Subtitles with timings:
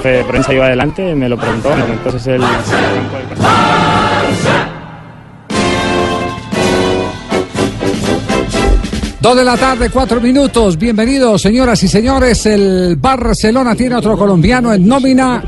[0.00, 2.42] Jefe de prensa, iba adelante, me lo preguntó, entonces él...
[9.20, 10.78] Dos de la tarde, cuatro minutos.
[10.78, 12.46] Bienvenidos, señoras y señores.
[12.46, 15.42] El Barcelona tiene otro colombiano en nómina.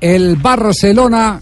[0.00, 1.40] El Barcelona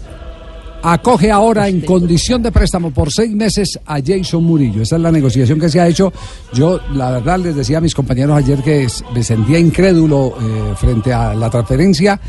[0.81, 4.81] acoge ahora en condición de préstamo por seis meses a Jason Murillo.
[4.81, 6.11] Esa es la negociación que se ha hecho.
[6.53, 10.73] Yo, la verdad, les decía a mis compañeros ayer que es- me sentía incrédulo eh,
[10.75, 12.19] frente a la transferencia,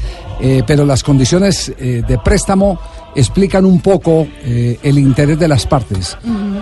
[0.41, 2.79] eh, pero las condiciones eh, de préstamo
[3.15, 6.17] explican un poco el interés de las partes.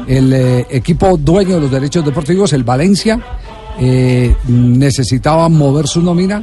[0.06, 0.32] El
[0.70, 3.20] equipo dueño de los derechos deportivos, el Valencia,
[4.46, 6.42] necesitaba mover su nómina.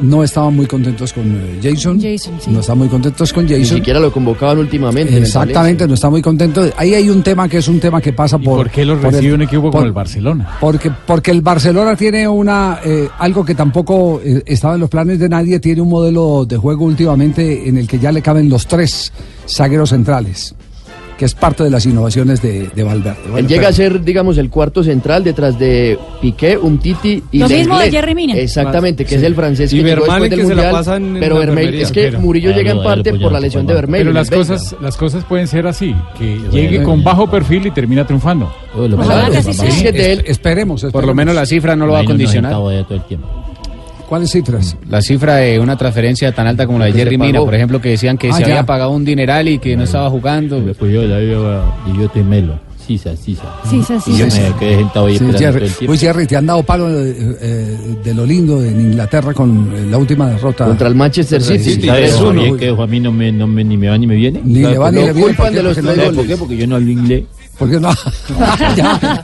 [0.00, 2.00] No estaban muy contentos con eh, Jason.
[2.00, 2.50] Jason, sí.
[2.50, 3.78] No estaban muy contentos con Ni Jason.
[3.78, 5.16] siquiera lo convocaban últimamente.
[5.18, 6.62] Exactamente, no está muy contento.
[6.76, 8.56] Ahí hay un tema que es un tema que pasa ¿Y por.
[8.58, 10.56] por qué los por recibe el- un equipo por- como el Barcelona?
[10.60, 15.18] Porque, porque el Barcelona tiene una eh, algo que tampoco eh, estaba en los planes
[15.18, 18.66] de nadie, tiene un modelo de juego últimamente en el que ya le caben los
[18.66, 19.12] tres
[19.48, 20.54] zagueros centrales,
[21.18, 23.18] que es parte de las innovaciones de, de Valverde.
[23.36, 27.48] Él llega pero- a ser, digamos, el cuarto central detrás de Piqué, Umtiti y Lo
[27.48, 27.90] mismo de.
[27.90, 28.34] Jerry Mina.
[28.36, 29.16] Exactamente, que Sí.
[29.16, 30.72] es el francés Y que llegó después del que se la Mundial.
[30.72, 31.82] pasan pero enfermería.
[31.82, 33.82] es que Pero- Murillo Ah, llega en parte él, por la pues, lesión de pues,
[33.82, 34.06] Vermaelen.
[34.06, 37.66] Pero en las cosas, las cosas pueden ser así, que Bueno, llegue con bajo perfil
[37.66, 38.52] y termina triunfando.
[38.76, 39.70] Uy, lo Ojalá que que pasa, así papá.
[39.70, 39.76] sea.
[39.78, 42.04] Es que de él, Es- esperemos, Por lo menos la cifra no lo va a
[42.04, 42.54] condicionar.
[44.08, 44.76] ¿Cuáles cifras?
[44.88, 47.90] La cifra de una transferencia tan alta como la de Jerry Mina, por ejemplo, que
[47.90, 48.46] decían que Ah, se ya.
[48.46, 50.60] había pagado un dineral y que no estaba jugando.
[50.60, 52.58] Después yo, ya yo, y yo estoy melo.
[52.86, 53.42] Sisa, sisa.
[53.68, 54.12] Sí, sí, sí.
[54.12, 55.66] Y yo me quedé sentado ahí Sí, Jerry.
[55.66, 55.92] el tiempo.
[55.92, 59.86] Uy, Jerry, te han dado palo eh, eh, de lo lindo en Inglaterra con eh,
[59.90, 60.64] la última derrota.
[60.64, 61.82] contra el Manchester Sí, City.
[61.82, 62.26] sí, ¿Sabes, 3-1.
[62.34, 64.40] Javier, que a mí no me, no me, ni me va ni me viene?
[64.42, 65.20] Ni le va ni le viene.
[65.20, 65.56] culpan ¿por qué?
[65.56, 66.36] de los Porque.
[66.38, 67.24] Porque yo no hablo inglés.
[67.58, 67.90] ¿Por qué no?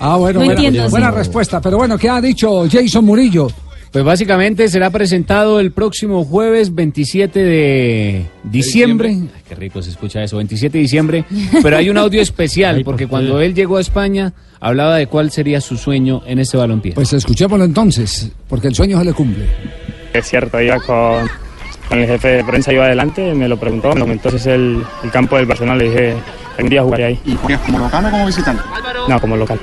[0.00, 1.16] Ah, bueno, No buena, entiendo, buena sí.
[1.16, 1.60] respuesta.
[1.60, 3.48] Pero bueno, ¿qué ha dicho Jason Murillo?
[3.94, 9.10] Pues básicamente será presentado el próximo jueves 27 de diciembre.
[9.10, 11.24] Ay, qué rico se escucha eso, 27 de diciembre.
[11.62, 15.30] Pero hay un audio especial Ay, porque cuando él llegó a España hablaba de cuál
[15.30, 16.94] sería su sueño en este balompié.
[16.94, 19.46] Pues escuchémoslo entonces, porque el sueño se le cumple.
[20.12, 21.28] Es cierto, iba con,
[21.88, 25.46] con el jefe de prensa, iba adelante, me lo preguntó, entonces el, el campo del
[25.46, 26.14] Barcelona le dije,
[26.56, 27.20] algún día jugaré ahí.
[27.24, 28.62] ¿Y juegas como local o como visitante?
[29.08, 29.60] No, como local.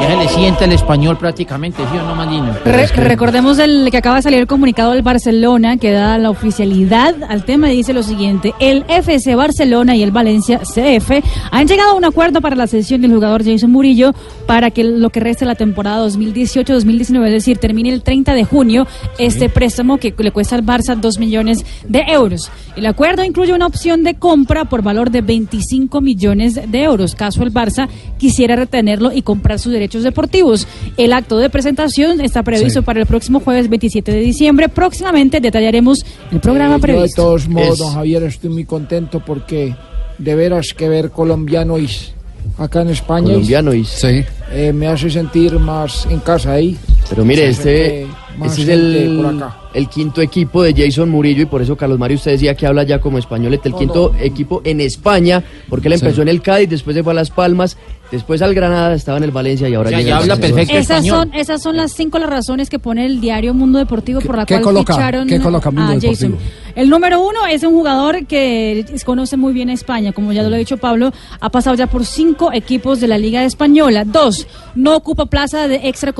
[0.00, 2.52] Ya se le sienta el español prácticamente, ¿sí o no, Malino?
[2.64, 7.14] Re- recordemos el que acaba de salir el comunicado del Barcelona que da la oficialidad
[7.28, 11.10] al tema y dice lo siguiente: el FC Barcelona y el Valencia CF
[11.50, 14.12] han llegado a un acuerdo para la cesión del jugador Jason Murillo
[14.46, 18.44] para que lo que resta de la temporada 2018-2019, es decir, termine el 30 de
[18.44, 18.86] junio,
[19.18, 22.50] este préstamo que le cuesta al Barça 2 millones de euros.
[22.76, 27.42] El acuerdo incluye una opción de compra por valor de 25 millones de euros, caso
[27.42, 27.88] el Barça
[28.18, 30.66] quisiera retenerlo y comprar sus derechos deportivos.
[30.96, 32.84] El acto de presentación está previsto Sí.
[32.86, 34.68] para el próximo jueves 27 de diciembre.
[34.68, 37.22] Próximamente detallaremos el programa Eh, yo de previsto.
[37.22, 39.74] todos modos, Es- don Javier, estoy muy contento porque
[40.18, 42.12] de veras que ver colombianos
[42.58, 43.84] acá en España Colombiano y...
[43.84, 44.24] Sí.
[44.52, 46.76] eh, me hace sentir más en casa ahí.
[47.08, 48.02] Pero mire, este...
[48.44, 49.56] Ese es el, por acá.
[49.74, 52.82] El quinto equipo de Jason Murillo y por eso Carlos Mario usted decía que habla
[52.84, 53.54] ya como español.
[53.54, 54.18] Este el No, quinto no.
[54.20, 56.04] equipo en España, porque él Sí.
[56.04, 57.76] empezó en el Cádiz, después se fue a Las Palmas,
[58.10, 60.74] después al Granada, estaba en el Valencia y ahora llega ya habla perfecto.
[60.76, 61.16] Esas español.
[61.30, 64.44] son, esas son las cinco las razones que pone el diario Mundo Deportivo por la
[64.46, 64.94] ¿Qué cual coloca?
[64.94, 66.10] ficharon ¿Qué coloca Mundo a Jason.
[66.32, 66.38] Deportivo?
[66.74, 70.54] El número uno es un jugador que conoce muy bien a España, como ya lo
[70.54, 74.04] ha dicho Pablo, ha pasado ya por cinco equipos de la Liga Española.
[74.06, 76.12] Dos, no ocupa plaza de extra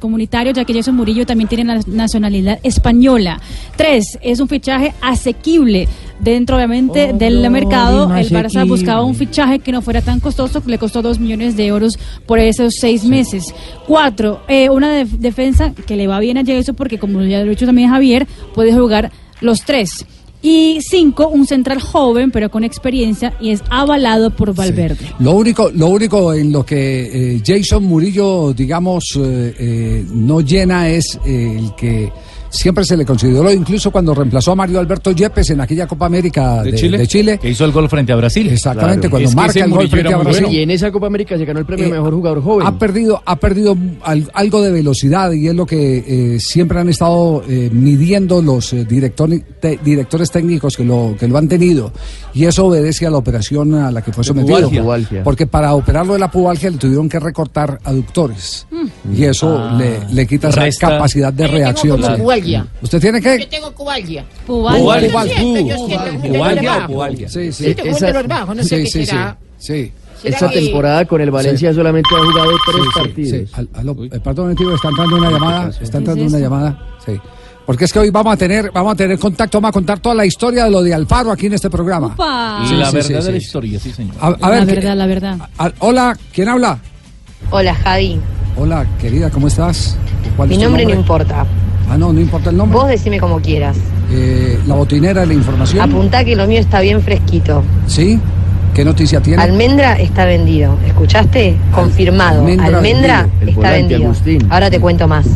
[0.00, 3.40] comunitario, ya que Jason Murillo también tiene la nacionalidad española.
[3.76, 5.88] Tres, es un fichaje asequible.
[6.20, 8.64] Dentro, obviamente, Oh, del no, mercado, el Barça asequible.
[8.68, 11.98] buscaba un fichaje que no fuera tan costoso, que le costó dos millones de euros
[12.24, 13.52] por esos seis meses.
[13.86, 17.46] Cuatro, eh, una def- defensa que le va bien a Jason porque, como ya lo
[17.46, 19.10] ha dicho también Javier, puede jugar
[19.40, 20.06] los tres.
[20.46, 25.06] Y cinco, un central joven pero con experiencia y es avalado por Valverde.
[25.18, 30.90] Lo único, lo único en lo que eh, Jason Murillo, digamos, eh, eh, no llena
[30.90, 32.12] es el que
[32.54, 36.62] siempre se le consideró, incluso cuando reemplazó a Mario Alberto Yepes en aquella Copa América
[36.62, 37.38] de, de Chile.
[37.38, 38.48] Que hizo el gol frente a Brasil.
[38.48, 39.10] Exactamente, Claro.
[39.10, 40.42] cuando Es marca el gol frente a Brasil.
[40.44, 40.56] bueno.
[40.58, 42.66] Y en esa Copa América se ganó el premio Eh, Mejor Jugador Joven.
[42.66, 46.88] Ha perdido, ha perdido al- algo de velocidad y es lo que eh, siempre han
[46.88, 51.92] estado eh, midiendo los eh, directores, te- directores técnicos que lo, que lo han tenido.
[52.34, 54.68] Y eso obedece a la operación a la que fue sometido.
[54.70, 55.22] pubalgia.
[55.24, 58.66] Porque para operarlo de la pubalgia le tuvieron que recortar aductores.
[59.12, 59.76] Y eso Ah.
[59.78, 62.02] le, le quita esa capacidad de tengo reacción.
[62.02, 62.22] sí.
[62.44, 62.66] Pubalgia.
[62.82, 63.46] ¿Usted tiene Yo que?
[63.46, 64.24] tengo cubalgia.
[64.46, 65.00] Pubalgia.
[65.00, 65.76] Yo yo
[66.32, 67.28] ¿Pubalgia pubalgia?
[67.28, 67.52] Sí, sí.
[67.52, 69.16] Sí, Sí, qué sí, sí.
[69.58, 69.92] Sí.
[70.22, 73.30] ¿Será Esta temporada con el Valencia solamente ha jugado tres Sí, sí, partidos.
[73.30, 73.54] sí.
[73.54, 75.68] Al- aló, eh, perdón, momentico, está entrando una llamada.
[75.68, 76.78] Está entrando ¿Qué es una llamada.
[77.04, 77.12] Sí.
[77.66, 80.14] Porque es que hoy vamos a tener, vamos a tener contacto, vamos a contar toda
[80.14, 82.14] la historia de lo de Alfaro aquí en este programa.
[82.66, 83.36] Sí, la sí, verdad sí, de la sí.
[83.36, 84.14] historia, sí, señor.
[84.20, 85.38] A, a la ver, ¿qué- verdad, la verdad.
[85.58, 86.78] a- hola, ¿quién habla?
[87.50, 88.18] Hola Javi,
[88.56, 89.96] Hola, querida, ¿cómo estás?
[90.36, 91.44] ¿Cuál mi es tu nombre no importa.
[91.88, 92.78] Ah, no, no importa el nombre.
[92.78, 93.76] Vos decime como quieras.
[94.10, 95.82] Eh, la botinera de la información.
[95.82, 97.62] Apuntá que lo mío está bien fresquito.
[97.86, 98.18] ¿Sí?
[98.74, 99.40] ¿Qué noticia tiene?
[99.42, 100.76] Almendra está vendido.
[100.86, 101.56] ¿Escuchaste?
[101.72, 102.40] Confirmado.
[102.40, 103.40] almendra Almendra, vendido.
[103.42, 104.04] El está volante, vendido.
[104.10, 104.46] Agustín.
[104.50, 105.26] Ahora te cuento más.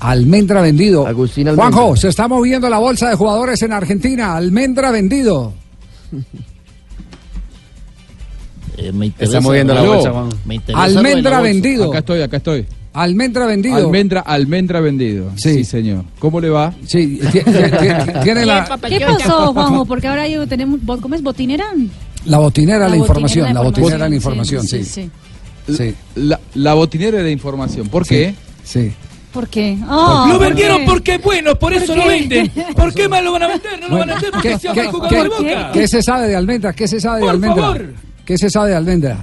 [0.00, 1.06] Almendra vendido.
[1.06, 1.72] Agustín Almendra.
[1.76, 4.36] Juanjo, se está moviendo la bolsa de jugadores en Argentina.
[4.36, 5.52] Almendra vendido.
[8.76, 10.28] Eh, me interesa, Está moviendo la bolsa, Juan.
[10.44, 11.42] Me interesa lo de la Almendra bolsa.
[11.42, 11.88] vendido.
[11.90, 12.66] Acá estoy, acá estoy.
[13.02, 13.76] Almendra vendido.
[13.76, 15.30] Almendra, almendra vendido.
[15.36, 15.54] Sí.
[15.54, 15.64] Sí.
[15.64, 16.04] señor.
[16.18, 16.72] ¿Cómo le va?
[16.86, 17.20] Sí,
[18.24, 19.84] tiene la, ¿Qué pasó, Juanjo?
[19.84, 21.66] Porque ahora yo tenemos, ¿cómo es botinera?
[22.24, 23.54] la botinera de la, información.
[23.54, 24.84] La botinera de la información, sí.
[24.84, 25.10] sí.
[25.68, 27.88] Sí, La, la botinera de información.
[27.88, 28.34] ¿Por qué?
[28.64, 28.92] sí.
[29.32, 29.76] ¿Por qué?
[29.88, 30.86] Oh, lo ¿por vendieron qué?
[30.86, 32.50] porque es bueno, por eso ¿Por lo venden.
[32.76, 33.80] ¿Por qué más lo van a vender?
[33.82, 35.70] No lo van a vender porque ¿Qué, jugador qué- boca.
[35.72, 36.72] qué se sabe de Almendra?
[36.72, 37.62] ¿Qué se sabe de Por Almendra?
[37.62, 37.94] favor.
[38.24, 39.18] ¿Qué se sabe de Almendra?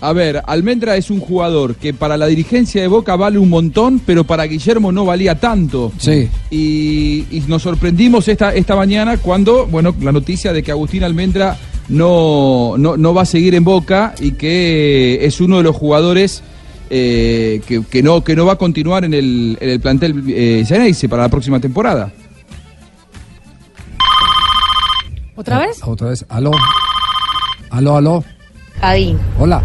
[0.00, 4.00] A ver, Almendra es un jugador que para la dirigencia de Boca vale un montón,
[4.04, 5.90] pero para Guillermo no valía tanto.
[5.98, 6.28] Sí.
[6.50, 11.58] Y, y nos sorprendimos esta, esta mañana cuando, bueno, la noticia de que Agustín Almendra
[11.88, 16.44] no, no, no va a seguir en Boca y que es uno de los jugadores
[16.90, 20.64] eh, que, que no, que no va a continuar en el, en el plantel eh,
[20.64, 22.12] Ceneice para la próxima temporada.
[25.34, 25.80] ¿Otra vez?
[25.84, 26.24] Otra vez.
[26.28, 26.52] Aló.
[27.70, 28.24] Aló, aló.
[28.80, 29.62] Javi, Hola.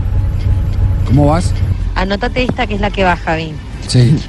[1.08, 1.52] ¿Cómo vas?
[1.96, 3.54] anótate esta que es la que va, Javi.
[3.88, 4.16] Sí.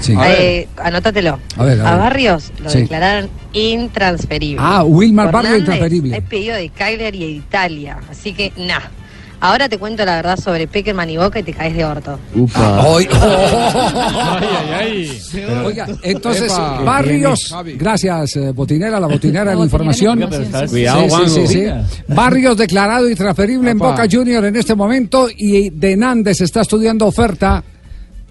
[0.00, 0.14] Sí.
[0.24, 1.40] Eh, anótatelo.
[1.56, 2.00] A ver, a ver.
[2.00, 2.82] Barrios lo Sí.
[2.82, 4.58] declararon intransferible.
[4.64, 6.16] Ah, Wilmar Barrio Fernández intransferible.
[6.18, 7.98] Es pedido de Cagliari y de Italia.
[8.08, 8.90] Así que, nada.
[9.40, 12.18] Ahora te cuento la verdad sobre Peckerman y Boca y te caes de orto.
[12.34, 12.86] Ufa.
[12.86, 13.08] Hoy.
[13.12, 15.20] Ay, ay, ay.
[15.64, 16.80] Oiga, entonces, Epa.
[16.82, 20.28] Barrios, gracias, eh, botinera, la botinera de la información.
[20.68, 21.64] Cuidado, Sí, sí, sí, sí.
[22.08, 23.78] Barrios declarado y transferible en.
[23.78, 27.62] Boca Junior en este momento y de Nández está estudiando oferta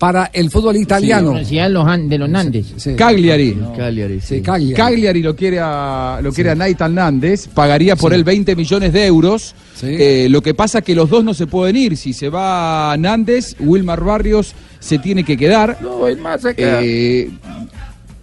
[0.04, 1.30] para el fútbol italiano.
[1.30, 2.74] Universidad de los, An- de los Nandes.
[2.76, 3.58] Sí, Cagliari.
[3.78, 4.36] Cagliari, sí.
[4.36, 4.74] sí, Cagliari.
[4.76, 9.06] Cagliari lo quiere a, lo quiere a Nathan Nández, pagaría por él 20 millones de
[9.06, 9.56] euros.
[9.76, 9.88] Sí.
[9.98, 11.96] Eh, lo que pasa que los dos no se pueden ir.
[11.96, 15.78] Si se va Nández, Wilmar Barrios se tiene que quedar.
[15.82, 16.82] No, Wilmar se queda.
[16.84, 17.30] Eh,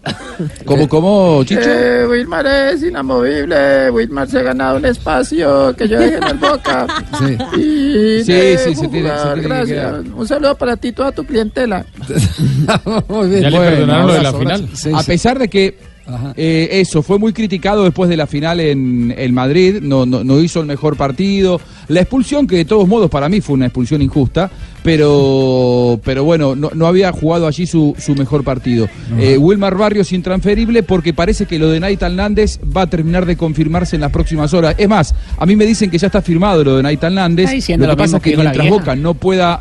[0.64, 1.60] ¿Cómo, cómo, Chicho?
[1.62, 3.90] Eh, Wilmar es inamovible.
[3.90, 6.86] Wilmar se ha ganado un espacio que yo dejé en el Boca.
[7.18, 7.60] Sí.
[7.60, 9.94] Y Sí, sí, se tiene- se tiene gracias.
[10.14, 11.84] Un saludo para ti y toda tu clientela.
[13.08, 13.42] Muy bien.
[13.42, 14.68] Ya le perdonaron lo de la final.
[14.74, 15.06] Sí, a sí.
[15.06, 15.89] pesar de que.
[16.36, 20.40] Eh, eso fue muy criticado después de la final en el Madrid, no, no, no
[20.40, 21.60] hizo el mejor partido.
[21.88, 24.50] La expulsión, que de todos modos para mí fue una expulsión injusta,
[24.82, 28.88] pero, pero bueno, no, no había jugado allí su, su mejor partido.
[29.18, 33.36] Eh, Wilmar Barrios intransferible porque parece que lo de Naitan Nández va a terminar de
[33.36, 34.74] confirmarse en las próximas horas.
[34.78, 37.50] Es más, a mí me dicen que ya está firmado lo de Naitan Nández.
[37.68, 38.68] Lo que lo pasa es que mientras.
[38.68, 39.60] Boca no pueda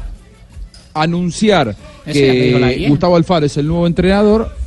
[0.93, 1.75] anunciar
[2.05, 2.85] que.
[2.87, 4.58] Gustavo Alfaro es el nuevo entrenador.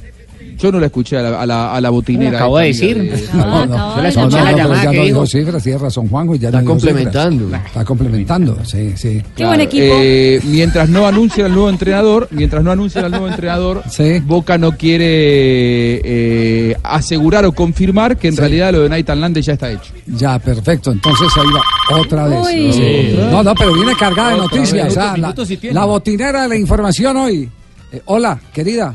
[0.62, 2.38] Yo no la escuché a la, a la, a la botinera.
[2.38, 2.96] acabo de decir.
[2.96, 5.26] de- No, no, Yo no, escuché no, la llamada que dijo.
[5.26, 6.36] cifras, tiene razón Juanjo.
[6.36, 6.94] Ya Está no dijo cifras.
[6.94, 7.56] complementando.
[7.66, 9.20] Está complementando, sí, sí.
[9.34, 9.84] Qué buen equipo.
[9.88, 13.82] Eh, mientras no anuncian al nuevo entrenador, mientras no anuncian al nuevo entrenador,
[14.26, 19.54] Boca no quiere eh, asegurar o confirmar que en realidad lo de Nathan Lande ya
[19.54, 19.92] está hecho.
[20.06, 20.92] Ya, perfecto.
[20.92, 22.38] Entonces ahí va otra vez.
[22.44, 22.72] Uy.
[22.72, 23.16] Sí.
[23.30, 24.88] No, no, pero viene cargada de noticias.
[24.88, 24.98] vez.
[24.98, 25.34] ah, la,
[25.72, 27.48] la botinera de la información hoy.
[27.92, 28.94] Eh, hola, querida.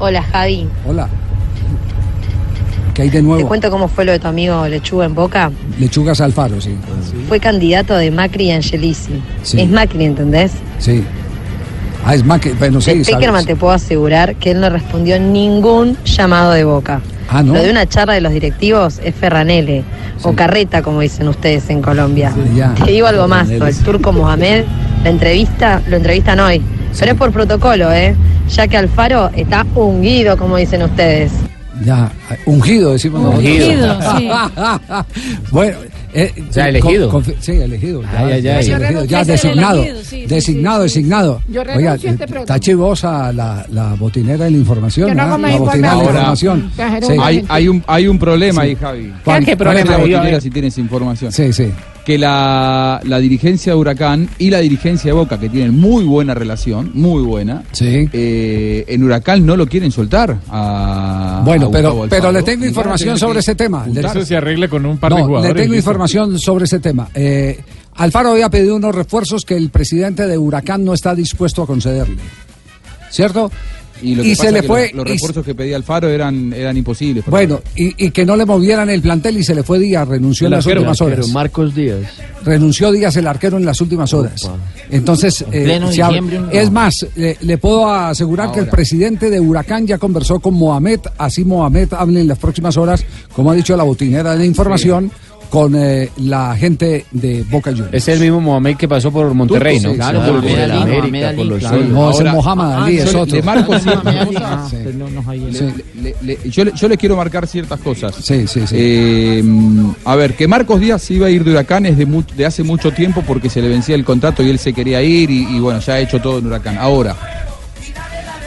[0.00, 1.08] Hola Javi, Hola.
[2.94, 3.48] ¿Qué hay de te nuevo?
[3.48, 5.50] cuento cómo fue lo de tu amigo Lechuga en Boca.
[5.78, 6.76] Lechugas Alfaro, sí.
[7.28, 9.20] Fue candidato de Macri y Angelici.
[9.42, 9.60] Sí.
[9.60, 10.52] Es Macri, ¿entendés?
[10.78, 11.04] Sí.
[12.04, 12.52] Ah, es que.
[12.52, 17.00] Bueno, sí, de Peckerman te puedo asegurar que él no respondió ningún llamado de Boca.
[17.28, 17.54] Ah, ¿no?
[17.54, 19.82] Lo de una charla de los directivos es Ferranele,
[20.22, 22.32] o carreta, como dicen ustedes en Colombia.
[22.54, 22.74] ya.
[22.74, 24.64] Te digo algo más, el turco Mohamed,
[25.04, 26.62] la entrevista, lo entrevistan hoy.
[26.98, 28.16] Pero es por protocolo, ¿eh?
[28.48, 31.32] Ya que Alfaro está unguido, como dicen ustedes.
[31.84, 32.10] Ya,
[32.46, 33.44] ungido, decimos nosotros.
[33.44, 34.28] Ungido, sí.
[35.50, 35.76] bueno,
[36.12, 37.08] eh, O sea, eh, elegido.
[37.10, 38.02] con- sí, elegido.
[38.02, 38.70] Ya, Ay, ya, ay.
[38.70, 39.78] elegido, ya designado.
[39.82, 41.42] elegido, sí, sí, designado, designado.
[41.48, 45.08] Yo Oiga, este eh, está chivosa la, la botinera de la información.
[45.08, 45.38] Yo no ¿ah?
[45.38, 46.70] la botinera de la información.
[47.48, 48.68] Hay, un, hay un problema Sí.
[48.68, 49.12] ahí, Javi.
[49.24, 49.90] ¿Cuál- ¿Qué cuál es problema?
[49.90, 51.32] la botinera si tienes información.
[51.32, 51.70] Sí, sí.
[52.04, 56.34] Que la, la dirigencia de Huracán y la dirigencia de Boca, que tienen muy buena
[56.34, 62.32] relación, muy buena, eh, en Huracán no lo quieren soltar a Bueno, a pero, pero
[62.32, 63.86] le tengo información sobre ese tema.
[63.86, 65.54] Le- Eso se arregla con un par de jugadores.
[65.54, 67.08] le tengo información sobre ese tema.
[67.14, 67.60] Eh,
[67.96, 72.16] Alfaro había pedido unos refuerzos que el presidente de Huracán no está dispuesto a concederle.
[73.10, 73.50] ¿Cierto?
[74.02, 75.54] Y, lo que Y pasa se le es que fue- Los, los y- refuerzos que
[75.54, 77.24] pedía Alfaro eran, eran imposibles.
[77.26, 80.46] Bueno, y, y que no le movieran el plantel y se le fue Díaz, renunció
[80.46, 81.32] en las arquero, últimas el arquero, horas.
[81.34, 81.98] Marcos Díaz.
[82.44, 84.50] Renunció Díaz el arquero en las últimas horas.
[84.90, 86.50] Entonces, En eh, se no.
[86.50, 91.00] es más, le, le puedo asegurar que el presidente de Huracán ya conversó con Mohamed,
[91.16, 95.10] así Mohamed hable en las próximas horas, como ha dicho la botinera de la información,
[95.54, 97.94] con eh, la gente de Boca Juniors.
[97.94, 99.94] Es el mismo Mohamed que pasó por Monterrey, ¿no?
[99.94, 101.78] Claro, claro, por, el América, por los claro.
[101.84, 103.38] No, Ahora- Mohamed Ah, Ali es otro.
[103.46, 104.68] Ah.
[104.72, 108.16] Le- le- le- yo, le, yo le quiero marcar ciertas cosas.
[108.16, 108.74] Sí, sí, sí.
[108.76, 109.44] Eh,
[110.04, 112.90] a ver, que Marcos Díaz iba a ir de Huracán es de, de hace mucho
[112.90, 115.78] tiempo porque se le vencía el contrato y él se quería ir y, y bueno,
[115.78, 116.78] ya ha hecho todo en Huracán.
[116.78, 117.14] Ahora,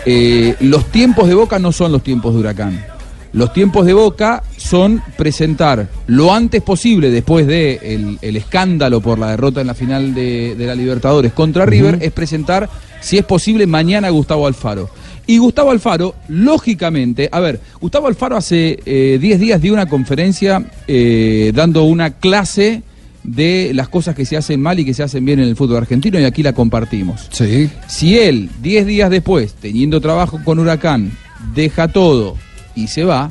[0.06, 2.97] eh, los tiempos de Boca no son los tiempos de Huracán.
[3.34, 9.20] Los tiempos de Boca son presentar lo antes posible, después de el, el escándalo por
[9.20, 12.70] la derrota en la final de, de la Libertadores contra River, es presentar,
[13.02, 14.90] si es posible, mañana a Gustavo Alfaro.
[15.30, 20.64] Y Gustavo Alfaro, lógicamente, a ver, Gustavo Alfaro hace eh, 10 días dio una conferencia
[20.88, 22.82] eh, dando una clase
[23.24, 25.78] de las cosas que se hacen mal y que se hacen bien en el fútbol
[25.78, 27.28] argentino y aquí la compartimos.
[27.32, 27.70] Sí.
[27.88, 31.12] Si él, 10 días después, teniendo trabajo con Huracán,
[31.54, 32.38] deja todo
[32.78, 33.30] y se va,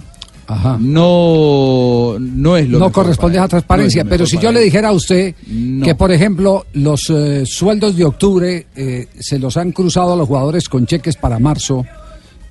[0.79, 4.05] no, no es lo no corresponde a esa transparencia.
[4.05, 5.85] No pero si yo le dijera a usted No.
[5.85, 10.29] que, por ejemplo, los eh, sueldos de octubre eh, se los han cruzado a los
[10.29, 11.85] jugadores con cheques para marzo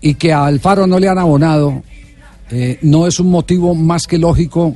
[0.01, 1.83] y que a Alfaro no le han abonado,
[2.51, 4.75] eh, no es un motivo más que lógico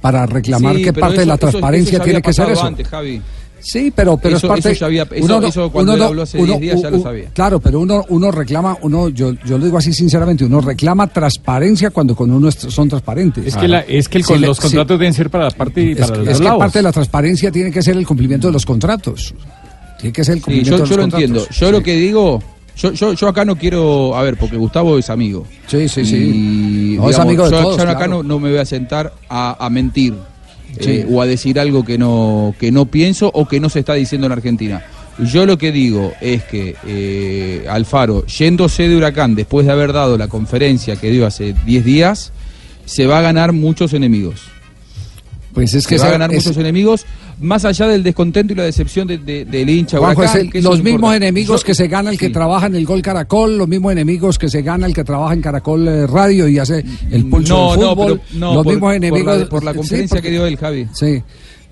[0.00, 2.64] para reclamar Sí, que parte de la transparencia eso tiene que ser eso.
[2.66, 3.20] antes, Javi.
[3.60, 4.70] Sí, pero, pero Eso- es parte.
[4.70, 7.28] eso ya había- eso- eso cuando él habló hace 10 días ya lo sabía.
[7.34, 11.90] Claro, pero uno, uno reclama, uno, yo, yo lo digo así sinceramente, uno reclama transparencia
[11.90, 13.46] cuando con uno es- son transparentes.
[13.46, 15.50] Es que, la- es que el- Si le- los si- contratos deben ser para la
[15.50, 16.58] parte y es, para que- los es dos que lados.
[16.60, 19.34] parte de la transparencia tiene que ser el cumplimiento de los contratos.
[19.98, 21.24] Tiene que ser el Sí, cumplimiento yo, de los yo lo contratos.
[21.24, 21.50] entiendo.
[21.50, 22.42] Yo lo que digo,
[22.76, 25.44] yo, yo, yo acá no quiero, a ver, porque Gustavo es amigo.
[25.66, 26.16] Sí, sí, sí.
[26.16, 28.08] Y, No, es amigo de yo, todos, yo acá claro.
[28.18, 30.14] no, no me voy a sentar a, a mentir
[30.80, 30.90] Sí.
[30.90, 33.94] eh, o a decir algo que no, que no pienso o que no se está
[33.94, 34.82] diciendo en Argentina.
[35.18, 40.16] Yo lo que digo es que eh, Alfaro, yéndose de Huracán después de haber dado
[40.16, 42.32] la conferencia que dio hace 10 días,
[42.84, 44.42] se va a ganar muchos enemigos.
[45.52, 47.04] Pues es que se va a ganar es- muchos enemigos,
[47.40, 50.60] más allá del descontento y la decepción de- de- del hincha Juanjo, Huracán, el- que
[50.62, 51.16] los no mismos importa.
[51.16, 52.32] enemigos Yo- que se gana el que sí.
[52.32, 55.40] trabaja en el Gol Caracol, los mismos enemigos que se gana el que trabaja en
[55.42, 58.20] Caracol eh, Radio y hace el pulso No, del no, fútbol.
[58.28, 59.38] pero no, los por- mismos por enemigos.
[59.38, 60.86] la- por la sí, conferencia porque- que dio él, Javi.
[60.94, 61.22] Sí.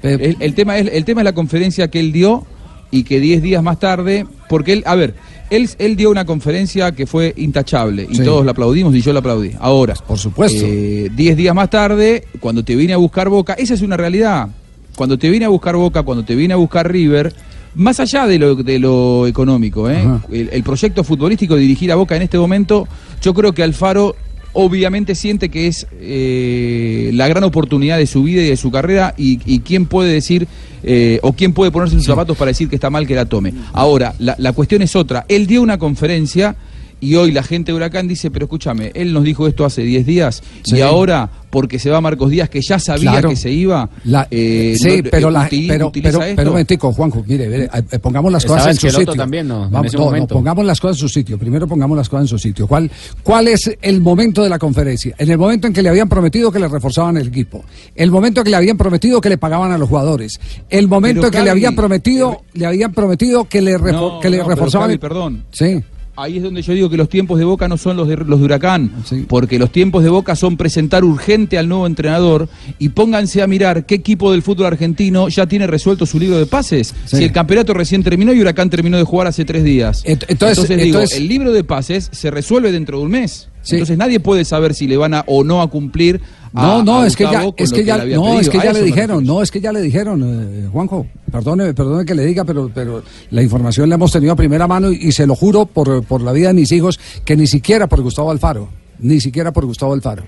[0.02, 2.44] El, el tema es, el tema es la conferencia que él dio
[2.90, 5.14] y que 10 días más tarde, porque él, a ver,
[5.50, 8.22] él, él dio una conferencia que fue intachable y Sí.
[8.22, 9.52] todos la aplaudimos y yo la aplaudí.
[9.58, 10.64] Ahora, por supuesto.
[10.64, 14.48] 10 días más tarde, cuando te vine a buscar Boca, esa es una realidad.
[14.96, 17.32] Cuando te vine a buscar Boca, cuando te vine a buscar River,
[17.74, 20.02] más allá de lo, de lo económico, ¿eh?
[20.32, 22.88] El, el proyecto futbolístico de dirigir a Boca en este momento,
[23.22, 24.16] yo creo que Alfaro
[24.54, 29.14] obviamente siente que es eh, la gran oportunidad de su vida y de su carrera
[29.18, 30.48] y, y quién puede decir
[30.82, 33.52] eh, o quién puede ponerse sus zapatos para decir que está mal que la tome.
[33.74, 35.26] Ahora, la, la cuestión es otra.
[35.28, 36.56] Él dio una conferencia
[37.00, 40.06] y hoy la gente de Huracán dice, pero escúchame, él nos dijo esto hace 10
[40.06, 40.76] días Sí.
[40.76, 43.28] y ahora, porque se va Marcos Díaz, que ya sabía Claro.
[43.30, 46.36] que se iba, La- eh, sí, no- pero, eh, la, pero, pero, esto.
[46.36, 49.14] pero un momentico, Juanjo, mire, mire, eh, pongamos las cosas en su sitio.
[49.14, 49.66] también, ¿no?
[49.66, 51.38] En Vamos, ese no, pongamos las cosas en su sitio.
[51.38, 52.66] Primero pongamos las cosas en su sitio.
[52.66, 52.90] ¿Cuál,
[53.22, 55.14] ¿Cuál es el momento de la conferencia?
[55.18, 57.64] En el momento en que le habían prometido que le reforzaban el equipo.
[57.94, 60.40] El momento que le habían prometido que le pagaban a los jugadores.
[60.68, 63.76] El momento Pero, en que le habían prometido, le habían prometido que le,
[64.22, 64.86] que le reforzaban.
[64.88, 65.44] Calvi, el- perdón.
[65.52, 65.82] Sí.
[66.16, 68.38] Ahí es donde yo digo que los tiempos de Boca no son los de, los
[68.38, 68.90] de Huracán,
[69.28, 73.84] porque los tiempos de Boca son presentar urgente al nuevo entrenador y pónganse a mirar
[73.86, 76.94] qué equipo del fútbol argentino ya tiene resuelto su libro de pases.
[77.04, 77.18] Sí.
[77.18, 80.02] Si el campeonato recién terminó y Huracán terminó de jugar hace tres días.
[80.04, 83.48] entonces- digo, entonces- el libro de pases se resuelve dentro de un mes.
[83.66, 83.74] Sí.
[83.74, 86.20] Entonces nadie puede saber si le van a o no a cumplir.
[86.54, 88.82] a- No, no, a es que ya, es que ya, no, es que ya le
[88.82, 92.70] dijeron, no, es que ya le dijeron, eh, Juanjo, perdone, perdone que le diga, pero,
[92.74, 96.04] pero la información la hemos tenido a primera mano y, y se lo juro por,
[96.04, 98.68] por la vida de mis hijos que ni siquiera por Gustavo Alfaro,
[99.00, 100.22] ni siquiera por Gustavo Alfaro.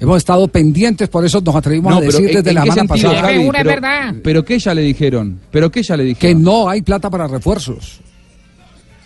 [0.00, 2.88] Hemos estado pendientes, por eso nos atrevimos No, a decir ¿en- desde la qué semana
[2.88, 3.34] pasada Javi?
[3.58, 3.70] Pero-
[4.24, 6.38] Pero que ya le dijeron, pero que ya le dijeron.
[6.38, 8.00] que no hay plata para refuerzos,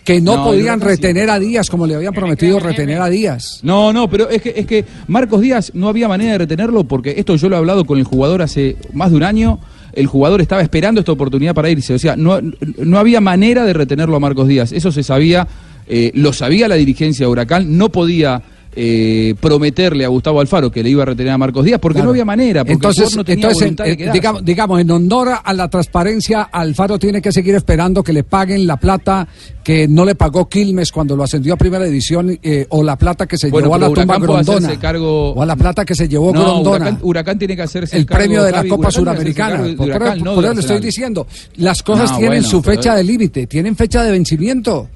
[0.05, 3.59] que no, No, podían retener a Díaz como le habían prometido retener a Díaz.
[3.63, 7.15] No, no, pero es que, es que Marcos Díaz no había manera de retenerlo porque
[7.17, 9.59] esto yo lo he hablado con el jugador hace más de un año.
[9.93, 11.95] El jugador estaba esperando esta oportunidad para irse.
[11.95, 12.39] O sea, no,
[12.77, 14.73] no había manera de retenerlo a Marcos Díaz.
[14.73, 15.47] Eso se sabía,
[15.87, 17.75] eh, lo sabía la dirigencia de Huracán.
[17.75, 18.43] No podía
[18.75, 22.07] eh, prometerle a Gustavo Alfaro que le iba a retener a Marcos Díaz porque Claro.
[22.07, 22.61] no había manera.
[22.61, 23.49] Porque el Entonces, no tenía
[23.85, 28.23] eh, digamos, digamos, en honor a la transparencia, Alfaro tiene que seguir esperando que le
[28.23, 29.27] paguen la plata
[29.63, 33.25] que no le pagó Quilmes cuando lo ascendió a primera división eh, o la plata
[33.25, 34.79] que se Bueno, llevó a la tumba Grondona.
[34.79, 36.75] cargo- O a la plata que se llevó No, Grondona.
[36.85, 39.57] Huracán, Huracán tiene que hacerse el cargo, premio de la Javi, Copa Suramericana.
[39.75, 41.27] Por, por- no por de eso le estoy diciendo,
[41.57, 44.89] las cosas No, tienen bueno, su fecha de límite, tienen fecha de vencimiento.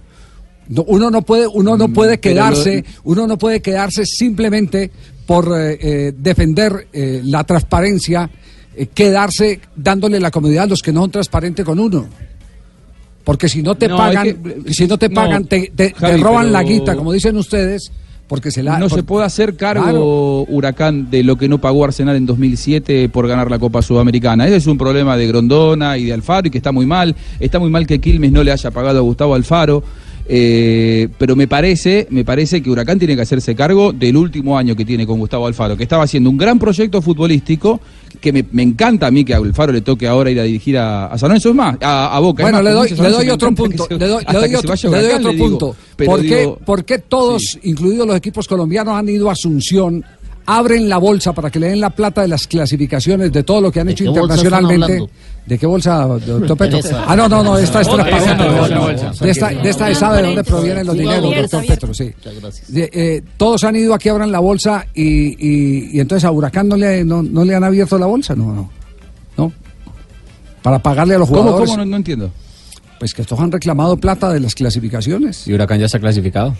[0.69, 4.05] No, uno no puede, uno no puede Mm, pero quedarse, lo- uno no puede quedarse
[4.05, 4.89] simplemente
[5.25, 8.29] por eh, eh, defender eh, la transparencia,
[8.75, 12.07] eh, quedarse dándole la comodidad a los que no son transparentes con uno.
[13.23, 14.23] Porque si no te No, pagan,
[14.65, 17.35] que- si no te pagan, te, te- te Javi, roban pero- la guita, como dicen
[17.37, 17.91] ustedes,
[18.27, 20.45] porque se la no por- se puede hacer cargo Claro.
[20.55, 24.45] Huracán de lo que no pagó Arsenal en 2007 por ganar la Copa Sudamericana.
[24.47, 27.15] Ese es un problema de Grondona y de Alfaro y que está muy mal.
[27.39, 29.83] Está muy mal que Quilmes no le haya pagado a Gustavo Alfaro.
[30.31, 34.75] Eh, pero me parece, me parece que Huracán tiene que hacerse cargo del último año
[34.75, 37.79] que tiene con Gustavo Alfaro, que estaba haciendo un gran proyecto futbolístico,
[38.21, 40.77] que me, me encanta a mí que a Alfaro le toque ahora ir a dirigir
[40.77, 42.43] a, a San Lorenzo, es más, a, a Boca.
[42.43, 43.87] Bueno, le doy, le otro punto.
[43.87, 45.49] se- Le doy, le otro, vaya le doy Huracán, otro le digo.
[45.49, 45.75] punto.
[46.05, 50.05] ¿Por, qué, por qué todos, incluidos los equipos colombianos, han ido a Asunción,
[50.49, 53.71] abren la bolsa para que le den la plata de las clasificaciones de todo lo
[53.71, 55.07] que han ¿De hecho internacionalmente?
[55.45, 56.79] ¿De qué bolsa, doctor Petro?
[57.07, 57.87] Ah, no, no, no, esta es.
[59.19, 61.65] De esta, de esta sabe de dónde provienen los dineros, doctor.
[61.65, 62.11] Petro, sí.
[62.15, 62.73] Muchas gracias.
[62.73, 66.67] De, eh, todos han ido aquí, abran la bolsa y, y, y entonces a Huracán
[66.67, 68.69] no le, no, no le han abierto la bolsa, no, no.
[69.37, 69.53] ¿No?
[70.63, 71.69] Para pagarle a los ¿Cómo, jugadores.
[71.69, 71.83] cómo?
[71.83, 72.31] No, no entiendo.
[72.97, 75.47] Pues que estos han reclamado plata de las clasificaciones.
[75.47, 76.55] Y Huracán ya está clasificado.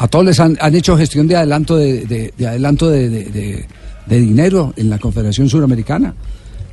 [0.00, 3.24] A todos les han, han hecho gestión de adelanto de, de- de adelanto de, de-
[3.26, 3.66] de-
[4.06, 6.14] de dinero en la Confederación Suramericana.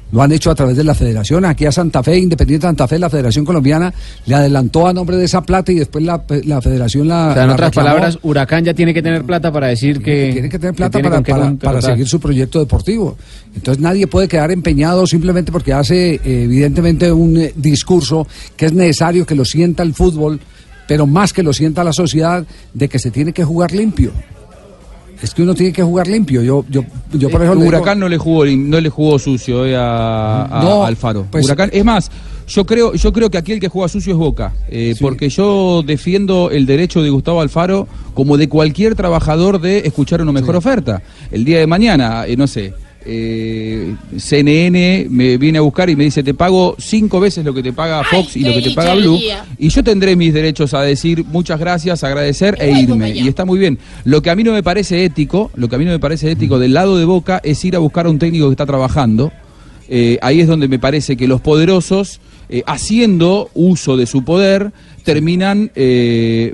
[0.10, 1.44] Lo han hecho a través de la Federación.
[1.44, 3.94] Aquí a Santa Fe, Independiente Santa Fe, la Federación Colombiana
[4.26, 7.28] le adelantó a nombre de esa plata y después la, la Federación la.
[7.28, 7.90] O sea, en la otras reclamó.
[7.90, 10.30] palabras, Huracán ya tiene que tener plata para decir que.
[10.32, 13.18] tiene que tener plata para, para seguir su proyecto deportivo.
[13.54, 18.74] Entonces nadie puede quedar empeñado simplemente porque hace eh, evidentemente un eh, discurso que es
[18.74, 20.40] necesario que lo sienta el fútbol,
[20.88, 24.12] pero más que lo sienta la sociedad, de que se tiene que jugar limpio.
[25.22, 26.44] Es que uno tiene que jugar limpio.
[26.44, 29.76] Yo, yo, yo por le digo- Huracán no le jugó no le jugó sucio eh,
[29.76, 31.26] a, a- No, a Alfaro.
[31.32, 32.12] pues- Huracán, es más,
[32.48, 35.82] yo creo, yo creo que aquí el que juega sucio es Boca, eh, porque yo
[35.84, 41.02] defiendo el derecho de Gustavo Alfaro como de cualquier trabajador de escuchar una mejor oferta.
[41.32, 42.74] El día de mañana, eh, no sé.
[43.10, 47.64] Eh, CNN me viene a buscar y me dice te pago cinco veces lo que
[47.64, 49.18] te paga Fox y lo que te paga Blue
[49.58, 53.12] y yo tendré mis derechos a decir muchas gracias, agradecer e irme.
[53.12, 53.80] Y está muy bien.
[54.04, 56.32] Lo que a mí no me parece ético, lo que a mí no me parece
[56.32, 59.32] ético del lado de Boca es ir a buscar a un técnico que está trabajando.
[59.90, 64.72] Eh, ahí es donde me parece que los poderosos, eh, haciendo uso de su poder,
[65.08, 66.54] terminan eh,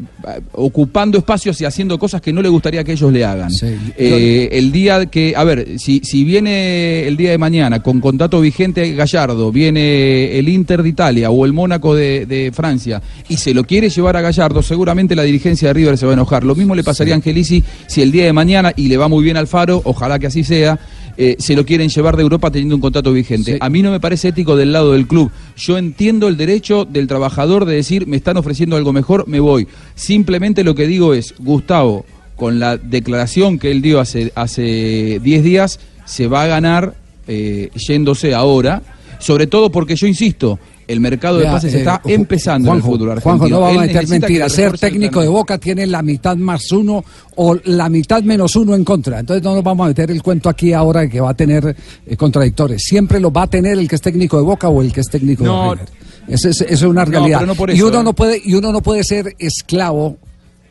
[0.52, 3.50] ocupando espacios y haciendo cosas que no le gustaría que ellos le hagan.
[3.98, 8.40] Eh, el día que, a ver, si, si viene el día de mañana con contrato
[8.40, 13.56] vigente Gallardo, viene el Inter de Italia o el Mónaco de, de Francia y se
[13.56, 16.44] lo quiere llevar a Gallardo, seguramente la dirigencia de River se va a enojar.
[16.44, 19.24] Lo mismo le pasaría a Angelici si el día de mañana, y le va muy
[19.24, 20.78] bien al Faro, ojalá que así sea,
[21.18, 23.58] eh, se lo quieren llevar de Europa teniendo un contrato vigente.
[23.60, 25.32] A mí no me parece ético del lado del club.
[25.56, 29.68] Yo entiendo el derecho del trabajador de decir, me están ofreciendo algo mejor, me voy.
[29.96, 35.44] Simplemente lo que digo es, Gustavo, con la declaración que él dio hace hace 10
[35.44, 36.96] días, se va a ganar
[37.28, 38.82] eh, yéndose ahora,
[39.20, 42.82] sobre todo porque yo insisto, el mercado de pases eh, está Ju- empezando en el
[42.82, 43.38] Juanjo, fútbol argentino.
[43.38, 44.52] Juanjo, no vamos a meter mentiras.
[44.52, 47.04] Ser técnico de Boca tiene la mitad más uno
[47.36, 49.20] o la mitad menos uno en contra.
[49.20, 51.76] Entonces no nos vamos a meter el cuento aquí ahora de que va a tener
[52.06, 52.84] eh, contradictores.
[52.84, 55.10] Siempre lo va a tener el que es técnico de Boca o el que es
[55.10, 55.70] técnico No.
[55.76, 55.90] de River.
[56.28, 57.42] Esa es, una realidad.
[57.46, 58.04] no y uno ¿eh?
[58.04, 60.18] no puede y uno no puede ser esclavo.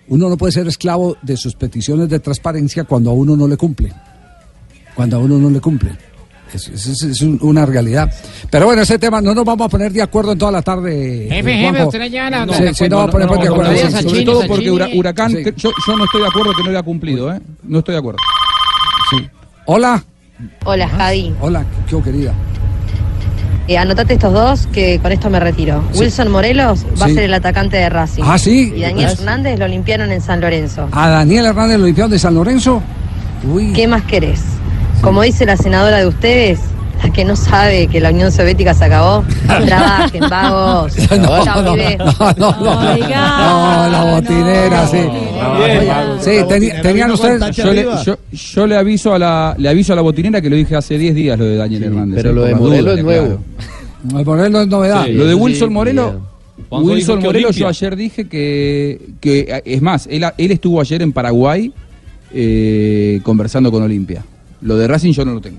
[0.08, 3.56] Uno no puede ser esclavo de sus peticiones de transparencia cuando a uno no le
[3.56, 3.92] cumple.
[4.94, 5.90] Cuando a uno no le cumple.
[6.56, 8.12] Es, es- es- es un- una realidad.
[8.50, 11.26] Pero bueno, ese tema no nos vamos a poner de acuerdo en toda la tarde.
[11.30, 11.84] Jefe, jefe, Juanjo.
[11.86, 13.62] usted le lleva la- Sí, sí, no, vamos a poner de acuerdo.
[13.72, 16.26] no, Sí, no, sí, no, Sobre todo porque Huracán, que yo, yo no estoy de
[16.28, 17.40] acuerdo que no le ha cumplido, ¿eh?
[17.62, 18.18] No estoy de acuerdo.
[19.66, 20.02] Hola.
[20.64, 21.34] Hola, Javi.
[21.40, 22.32] Hola, qué querida.
[23.68, 25.84] Eh, anotate estos dos que con esto me retiro.
[25.92, 26.00] Sí.
[26.00, 27.12] Wilson Morelos va Sí.
[27.12, 28.22] a ser el atacante de Racing.
[28.26, 28.72] Ah, ¿sí?
[28.74, 29.12] Y Daniel Ah.
[29.12, 30.88] Hernández lo limpiaron en San Lorenzo.
[30.90, 32.82] A Daniel Hernández, el Olimpiado de San Lorenzo.
[33.48, 33.72] Uy.
[33.72, 34.40] ¿Qué más querés?
[35.02, 36.60] Como dice la senadora de ustedes,
[37.02, 39.24] la que no sabe que la Unión Soviética se acabó,
[39.66, 40.96] trabajen, vagos.
[41.10, 42.98] No, Chao, no, no, no, no.
[42.98, 44.98] No, la botinera, sí.
[46.20, 46.30] Sí,
[46.82, 47.56] tenían ustedes.
[47.56, 50.56] Yo le, yo, yo le aviso a la le aviso a la botinera que lo
[50.56, 52.22] dije hace 10 días lo de Daniel Hernández.
[52.22, 53.38] pero eh, lo de dudas, es nuevo.
[54.04, 55.04] No, el Morelo es novedad.
[55.04, 56.20] Sí, lo de Wilson Morelo,
[56.70, 61.72] Wilson Morelo, yo ayer dije que, que es más, él, él estuvo ayer en Paraguay
[62.32, 64.24] eh, conversando con Olimpia.
[64.62, 65.58] Lo de Racing yo no lo tengo.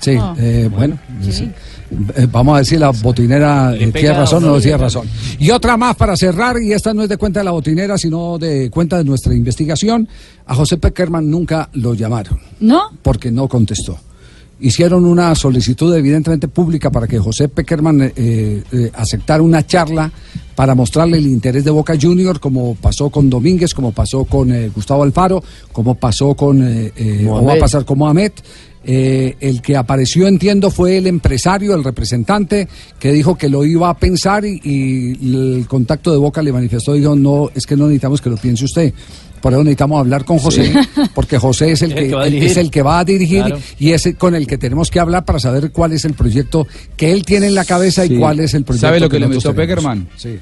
[0.00, 0.98] Sí, eh, bueno.
[1.28, 1.50] sí.
[2.16, 5.08] Eh, Vamos a ver si la botinera eh, tiene razón o no no tiene razón.
[5.38, 8.38] Y otra más para cerrar, y esta no es de cuenta de la botinera, sino
[8.38, 10.06] de cuenta de nuestra investigación.
[10.46, 12.38] A José Peckerman nunca lo llamaron.
[12.60, 12.90] ¿No?
[13.02, 13.98] porque no contestó.
[14.60, 18.12] Hicieron una solicitud evidentemente pública para que José Peckerman eh,
[18.72, 20.10] eh, aceptara una charla
[20.58, 24.68] para mostrarle el interés de Boca Junior, como pasó con Domínguez, como pasó con eh,
[24.74, 25.40] Gustavo Alfaro,
[25.70, 28.32] como pasó con, eh, eh, o va a pasar con Mohamed.
[28.90, 32.66] Eh, el que apareció, entiendo, fue el empresario, el representante,
[32.98, 36.94] que dijo que lo iba a pensar y, y el contacto de Boca le manifestó,
[36.94, 38.94] dijo, no, es que no necesitamos que lo piense usted.
[39.42, 40.72] Por eso necesitamos hablar con José,
[41.14, 42.50] porque José es el, que, que va a el- dirigir.
[42.50, 43.58] es el que va a dirigir Claro.
[43.78, 46.66] y es el con el que tenemos que hablar para saber cuál es el proyecto
[46.96, 48.86] que él tiene en la cabeza y cuál es el proyecto.
[48.86, 49.54] ¿Sabe lo que, le molestó.
[49.54, 50.08] Peckerman?
[50.16, 50.38] Sí.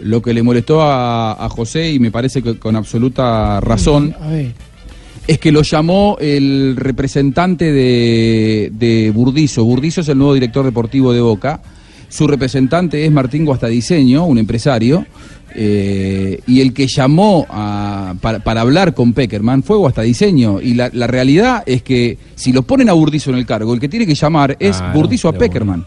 [0.00, 4.28] Lo que le molestó a, a José, y me parece que con absoluta razón, A
[4.28, 4.52] ver.
[5.28, 9.62] Es que lo llamó el representante de, de Burdizo.
[9.64, 11.60] Burdizo es el nuevo director deportivo de Boca.
[12.08, 15.06] Su representante es Martín Guastadiseño, un empresario.
[15.54, 20.60] eh, y el que llamó a- para, para hablar con Peckerman fue Guastadiseño.
[20.60, 23.80] Y la, la realidad es que si lo ponen a Burdizo en el cargo, el
[23.80, 25.32] que tiene que llamar es Claro, Burdizo a.
[25.32, 25.84] Peckerman.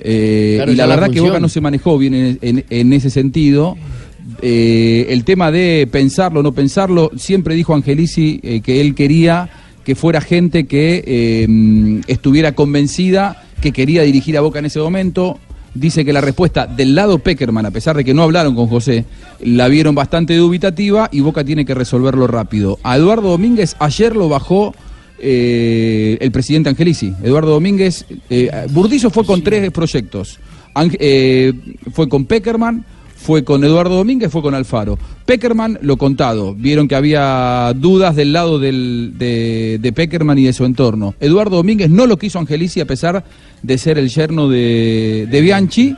[0.00, 1.20] Eh, Claro, y la es la verdad que.
[1.20, 3.76] Boca no se manejó bien en, en- en ese sentido.
[4.42, 9.48] Eh, el tema de pensarlo o no pensarlo, siempre dijo Angelici eh, que él quería
[9.84, 15.38] que fuera gente que eh, estuviera convencida que quería dirigir a Boca en ese momento.
[15.74, 19.04] Dice que la respuesta del lado Peckerman, a pesar de que no hablaron con José,
[19.40, 22.78] la vieron bastante dubitativa y Boca tiene que resolverlo rápido.
[22.82, 24.74] A Eduardo Domínguez ayer lo bajó
[25.20, 27.12] el presidente Angelici.
[27.22, 28.06] Eduardo Domínguez,
[28.70, 30.38] Burdizo fue con tres proyectos.
[31.92, 32.84] Fue con Peckerman,
[33.18, 34.98] fue con Eduardo Domínguez, fue con Alfaro.
[35.26, 40.64] Peckerman, lo contado, vieron que había dudas del lado de, de Peckerman y de su
[40.64, 41.14] entorno.
[41.20, 43.24] Eduardo Domínguez no lo quiso Angelici a pesar
[43.62, 45.96] de ser el yerno de, de Bianchi.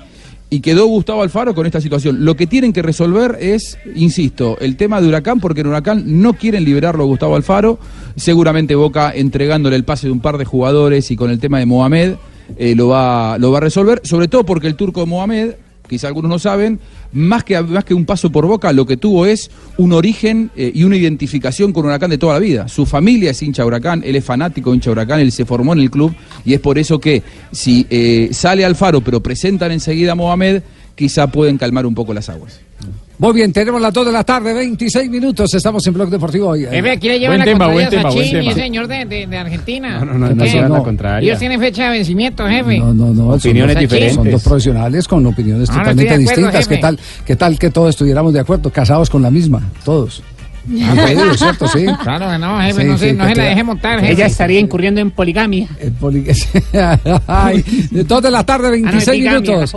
[0.52, 2.24] Y quedó Gustavo Alfaro con esta situación.
[2.24, 6.32] Lo que tienen que resolver es, insisto, el tema de Huracán, porque en Huracán no
[6.32, 7.78] quieren liberarlo a Gustavo Alfaro.
[8.16, 11.66] Seguramente Boca entregándole el pase de un par de jugadores y con el tema de
[11.66, 12.14] Mohamed
[12.58, 14.00] eh, lo, va, lo va a resolver.
[14.02, 15.52] Sobre todo porque el turco Mohamed,
[15.88, 16.80] quizá algunos no saben,
[17.12, 20.70] más que, más que un paso por Boca, lo que tuvo es un origen eh,
[20.74, 22.68] y una identificación con Huracán de toda la vida.
[22.68, 25.80] Su familia es hincha Huracán, él es fanático de hincha Huracán, él se formó en
[25.80, 30.14] el club y es por eso que si eh, sale Alfaro pero presentan enseguida a
[30.14, 30.62] Mohamed,
[30.94, 32.60] quizá pueden calmar un poco las aguas.
[33.20, 35.52] Muy bien, tenemos las 2 de la tarde, 26 minutos.
[35.52, 36.64] Estamos en Blog Deportivo hoy.
[36.64, 39.98] Jefe, aquí le llevan la contraria a Sachin y ese señor de, de, de Argentina.
[39.98, 40.54] No, no, no, no, ¿Qué?
[40.62, 40.76] no, no.
[40.78, 41.26] la contraria.
[41.28, 42.78] Ellos tienen fecha de vencimiento, jefe.
[42.78, 43.28] No, no, no.
[43.34, 44.14] Opiniones son dos, diferentes.
[44.14, 46.66] Son dos profesionales con opiniones No, no totalmente acuerdo, distintas.
[46.66, 48.70] ¿Qué tal, ¿Qué tal que todos estuviéramos de acuerdo?
[48.70, 50.22] Casados con la misma, todos.
[50.88, 51.68] Han pedido, ¿cierto?
[51.68, 51.84] Sí.
[52.02, 54.12] Claro que no, jefe, Sí, no, se, sí, no que se la deje montar, jefe.
[54.12, 55.68] Ella estaría incurriendo en poligamia.
[55.78, 56.24] El poli-
[57.26, 59.76] Ay, de 2 de la tarde, 26 bigamia, minutos.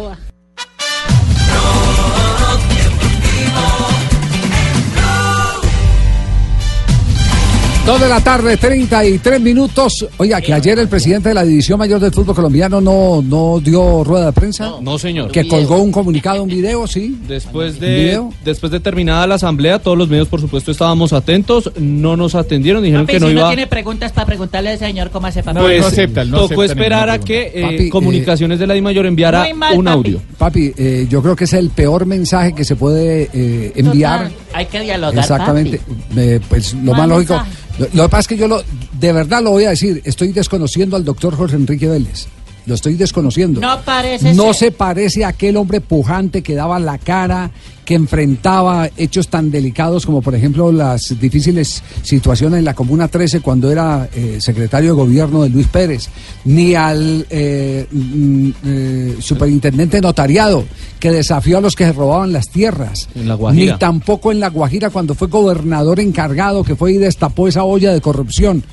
[7.86, 10.08] Dos de la tarde, 33 minutos.
[10.16, 14.06] Oiga, que ayer el presidente de la División Mayor del Fútbol Colombiano no, no dio
[14.06, 14.76] rueda de prensa.
[14.82, 15.30] No, señor.
[15.32, 17.18] Que colgó un comunicado, un video, sí.
[17.28, 18.34] Después ¿Un de, video?
[18.46, 21.74] después de terminada la asamblea, todos los medios, por supuesto, estábamos atentos.
[21.78, 23.42] No nos atendieron, dijeron Papi, que no si iba.
[23.42, 25.86] uno tiene preguntas para preguntarle al señor cómo hace para Pues,
[26.32, 30.22] tocó esperar a que eh, Papi, eh, Comunicaciones de la DIMAYOR enviara mal, un audio.
[30.38, 34.30] Papi, eh, yo creo que es el peor mensaje que se puede eh, enviar.
[34.30, 35.80] Total, Hay que dialogar, Exactamente.
[35.80, 36.02] papi.
[36.22, 37.44] Eh, pues lo Mal más lógico.
[37.80, 38.62] Lo, lo que pasa es que yo lo,
[39.00, 40.02] de verdad lo voy a decir.
[40.06, 42.28] Estoy desconociendo al doctor Jorge Enrique Vélez.
[42.66, 43.60] Lo estoy desconociendo.
[43.60, 44.56] No parece No ser.
[44.56, 47.52] se parece a aquel hombre pujante que daba la cara,
[47.86, 53.42] que enfrentaba hechos tan delicados como por ejemplo las difíciles situaciones en la Comuna 13
[53.42, 56.08] cuando era eh, secretario de gobierno de Luis Pérez,
[56.46, 60.64] ni al eh, mm, eh, superintendente notariado
[61.00, 63.36] que desafió a los que se robaban las tierras, La
[63.74, 67.92] ni tampoco en La Guajira cuando fue gobernador encargado que fue y destapó esa olla
[67.94, 68.64] de corrupción.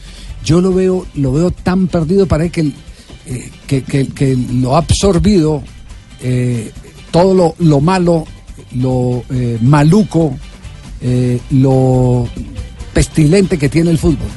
[0.44, 2.74] Yo lo veo, lo veo tan perdido, parece que, el-
[3.26, 5.62] eh, que, que- que lo ha absorbido
[7.10, 8.24] todo lo, lo malo,
[8.74, 10.36] lo eh, maluco,
[11.00, 12.28] eh, lo
[12.92, 14.28] pestilente que tiene el fútbol.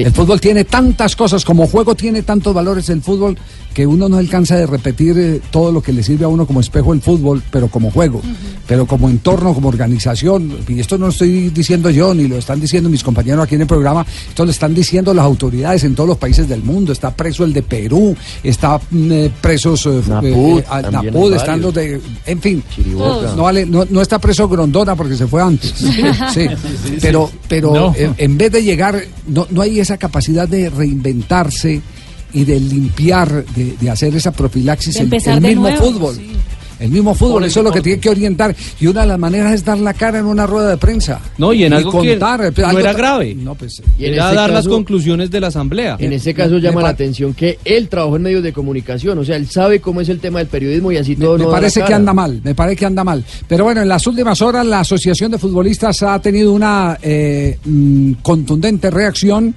[0.00, 3.36] El fútbol tiene tantas cosas, como juego tiene tantos valores el fútbol,
[3.72, 6.60] que uno no alcanza de repetir eh, todo lo que le sirve a uno como
[6.60, 8.20] espejo el fútbol, pero como juego,
[8.68, 10.58] pero como entorno, como organización.
[10.68, 13.62] Y esto no lo estoy diciendo yo, ni lo están diciendo mis compañeros aquí en
[13.62, 16.92] el programa, esto lo están diciendo las autoridades en todos los países del mundo.
[16.92, 21.32] Está preso el de Perú, está mm, eh, presos eh, Naput, eh, a- también Naput,
[21.32, 22.00] hay están los de...
[22.26, 22.62] En fin,
[23.36, 25.74] no, vale, no, no está preso Grondona porque se fue antes.
[26.32, 26.46] Sí,
[27.00, 27.94] pero, pero No.
[27.96, 31.80] en vez de llegar, no, no hay esa capacidad de reinventarse
[32.32, 36.18] y de limpiar, de, de hacer esa profilaxis, el, el mismo nuevo, fútbol.
[36.80, 38.54] El mismo fútbol, eso es lo que tiene que orientar.
[38.80, 41.20] Y una de las maneras es dar la cara en una rueda de prensa.
[41.38, 43.34] No, y en algo contar, que eh, no algo era grave.
[43.34, 45.96] No, pues, Y en Era este dar las conclusiones de la asamblea.
[45.98, 49.24] En ese caso me llama la atención que él trabajó en medios de comunicación, o
[49.24, 51.56] sea, él sabe cómo es el tema del periodismo y así todo me no da
[51.56, 53.24] la parece que anda mal, me parece que anda mal.
[53.46, 58.12] Pero bueno, en las últimas horas la Asociación de Futbolistas ha tenido una eh, mm,
[58.22, 59.54] contundente reacción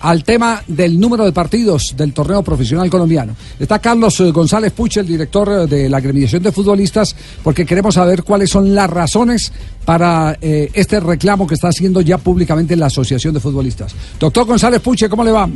[0.00, 3.34] al tema del número de partidos del torneo profesional colombiano.
[3.58, 7.94] Está Carlos eh, González Puch, el director eh, de la agremiación de futbolistas, porque queremos
[7.94, 9.52] saber cuáles son las razones
[9.84, 13.94] para eh, este reclamo que está haciendo ya públicamente la Asociación de Futbolistas.
[14.18, 15.48] Doctor González Puche, ¿cómo le va?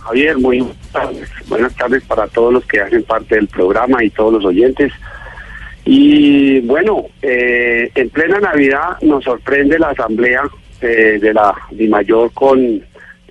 [0.00, 1.28] Javier, muy buenas tardes.
[1.48, 4.92] Buenas tardes para todos los que hacen parte del programa y todos los oyentes.
[5.84, 10.42] Y bueno, eh, en plena Navidad nos sorprende la asamblea
[10.80, 12.82] eh, de la DIMAYOR con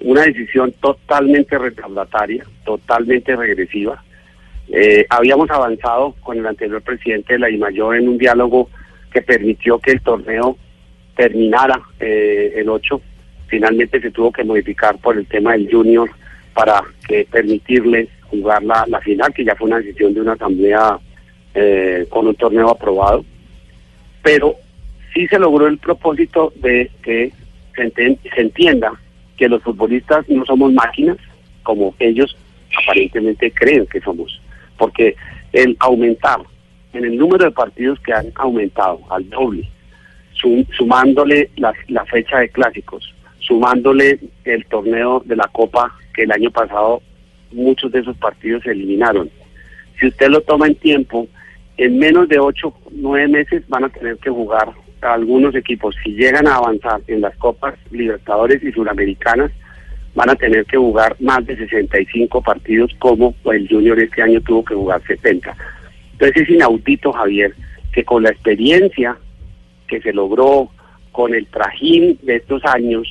[0.02, 4.04] una decisión totalmente retardataria, totalmente regresiva.
[4.70, 8.70] Eh, habíamos avanzado con el anterior presidente de la DIMAYOR en un diálogo
[9.12, 10.58] que permitió que el torneo
[11.16, 13.02] terminara eh, el 8.
[13.48, 16.10] Finalmente se tuvo que modificar por el tema del junior
[16.54, 20.98] para que permitirle jugar la, final, que ya fue una decisión de una asamblea
[21.54, 23.26] eh, con un torneo aprobado.
[24.24, 24.56] Pero
[25.14, 27.34] sí se logró el propósito de que
[27.76, 28.94] se entienda
[29.42, 31.18] que los futbolistas no somos máquinas,
[31.64, 32.38] como ellos
[32.84, 34.40] aparentemente creen que somos.
[34.78, 35.16] Porque
[35.52, 36.42] el aumentar
[36.94, 39.68] en el número de partidos que han aumentado al doble,
[40.34, 46.32] sum- sumándole la, la fecha de clásicos, sumándole el torneo de la Copa, que el
[46.32, 47.02] año pasado
[47.52, 49.28] muchos de esos partidos se eliminaron.
[50.00, 51.28] Si usted lo toma en tiempo,
[51.78, 54.70] en menos de ocho, nueve meses van a tener que jugar
[55.02, 55.96] algunos equipos.
[56.04, 59.52] Si llegan a avanzar en las Copas Libertadores y Suramericanas,
[60.14, 64.64] van a tener que jugar más de 65 partidos como el Junior este año tuvo
[64.66, 65.56] que jugar 70.
[66.14, 67.54] Entonces es inaudito, Javier,
[67.94, 69.18] que con la experiencia
[69.88, 70.70] que se logró,
[71.12, 73.10] con el trajín de estos años,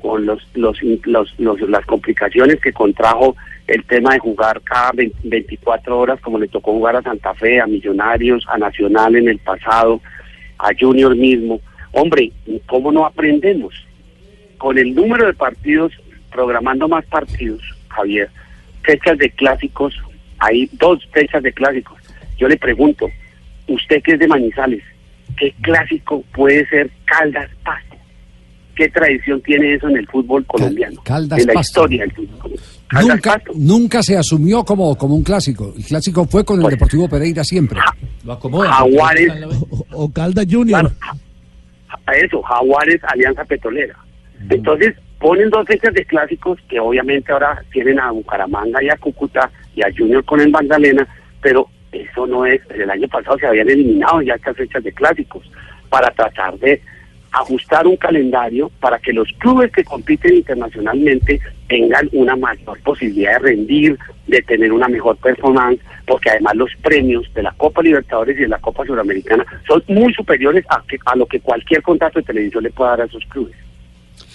[0.00, 3.36] con los, los, los- los- las complicaciones que contrajo
[3.66, 7.60] el tema de jugar cada 20 24 horas, como le tocó jugar a Santa Fe,
[7.60, 10.00] a Millonarios, a Nacional en el pasado,
[10.62, 11.60] a Junior mismo.
[11.92, 12.32] Hombre,
[12.66, 13.74] ¿cómo no aprendemos?
[14.58, 15.92] Con el número de partidos,
[16.30, 18.28] programando más partidos, Javier,
[18.82, 19.94] fechas de clásicos,
[20.38, 21.98] hay dos fechas de clásicos,
[22.38, 23.06] yo le pregunto,
[23.68, 24.82] usted que es de Manizales,
[25.36, 27.96] ¿qué clásico puede ser Caldas Pasto?
[28.74, 31.02] ¿Qué tradición tiene eso en el fútbol colombiano?
[31.02, 31.80] Caldas en la Pasto.
[31.80, 32.79] historia del fútbol colombiano.
[32.92, 35.72] Nunca, nunca se asumió como, como un clásico.
[35.76, 37.78] El clásico fue con el Deportivo Pereira siempre.
[38.24, 38.72] Lo acomoda.
[38.72, 39.32] Jaguares,
[39.92, 40.90] O Caldas Junior.
[42.06, 43.96] a eso, Jaguares, Alianza Petrolera.
[44.48, 49.50] Entonces, ponen dos fechas de clásicos que obviamente ahora tienen a Bucaramanga y a Cúcuta
[49.76, 51.06] y a Junior con el Magdalena,
[51.40, 55.48] pero eso no es, el año pasado se habían eliminado ya estas fechas de clásicos
[55.88, 56.80] para tratar de
[57.32, 63.38] ajustar un calendario para que los clubes que compiten internacionalmente tengan una mayor posibilidad de
[63.38, 68.42] rendir, de tener una mejor performance, porque además los premios de la Copa Libertadores y
[68.42, 72.24] de la Copa Sudamericana son muy superiores a, que- a lo que cualquier contrato de
[72.26, 73.54] televisión le pueda dar a esos clubes.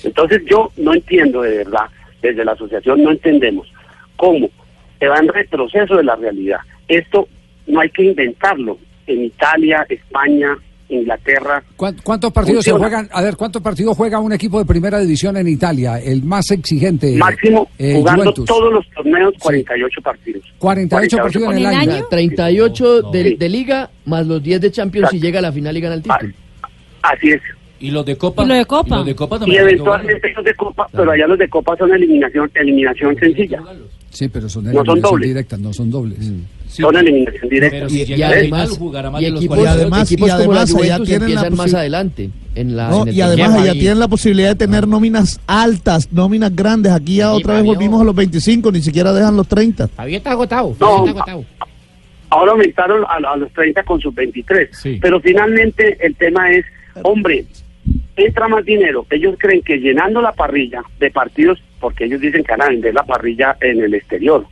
[0.06, 1.88] Entonces yo no entiendo de verdad,
[2.22, 3.68] desde la asociación no entendemos
[4.16, 4.50] cómo
[4.98, 6.60] se va en retroceso de la realidad.
[6.88, 7.28] Esto
[7.68, 8.78] no hay que inventarlo.
[9.08, 10.58] En Italia, España,
[10.90, 11.64] Inglaterra.
[11.76, 13.10] ¿Cuán- ¿Cuántos partidos se juegan?
[13.12, 16.00] A ver, ¿cuántos partidos juega un equipo de primera división en Italia?
[16.00, 17.16] El más exigente.
[17.16, 18.46] Máximo eh, jugando Juventus.
[18.46, 20.44] todos los torneos, 48 partidos.
[20.60, 22.06] 48 partidos en el año.
[22.10, 23.36] 38 de, Sí.
[23.36, 26.02] de liga más los 10 de Champions y llega a la final y gana el
[26.04, 26.34] título.
[27.02, 27.42] Así es.
[27.80, 28.44] Y los de Copa.
[28.44, 28.98] Y lo de Copa.
[28.98, 32.50] los de Copa Y eventualmente los de Copa, pero allá los de Copa son eliminación,
[32.56, 33.62] eliminación sencilla.
[34.10, 35.28] Sí, pero son No son eliminación dobles.
[35.30, 36.18] directas, no son dobles.
[36.70, 37.90] Son eliminación directa.
[37.90, 39.62] Si Y, y además, y equipos, 48.
[39.62, 42.30] Y además- equipos y como la además Juventus tienen la empiezan más adelante.
[42.56, 46.08] En la, No, en el y además allá tienen la posibilidad de tener nóminas altas,
[46.14, 46.94] nóminas grandes.
[46.94, 49.90] Aquí ya otra vez volvimos a los 25, ni siquiera dejan los 30.
[49.98, 50.76] Javier está agotado.
[50.80, 50.98] No.
[51.00, 51.46] Javier está agotado.
[52.30, 54.70] Ahora aumentaron a, a los 30 con sus 23.
[54.72, 54.98] Sí.
[55.02, 56.66] Pero finalmente el tema es,
[57.04, 57.46] hombre,
[58.16, 59.06] entra más dinero.
[59.10, 62.94] Ellos creen que llenando la parrilla de partidos, porque ellos dicen que van a vender
[62.94, 64.46] la parrilla en el exterior,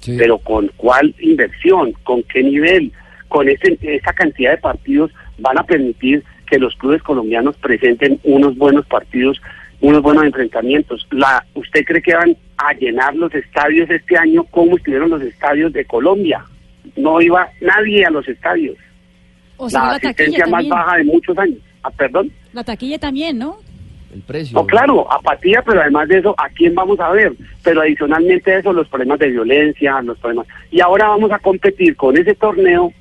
[0.00, 0.16] Sí.
[0.18, 2.90] pero con cuál inversión, con qué nivel,
[3.28, 8.56] con ese, esa cantidad de partidos van a permitir que los clubes colombianos presenten unos
[8.56, 9.40] buenos partidos,
[9.80, 11.06] unos buenos enfrentamientos.
[11.10, 15.72] La, ¿Usted cree que van a llenar los estadios este año como estuvieron los estadios
[15.72, 16.44] de Colombia?
[16.96, 18.76] No iba nadie a los estadios.
[19.56, 20.70] O sea, la asistencia más también.
[20.70, 21.58] baja de muchos años.
[21.82, 22.30] Ah, perdón.
[22.52, 23.56] La taquilla también, ¿no?
[24.14, 24.58] El precio.
[24.58, 27.32] No, claro, apatía, pero además de eso, ¿a quién vamos a ver?
[27.62, 30.46] Pero adicionalmente a eso, los problemas de violencia, los problemas...
[30.70, 32.92] Y ahora vamos a competir con ese torneo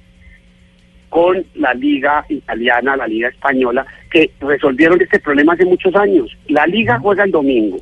[1.10, 6.36] con la liga italiana, la liga española, que resolvieron este problema hace muchos años.
[6.48, 7.78] La liga juega el domingo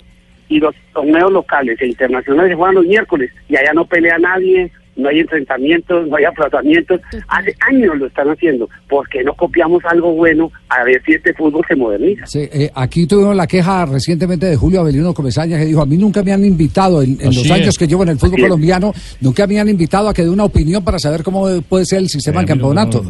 [0.50, 4.72] y los torneos locales e internacionales se juegan los miércoles y allá no pelea nadie,
[4.96, 7.00] no hay enfrentamientos, no hay aplazamientos.
[7.28, 8.70] Hace años lo están haciendo.
[8.90, 12.26] ¿Por qué no copiamos algo bueno a ver si este fútbol se moderniza?
[12.26, 15.98] Sí, eh, aquí tuvimos la queja recientemente de Julio Avelino Comesaña que dijo, a mí
[15.98, 17.52] nunca me han invitado en, los es.
[17.52, 18.48] años que llevo en el fútbol Así es.
[18.48, 22.00] colombiano, nunca me han invitado a que dé una opinión para saber cómo puede ser
[22.00, 23.02] el sistema de campeonato.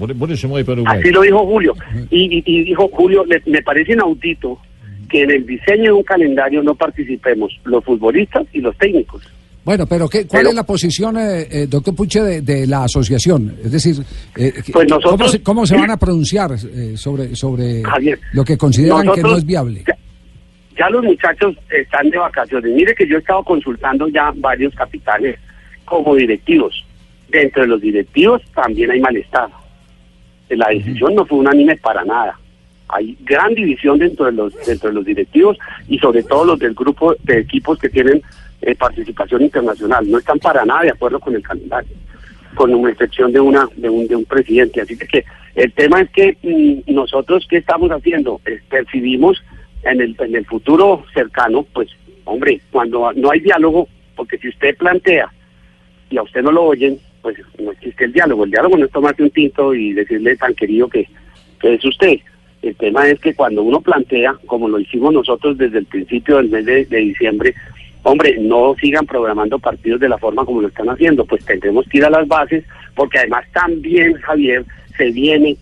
[0.85, 1.73] Así lo dijo Julio.
[2.11, 4.59] Y, y- y dijo Julio, le- me parece inaudito
[5.09, 9.23] que en el diseño de un calendario no participemos los futbolistas y los técnicos.
[9.69, 12.85] Bueno, pero ¿qué, ¿cuál Pero- es la posición, eh, eh, doctor Puche, de, de la
[12.85, 13.55] asociación?
[13.63, 13.97] Es decir,
[14.35, 18.43] eh, Pues ¿cómo, nosotros- se, cómo se van a pronunciar eh, sobre, sobre Javier, lo
[18.43, 19.83] que consideran que no es viable?
[19.87, 19.95] Ya,
[20.75, 22.73] ya los muchachos están de vacaciones.
[22.73, 25.37] Mire que yo he estado consultando ya varios capitales
[25.85, 26.83] como directivos.
[27.29, 29.49] Dentro de los directivos también hay malestar.
[30.49, 32.39] La decisión no fue unánime para nada.
[32.87, 36.73] Hay gran división dentro de los dentro de los directivos y sobre todo los del
[36.73, 38.19] grupo de equipos que tienen
[38.61, 40.09] eh, participación internacional.
[40.09, 41.95] No están para nada de acuerdo con el calendario,
[42.55, 44.81] con una excepción de una de un, de un presidente.
[44.81, 45.23] Así que,
[45.55, 49.41] el tema es que mm, nosotros qué estamos haciendo, Eh, percibimos
[49.83, 51.89] en el en el futuro cercano, pues
[52.25, 55.31] hombre, cuando no hay diálogo, porque si usted plantea
[56.09, 58.43] y a usted no lo oyen, pues no existe el diálogo.
[58.43, 61.07] El diálogo no es tomarse un tinto y decirle tan querido que,
[61.63, 62.19] es usted.
[62.61, 66.49] El tema es que cuando uno plantea, como lo hicimos nosotros desde el principio del
[66.49, 67.53] mes de diciembre,
[68.09, 71.99] hombre, no sigan programando partidos de la forma como lo están haciendo, pues tendremos que
[71.99, 72.63] ir a las bases,
[72.95, 74.65] porque además también, Javier,
[74.97, 75.57] se viene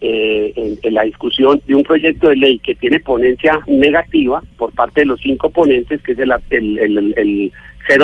[0.00, 5.00] eh, en, la discusión de un proyecto de ley que tiene ponencia negativa por parte
[5.00, 7.52] de los cinco ponentes, que es el, el, el, el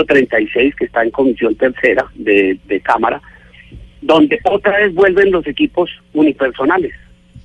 [0.06, 3.20] 036, que está en comisión tercera de, de Cámara,
[4.00, 6.92] donde otra vez vuelven los equipos unipersonales.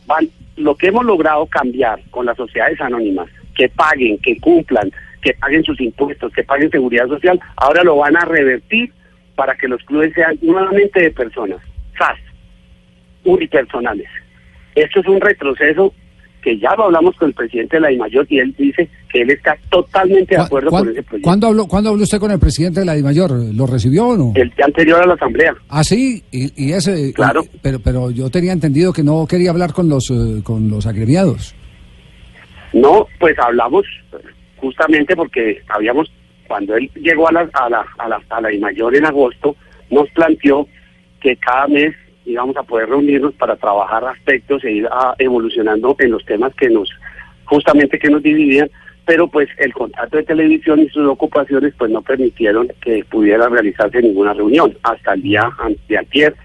[0.06, 4.92] Van, lo que hemos logrado cambiar con las sociedades anónimas, que paguen, que cumplan,
[5.28, 8.94] que paguen sus impuestos, que paguen seguridad social, ahora lo van a revertir
[9.36, 11.58] para que los clubes sean nuevamente de personas,
[11.98, 12.18] SAS,
[13.26, 14.08] unipersonales.
[14.76, 15.94] Esto es un retroceso
[16.42, 19.32] que ya lo hablamos con el presidente de la DIMAYOR y él dice que él
[19.32, 21.28] está totalmente de acuerdo con ese proyecto.
[21.28, 23.54] ¿Cuándo habló, ¿Cuándo habló usted con el presidente de la DIMAYOR?
[23.54, 24.32] ¿Lo recibió o no?
[24.36, 25.54] El día anterior a la asamblea.
[25.68, 27.12] Ah, sí, y, y ese...
[27.12, 27.44] Claro.
[27.44, 30.86] y- pero, pero yo tenía entendido que no quería hablar con los, eh, con los
[30.86, 31.54] agremiados.
[32.72, 33.84] No, pues hablamos
[34.58, 36.12] justamente porque habíamos,
[36.48, 39.56] cuando él llegó a la, a la, a la, a la DIMAYOR en agosto,
[39.90, 40.68] nos planteó
[41.22, 41.96] que cada mes
[42.26, 46.70] íbamos a poder reunirnos para trabajar aspectos e ir ah, evolucionando en los temas que
[46.70, 46.90] nos,
[47.46, 48.70] justamente que nos dividían,
[49.06, 54.02] pero pues el contrato de televisión y sus ocupaciones pues no permitieron que pudiera realizarse
[54.02, 55.50] ninguna reunión hasta el día
[55.88, 56.36] de antier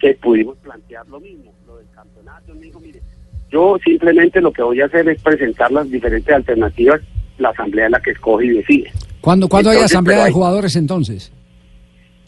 [0.00, 3.00] que pudimos plantear lo mismo, lo del campeonato, me dijo, mire,
[3.48, 7.00] yo simplemente lo que voy a hacer es presentar las diferentes alternativas,
[7.42, 8.90] la asamblea es la que escoge y decide.
[9.20, 11.32] ¿Cuándo, ¿cuándo hay asamblea de hay- jugadores entonces?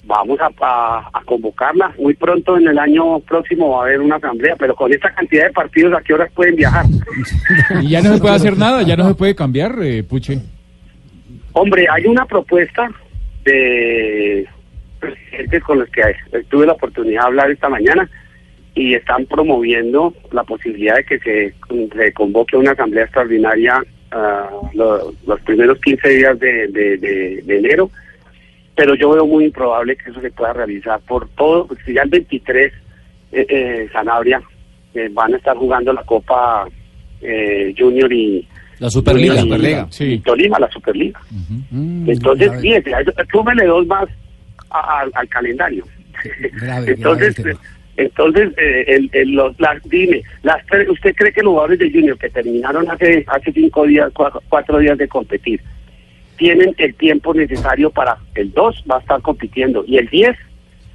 [0.07, 1.95] Vamos a, a- a convocarla.
[1.99, 5.45] Muy pronto en el año próximo va a haber una asamblea, pero con esta cantidad
[5.47, 6.85] de partidos, ¿a qué horas pueden viajar?
[7.83, 10.41] Y ya no se puede hacer nada, ya no se puede cambiar, eh, Puche.
[11.53, 12.89] Hombre, hay una propuesta
[13.45, 14.47] de
[15.01, 16.03] presidentes con los que
[16.49, 18.09] tuve la oportunidad de hablar esta mañana
[18.75, 21.55] y están promoviendo la posibilidad de que se,
[21.97, 23.83] se convoque una asamblea extraordinaria
[24.15, 27.91] ah, lo- los primeros 15 días de, de- de- de enero,
[28.77, 32.03] pero yo veo muy improbable que eso se pueda realizar por todo, porque si ya
[32.03, 32.73] el 23
[33.33, 34.41] eh, eh, Sanabria
[34.95, 36.67] eh, van a estar jugando la Copa
[37.21, 38.47] eh, Junior y
[38.79, 39.35] La Superliga.
[39.35, 39.89] Junior y- Superliga.
[40.15, 41.21] y Tolima, la Superliga.
[42.07, 44.09] Entonces, fíjese, a eso- súmele dos más
[44.71, 45.85] a- al- al calendario.
[46.87, 47.57] entonces, eh,
[47.97, 52.29] entonces eh, el, los- las, dime, las ¿usted cree que los jugadores de Junior que
[52.31, 55.61] terminaron hace hace cinco días, cua- cuatro, días de competir,
[56.37, 60.37] tienen el tiempo necesario para el 2 va a estar compitiendo y el 10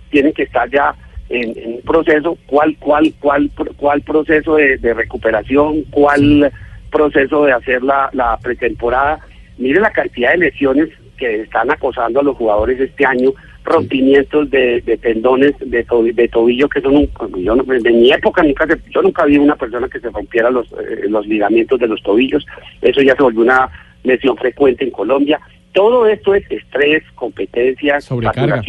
[0.10, 0.94] tienen que estar ya
[1.30, 6.52] en, un proceso, cuál, cuál, cuál, cuál proceso de, recuperación, cuál
[6.92, 9.20] proceso de hacer la pretemporada.
[9.58, 13.32] Mire la cantidad de lesiones que están acosando a los jugadores este año,
[13.64, 17.10] rompimientos de, de tendones de, to- de tobillo que son un,
[17.44, 20.68] yo no- de mi época nunca yo nunca vi una persona que se rompiera los,
[20.74, 22.46] eh, los ligamentos de los tobillos,
[22.82, 23.70] eso ya se volvió una
[24.04, 25.40] lesión frecuente en Colombia.
[25.74, 28.62] Todo esto es estrés, competencias, Sobrecarga.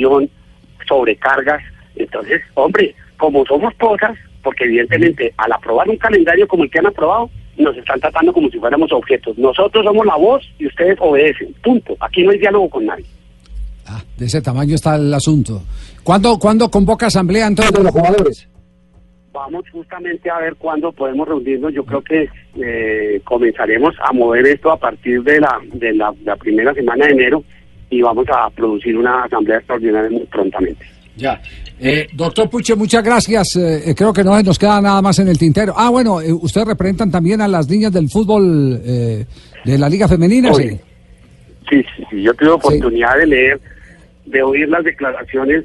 [0.86, 1.62] sobrecargas.
[1.97, 6.86] Entonces, hombre, como somos pocas, porque evidentemente al aprobar un calendario como el que han
[6.86, 9.36] aprobado, nos están tratando como si fuéramos objetos.
[9.38, 11.53] Nosotros somos la voz y ustedes obedecen.
[11.62, 11.97] Punto.
[12.01, 13.05] Aquí no hay diálogo con nadie.
[14.16, 15.62] De ese tamaño está el asunto.
[16.03, 18.49] ¿Cuándo, ¿cuándo convoca asamblea entonces de los jugadores?
[19.32, 21.72] Vamos justamente a ver cuándo podemos reunirnos.
[21.72, 26.36] Yo creo que eh, comenzaremos a mover esto a partir de la, de la, la
[26.36, 27.45] primera semana de enero
[27.91, 30.84] y vamos a producir una asamblea extraordinaria muy prontamente.
[31.16, 31.41] Ya.
[31.78, 33.57] Eh, doctor Puche, muchas gracias.
[33.57, 35.74] Eh, creo que no se nos queda nada más en el tintero.
[35.76, 39.24] Ah, bueno, eh, ustedes representan también a las niñas del fútbol eh,
[39.64, 40.78] de la Liga Femenina, Sí,
[41.70, 43.61] sí, sí, yo tuve oportunidad de leer,
[44.27, 45.64] de oír las declaraciones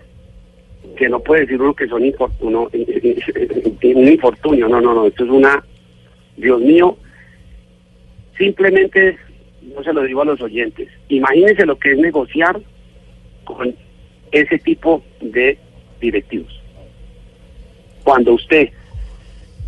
[0.97, 5.29] que no puede decir uno que son infortunio, un infortunio, no, no, no, esto es
[5.29, 5.63] una,
[6.37, 6.97] Dios mío,
[8.37, 9.17] simplemente,
[9.75, 12.59] no se lo digo a los oyentes, imagínense lo que es negociar
[13.43, 13.75] con
[14.31, 15.57] ese tipo de
[15.99, 16.61] directivos.
[18.03, 18.69] Cuando usted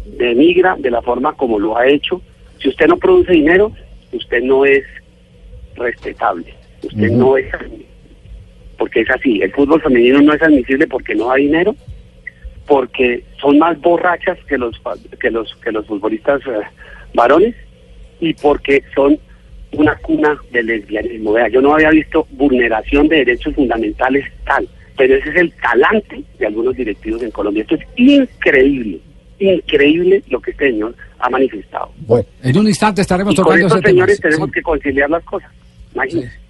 [0.05, 2.21] denigra de la forma como lo ha hecho,
[2.59, 3.71] si usted no produce dinero,
[4.11, 4.83] usted no es
[5.75, 6.53] respetable.
[6.83, 7.45] Usted no es
[8.77, 9.41] porque es así.
[9.41, 11.75] El fútbol femenino no es admisible porque no hay dinero,
[12.67, 14.79] porque son más borrachas que los
[15.19, 16.61] que los que los futbolistas eh,
[17.13, 17.55] varones
[18.19, 19.17] y porque son
[19.71, 21.33] una cuna de lesbianismo.
[21.33, 24.67] Vea, yo no había visto vulneración de derechos fundamentales tal,
[24.97, 27.63] pero ese es el talante de algunos directivos en Colombia.
[27.63, 28.99] Esto es increíble,
[29.39, 31.91] increíble lo que este señor ha manifestado.
[31.99, 33.93] Bueno, en un instante estaremos Y con tocando estos ese tema.
[33.93, 35.51] señores Sí, tenemos que conciliar las cosas.
[35.93, 36.46] Imagínense.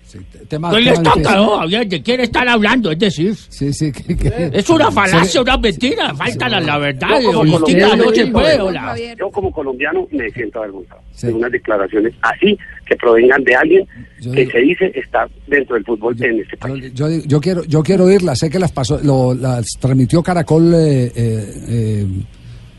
[0.48, 1.36] Tema- No les toca.
[1.36, 1.68] ¿no?
[1.68, 2.92] ¿De quién están hablando?
[2.92, 6.14] Es decir, Sí, sí, que- que- es una falacia, una mentira.
[6.16, 7.20] Falta la, la verdad.
[7.22, 8.46] Yo como colombiano, no se me puede.
[8.46, 8.82] siento hola.
[8.92, 9.18] avergonzado.
[9.20, 13.88] Yo como colombiano me siento avergonzado de unas declaraciones así que provengan de alguien
[14.34, 16.94] que se dice estar dentro del fútbol en este país.
[16.94, 21.12] Yo, yo quiero yo quiero oírlas, sé que las pasó, lo, las transmitió Caracol eh,
[21.16, 22.06] eh, eh,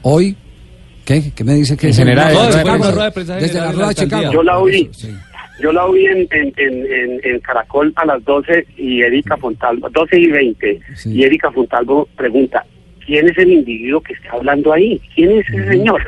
[0.02, 0.36] hoy.
[1.04, 1.32] ¿Qué?
[1.34, 4.30] ¿Qué me dice que En general, Desde la rueda de Chicago.
[4.32, 4.90] Yo la oí.
[5.59, 5.62] Sí.
[5.64, 10.18] Yo la oí en, en, en, en- Caracol a las 12 y Erika Fontalvo, 12
[10.18, 12.64] y 20, y Erika Fontalvo pregunta,
[13.06, 15.00] ¿quién es el individuo que está hablando ahí?
[15.14, 16.02] ¿Quién es ese señor?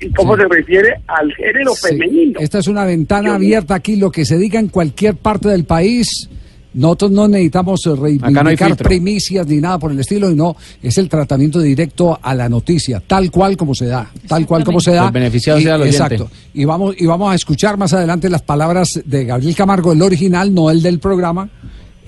[0.00, 2.38] ¿Y cómo se refiere al género Sí, femenino?
[2.40, 6.28] Esta es una ventana abierta aquí, lo que se diga en cualquier parte del país
[6.76, 8.88] Nosotros no necesitamos eh, no reivindicar filtro.
[8.88, 13.02] primicias ni nada por el estilo, y no, es el tratamiento directo a la noticia,
[13.06, 15.06] tal cual como se da, tal cual como se da.
[15.06, 15.96] El beneficiado Y- sea el oyente.
[16.14, 16.30] Exacto.
[16.54, 20.54] Y vamos, y vamos a escuchar más adelante las palabras de Gabriel Camargo, el original,
[20.54, 21.48] no el del programa.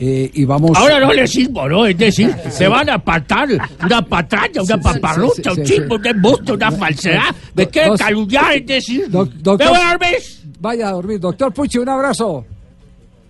[0.00, 0.76] eh, y vamos.
[0.76, 1.84] Ahora no le sirvo, ¿no?
[1.84, 3.48] Es decir, se van a patar
[3.84, 7.34] una patraña, una paparrucha, un chisme, un embuste, una falsedad.
[7.54, 9.10] Me quieren calumniar, es decir.
[9.10, 10.18] Doc- ¿Me doctor- voy a dormir?
[10.60, 11.18] Vaya a dormir.
[11.18, 12.44] Doctor Puchi, un abrazo.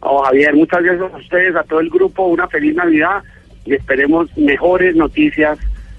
[0.01, 3.23] Oh, Javier, muchas gracias a ustedes, a todo el grupo, una feliz Navidad
[3.65, 5.59] y esperemos mejores noticias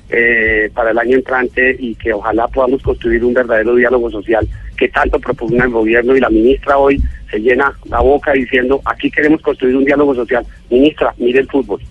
[0.09, 4.87] eh, para el año entrante y que ojalá podamos construir un verdadero diálogo social que
[4.89, 9.41] tanto propugna el gobierno y la ministra hoy se llena la boca diciendo aquí queremos
[9.41, 10.45] construir un diálogo social.
[10.69, 11.81] Ministra, mire el fútbol.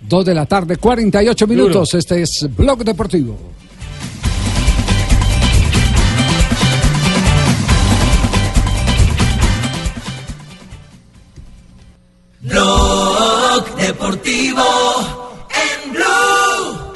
[0.00, 1.94] Dos de la tarde, 48 minutos.
[1.94, 3.38] Este es Blog Deportivo.
[12.50, 14.62] Blog Deportivo
[15.50, 16.92] en Blue.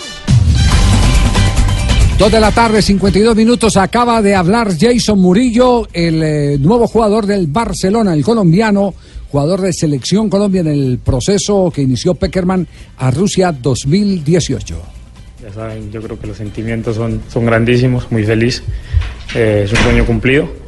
[2.19, 3.77] Dos de la tarde, 52 minutos.
[3.77, 8.95] Acaba de hablar Jason Murillo, el eh, nuevo jugador del Barcelona, el colombiano,
[9.31, 12.67] jugador de Selección Colombia en el proceso que inició Peckerman
[12.99, 14.83] a Rusia 2018.
[15.41, 18.65] Ya saben, yo creo que los sentimientos son, son grandísimos, muy feliz.
[19.37, 20.64] Eh, es un sueño cumplido.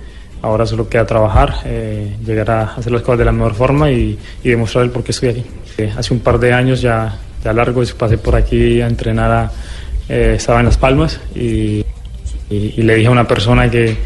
[0.47, 4.17] Ahora solo queda trabajar, eh, llegar a hacer las cosas de la mejor forma y,
[4.45, 5.45] y demostrar el por qué estoy aquí.
[5.77, 9.51] Eh, hace un par de años ya, ya largo pasé por aquí a entrenar,
[10.09, 11.85] eh, estaba en Las Palmas y
[12.49, 13.97] le dije a una persona que,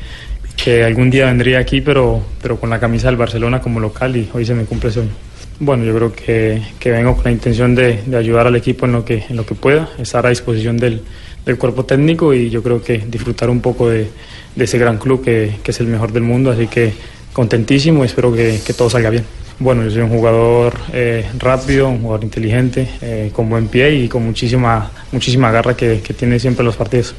[0.56, 4.26] que algún día vendría aquí, pero, pero con la camisa del Barcelona como local y
[4.32, 5.10] hoy se me cumple el sueño.
[5.58, 8.92] Bueno, yo creo que, que vengo con la intención de, de ayudar al equipo en
[8.92, 11.02] lo que, en lo que pueda, estar a disposición del,
[11.44, 14.08] del cuerpo técnico y yo creo que disfrutar un poco de,
[14.56, 16.92] ese gran club que, que es el mejor del mundo, así que
[17.32, 19.24] contentísimo y espero que, que todo salga bien.
[19.58, 24.08] Bueno, yo soy un jugador eh, rápido, un jugador inteligente, eh, con buen pie y
[24.08, 27.14] con muchísima, muchísima garra que, que tiene siempre los partidos.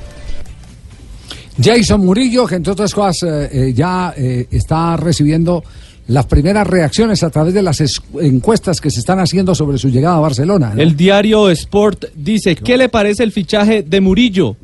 [1.61, 4.13] Jason Murillo, entre otras cosas eh, eh, ya
[4.49, 5.63] está recibiendo
[6.11, 9.89] las primeras reacciones a través de las es- encuestas que se están haciendo sobre su
[9.89, 10.73] llegada a Barcelona.
[10.75, 10.81] ¿no?
[10.81, 14.55] El diario Sport dice, ¿qué le parece el fichaje de Murillo?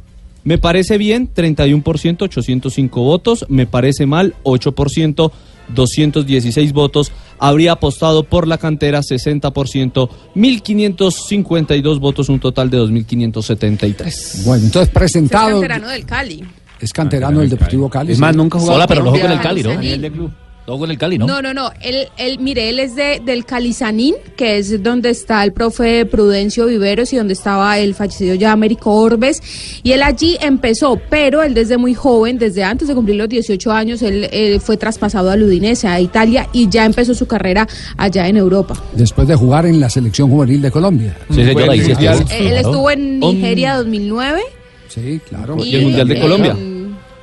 [0.43, 3.45] Me parece bien, 31%, 805 votos.
[3.49, 5.31] Me parece mal, 8%,
[5.73, 7.11] 216 votos.
[7.39, 14.43] Habría apostado por la cantera, 60%, 1.552 votos, un total de 2.573.
[14.45, 15.51] Bueno, entonces Es presentado.
[15.51, 16.43] canterano del Cali.
[16.79, 18.13] Es canterano del Deportivo Cali.
[18.13, 18.77] Es más, nunca ha jugado.
[18.77, 20.46] Hola, pero no jugó en el Cali, Cali, ¿no?
[20.73, 21.25] Jugó en el Cali, ¿no?
[21.25, 21.71] No, no, no.
[21.81, 26.65] Él, él, mire, él es de, del Calizanín, que es donde está el profe Prudencio
[26.65, 29.41] Viveros y donde estaba el fallecido ya Américo Orbes.
[29.81, 33.71] Y él allí empezó, pero él desde muy joven, desde antes de cumplir los 18
[33.71, 37.65] años, él eh, fue traspasado al Udinese, a Italia, y ya empezó su carrera
[37.95, 38.75] allá en Europa.
[38.91, 41.17] Después de jugar en la selección juvenil de Colombia.
[41.29, 42.09] Sí, señora, ahí sí estuvo.
[42.09, 44.41] Él, él estuvo en Nigeria 2009.
[44.89, 45.63] Sí, claro.
[45.63, 46.55] Y el Mundial de eh, Colombia.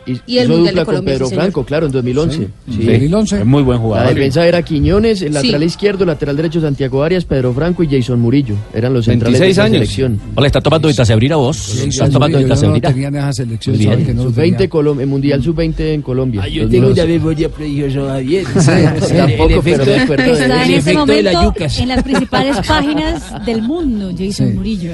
[0.07, 1.29] Y, Y el Mundial de dupla con Colombia, Pedro.
[1.31, 2.37] Franco, claro, en 2011.
[2.37, 2.47] Sí.
[2.71, 2.77] Sí.
[2.85, 3.39] 2011.
[3.41, 4.15] Es muy buen La jugador.
[4.15, 5.67] defensa era Quiñones, el lateral Sí.
[5.67, 8.55] izquierdo, lateral derecho Santiago Arias, Pedro Franco y Jason Murillo.
[8.75, 9.73] Eran los centrales 26 de años.
[9.89, 10.21] selección.
[10.35, 11.57] Hola, ¿está tomando Vitasebrina vos?
[11.57, 12.89] Sí, ¿Estás tomando yo no lo Vitasebrina?
[12.93, 13.79] tenía en esa selección.
[13.79, 14.05] Bien.
[14.05, 14.69] que no lo Sub-20 tenía.
[14.71, 16.41] Colom- el Mundial Sub-20 en Colombia.
[16.45, 16.71] Ah, yo 2011.
[16.71, 21.07] tengo una memoria prodigiosa, sí, tampoco, pero me acuerdo de Está en El ese efecto
[21.07, 24.53] de las momento en las principales páginas del mundo, Jason Sí.
[24.55, 24.91] Murillo.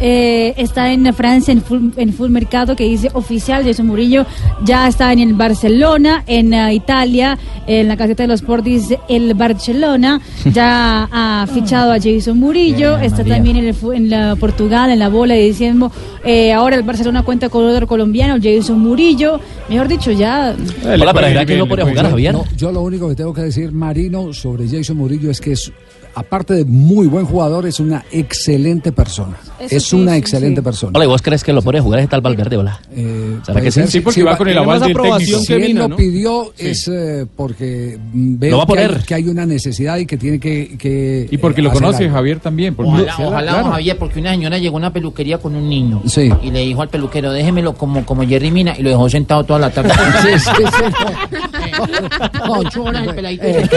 [0.00, 4.26] Eh, está en Francia, en full, en full Mercado, que dice oficial, Jason Murillo.
[4.64, 9.00] Ya está en el Barcelona, en eh, Italia, en la caseta de los Sport dice
[9.08, 10.20] el Barcelona,
[10.52, 13.34] ya ha fichado a Jason Murillo, Bien, está María.
[13.34, 15.90] también en, el, en la Portugal, en la bola, y diciendo,
[16.24, 20.54] eh, ahora el Barcelona cuenta con otro colombiano, Jason Murillo, mejor dicho, ya...
[20.84, 22.34] Hola, ¿será que no puede jugar, Javier?
[22.34, 25.72] No, yo lo único que tengo que decir, Marino, sobre Jason Murillo es que es,
[26.16, 29.36] aparte de muy buen jugador, es una excelente persona.
[29.60, 30.64] Eso es sí, una sí, excelente sí.
[30.64, 30.92] persona.
[30.94, 32.80] Hola, ¿y vos crees que lo puede jugar ese tal Valverde, hola?
[32.90, 33.80] Eh, ¿Será que sí?
[33.80, 35.40] ser, Sí, porque va con el aval del aprobación técnico.
[35.40, 35.96] Si que él lo ¿no?
[35.96, 38.66] pidió es eh, porque a
[39.06, 39.24] que hay-.
[39.24, 40.78] Que, una necesidad y que tiene que...
[40.78, 42.16] que, Y porque eh, lo conoce algo.
[42.16, 42.74] Javier también.
[42.74, 43.70] porque- Ojalá, ojalá, claro.
[43.72, 46.30] Javier, porque una señora llegó a una peluquería con un niño Sí.
[46.42, 49.58] y le dijo al peluquero, déjemelo como, como Jerry Mina y lo dejó sentado toda
[49.58, 49.92] la tarde.
[52.46, 53.42] No, Ocho horas el peladito.
[53.44, 53.68] eh,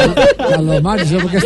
[1.21, 1.39] porque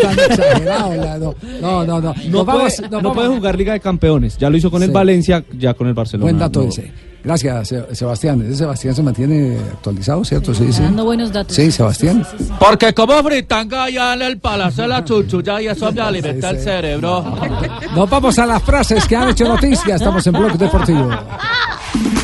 [0.66, 1.18] la-
[1.62, 2.02] No, no, no.
[2.02, 2.14] no.
[2.14, 4.38] Puede, vamos- nos no vamos- puede jugar Liga de Campeones.
[4.38, 4.92] Ya lo hizo con el.
[4.92, 6.26] Valencia, ya con el Barcelona.
[6.26, 6.70] Buen dato no.
[6.70, 6.92] ese.
[7.24, 8.42] Gracias, Se- Sebastián.
[8.42, 10.54] Ese Sebastián se mantiene actualizado, ¿cierto?
[10.54, 10.82] Sí, sí.
[10.82, 11.56] Dando buenos datos.
[11.56, 12.26] Sí, Sebastián.
[12.60, 16.60] Porque como fritanga allá en el Palacio de la Chuchuya y eso me alimenta el
[16.60, 17.24] cerebro.
[17.96, 19.96] Nos vamos a las frases que han hecho noticia.
[19.96, 21.10] Estamos en Blog Deportivo.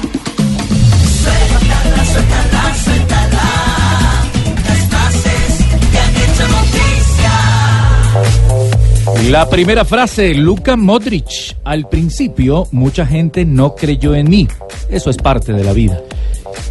[9.29, 11.55] La primera frase, Luka Modric.
[11.63, 14.47] Al principio, mucha gente no creyó en mí.
[14.89, 16.01] Eso es parte de la vida.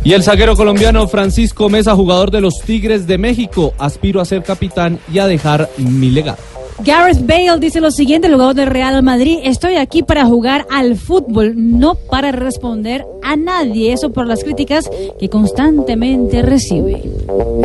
[0.02, 4.42] Y el zaguero colombiano Francisco Mesa, jugador de los Tigres de México, aspiro a ser
[4.42, 6.57] capitán y a dejar mi legado.
[6.84, 10.96] Gareth Bale dice lo siguiente, el jugador del Real Madrid, estoy aquí para jugar al
[10.96, 17.02] fútbol, no para responder a nadie, eso por las críticas que constantemente recibe.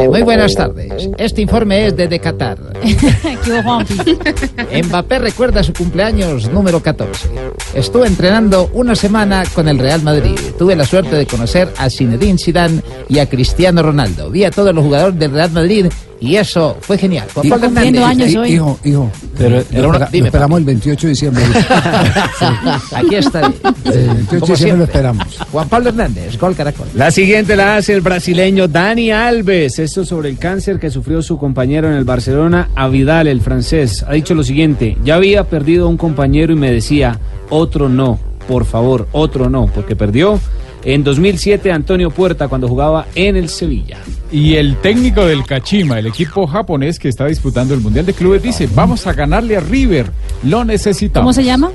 [0.09, 1.09] Muy buenas tardes.
[1.17, 2.57] Este informe es desde Qatar.
[4.87, 7.29] Mbappé recuerda su cumpleaños número 14.
[7.75, 10.37] Estuve entrenando una semana con el Real Madrid.
[10.57, 14.31] Tuve la suerte de conocer a Zinedine Zidane y a Cristiano Ronaldo.
[14.31, 15.85] Vi a todos los jugadores del Real Madrid
[16.19, 17.27] y eso fue genial.
[17.33, 18.31] Juan Pablo Hernández.
[18.47, 19.11] Hi- Hijo, hijo.
[19.37, 21.43] Pero lo, era una- espera- dime, lo esperamos el 28 de diciembre.
[22.95, 23.41] Aquí está.
[23.85, 25.25] El 28 de diciembre lo esperamos.
[25.51, 26.87] Juan Pablo Hernández, Gol Caracol.
[26.95, 29.79] La siguiente la hace el brasileño Dani Alves.
[29.79, 34.03] Esto sobre el cáncer que sufrió su compañero en el Barcelona, Avidal, el francés.
[34.07, 38.19] Ha dicho lo siguiente: Ya había perdido a un compañero y me decía, otro no,
[38.47, 40.39] por favor, otro no, porque perdió
[40.83, 43.97] en 2007 Antonio Puerta cuando jugaba en el Sevilla.
[44.33, 48.41] Y el técnico del Kachima, el equipo japonés que está disputando el Mundial de Clubes,
[48.41, 50.07] dice, vamos a ganarle a River,
[50.41, 51.25] lo necesitamos.
[51.25, 51.69] ¿Cómo se llama?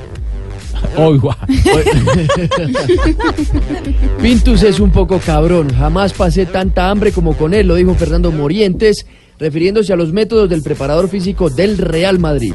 [0.96, 1.38] Oiga.
[4.20, 5.72] Pintus es un poco cabrón.
[5.72, 9.06] Jamás pasé tanta hambre como con él, lo dijo Fernando Morientes,
[9.38, 12.54] refiriéndose a los métodos del preparador físico del Real Madrid.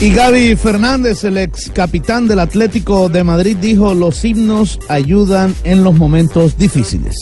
[0.00, 5.84] Y Gaby Fernández, el ex capitán del Atlético de Madrid, dijo, los himnos ayudan en
[5.84, 7.16] los momentos difíciles.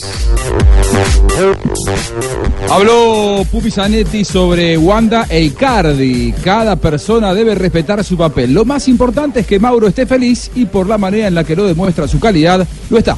[2.69, 6.33] Habló Pupi Zanetti sobre Wanda e Icardi.
[6.43, 8.53] Cada persona debe respetar su papel.
[8.53, 11.55] Lo más importante es que Mauro esté feliz y por la manera en la que
[11.55, 13.17] lo demuestra su calidad, lo está.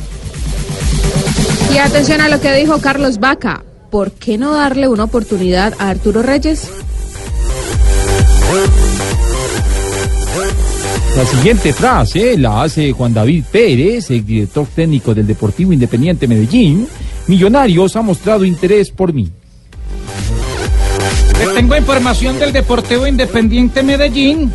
[1.74, 3.64] Y atención a lo que dijo Carlos Vaca.
[3.90, 6.70] ¿Por qué no darle una oportunidad a Arturo Reyes?
[11.18, 16.88] La siguiente frase la hace Juan David Pérez, el director técnico del Deportivo Independiente Medellín.
[17.28, 19.30] Millonarios ha mostrado interés por mí.
[21.40, 24.52] Les tengo información del Deportivo Independiente Medellín.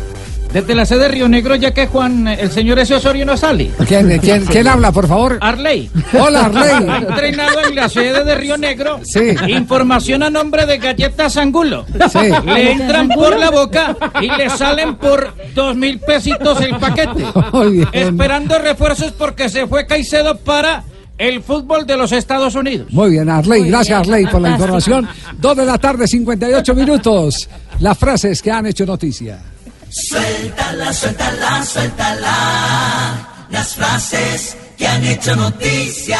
[0.55, 3.71] Desde la sede de Río Negro, ya que Juan, el señor ese Osorio no sale.
[3.85, 5.37] ¿Quién, quién, quién habla, por favor?
[5.41, 5.91] Arley.
[6.17, 6.89] Hola, Arley.
[6.89, 9.01] Ha entrenado en la sede de Río Negro.
[9.03, 9.35] Sí.
[9.49, 11.85] Información a nombre de Galletas Angulo.
[12.09, 12.29] Sí.
[12.45, 17.25] Le entran por la boca y le salen por dos mil pesitos el paquete.
[17.51, 17.89] Muy bien.
[17.91, 20.85] Esperando refuerzos porque se fue Caicedo para
[21.17, 22.87] el fútbol de los Estados Unidos.
[22.93, 25.05] Muy bien, Arley, gracias Arley por la información.
[25.37, 27.49] Dos de la tarde, 58 minutos.
[27.81, 29.37] Las frases que han hecho noticia.
[29.89, 33.47] Suéltala, suéltala, suéltala.
[33.49, 36.19] Las frases que han hecho noticia.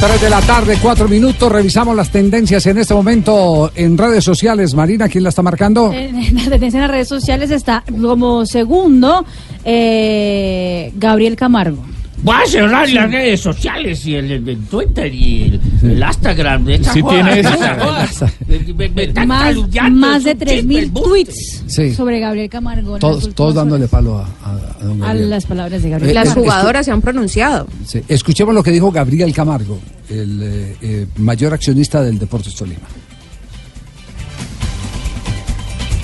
[0.00, 1.52] Tres de la tarde, cuatro minutos.
[1.52, 4.72] Revisamos las tendencias en este momento en redes sociales.
[4.74, 5.92] Marina, ¿quién la está marcando?
[5.92, 9.26] En la tendencia en las redes sociales está como segundo
[9.62, 11.84] eh, Gabriel Camargo.
[12.22, 15.60] Voy a cerrar las redes sociales y el, el- el Twitter y el,
[15.90, 16.64] el Instagram.
[16.66, 17.42] de Sí tiene
[19.26, 19.56] Más,
[19.92, 21.94] más de un 3.000 chisme, tweets Sí.
[21.94, 22.98] sobre Gabriel Camargo.
[22.98, 25.30] Todos, dándole palo a, a- a don a Gabriel.
[25.30, 26.10] las palabras de Gabriel.
[26.10, 27.66] Eh, Las eh, jugadoras se han pronunciado.
[27.86, 29.78] Sí, Escuchemos lo que dijo Gabriel Camargo,
[30.10, 32.80] el eh, eh, mayor accionista del Deportes Tolima.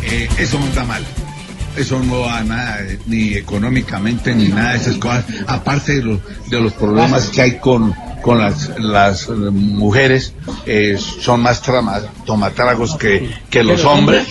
[0.03, 1.03] Eh, eso no está mal.
[1.77, 5.25] Eso no va a nada, eh, ni económicamente, ni nada de esas cosas.
[5.47, 10.33] Aparte de, los de los problemas que hay con, con las, las eh, mujeres,
[10.65, 14.27] eh, son más trama- tomatragos que, que los hombres.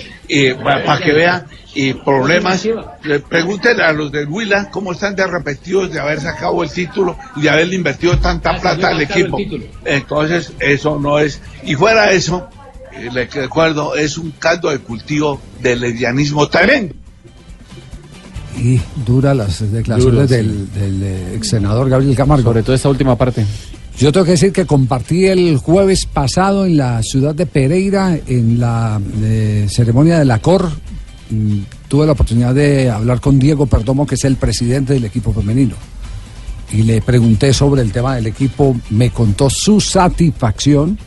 [0.86, 2.66] Para que vean, y problemas.
[3.04, 7.16] Le pregunten a los del Huila cómo están de arrepentidos de haber sacado el título
[7.36, 9.38] y de haberle invertido tanta plata al equipo.
[9.86, 11.42] Entonces, eso no es.
[11.64, 12.50] Y fuera eso,
[13.14, 16.96] le recuerdo, es un caldo de cultivo del lesbianismo tremendo.
[18.58, 22.50] Y dura las declaraciones del, del, eh, ex senador Gabriel Camargo.
[22.50, 23.46] Sobre todo esta última parte.
[23.98, 28.60] Yo tengo que decir que compartí el jueves pasado en la ciudad de Pereira, en
[28.60, 30.70] la eh, ceremonia de la COR.
[31.30, 35.32] Mm, Tuve la oportunidad de hablar con Diego Perdomo, que es el presidente del equipo
[35.32, 35.76] femenino.
[36.72, 38.76] Y le pregunté sobre el tema del equipo.
[38.90, 40.98] Me contó su satisfacción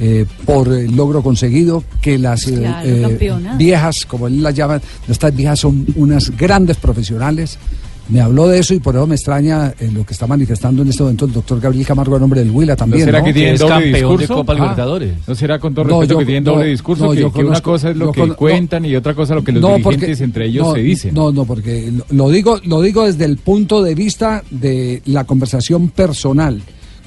[0.00, 4.80] eh, por el logro conseguido, que las eh, Claro, eh, viejas, como él las llama,
[5.06, 7.58] nuestras viejas son unas grandes profesionales.
[8.06, 10.88] Me habló de eso y por eso me extraña eh, lo que está manifestando en
[10.90, 13.06] este momento el doctor Gabriel Camargo a nombre del Huila ¿No también.
[13.06, 13.24] será ¿no?
[13.24, 14.44] que tienen es doble campeón de discurso?
[14.46, 15.12] Ah, Libertadores.
[15.26, 17.04] ¿No será con todo No, respeto yo- que tienen no, doble discurso?
[17.06, 19.52] no, que, yo que una cosa es lo que cuentan y otra cosa lo que
[19.52, 21.14] los No, dirigentes entre ellos no, se dicen.
[21.14, 25.24] No, no, porque lo- lo digo, lo digo desde el punto de vista de la
[25.24, 26.60] conversación personal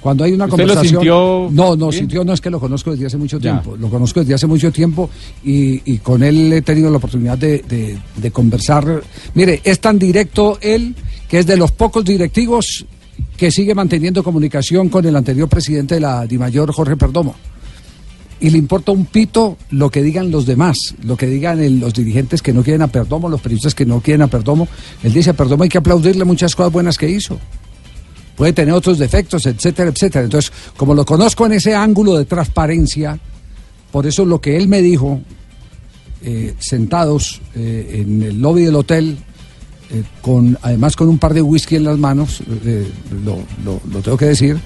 [0.07, 1.01] Cuando hay una ¿Usted lo conversación.
[1.01, 1.99] sintió no, no, bien?
[1.99, 3.59] sintió, no es que lo conozco desde hace mucho Ya.
[3.61, 3.75] tiempo.
[3.75, 5.09] Lo conozco desde hace mucho tiempo
[5.43, 9.01] y, y con él he tenido la oportunidad de, de- de conversar.
[9.33, 10.95] Mire, es tan directo él
[11.27, 12.85] que es de los pocos directivos
[13.35, 17.35] que sigue manteniendo comunicación con el anterior presidente de la DIMAYOR, Jorge Perdomo.
[18.39, 21.93] Y le importa un pito lo que digan los demás, lo que digan el- los
[21.93, 24.69] dirigentes que no quieren a Perdomo, los periodistas que no quieren a Perdomo.
[25.03, 27.37] Él dice a Perdomo hay que aplaudirle muchas cosas buenas que hizo.
[28.37, 30.23] Puede tener otros defectos, etcétera, etcétera.
[30.25, 33.19] Entonces, como lo conozco en ese ángulo de transparencia,
[33.91, 35.19] por eso lo que él me dijo,
[36.21, 39.17] eh, sentados eh, en el lobby del hotel,
[39.91, 42.41] eh, con además con un par de whisky en las manos,
[43.25, 43.41] lo-
[43.91, 44.57] lo tengo que decir,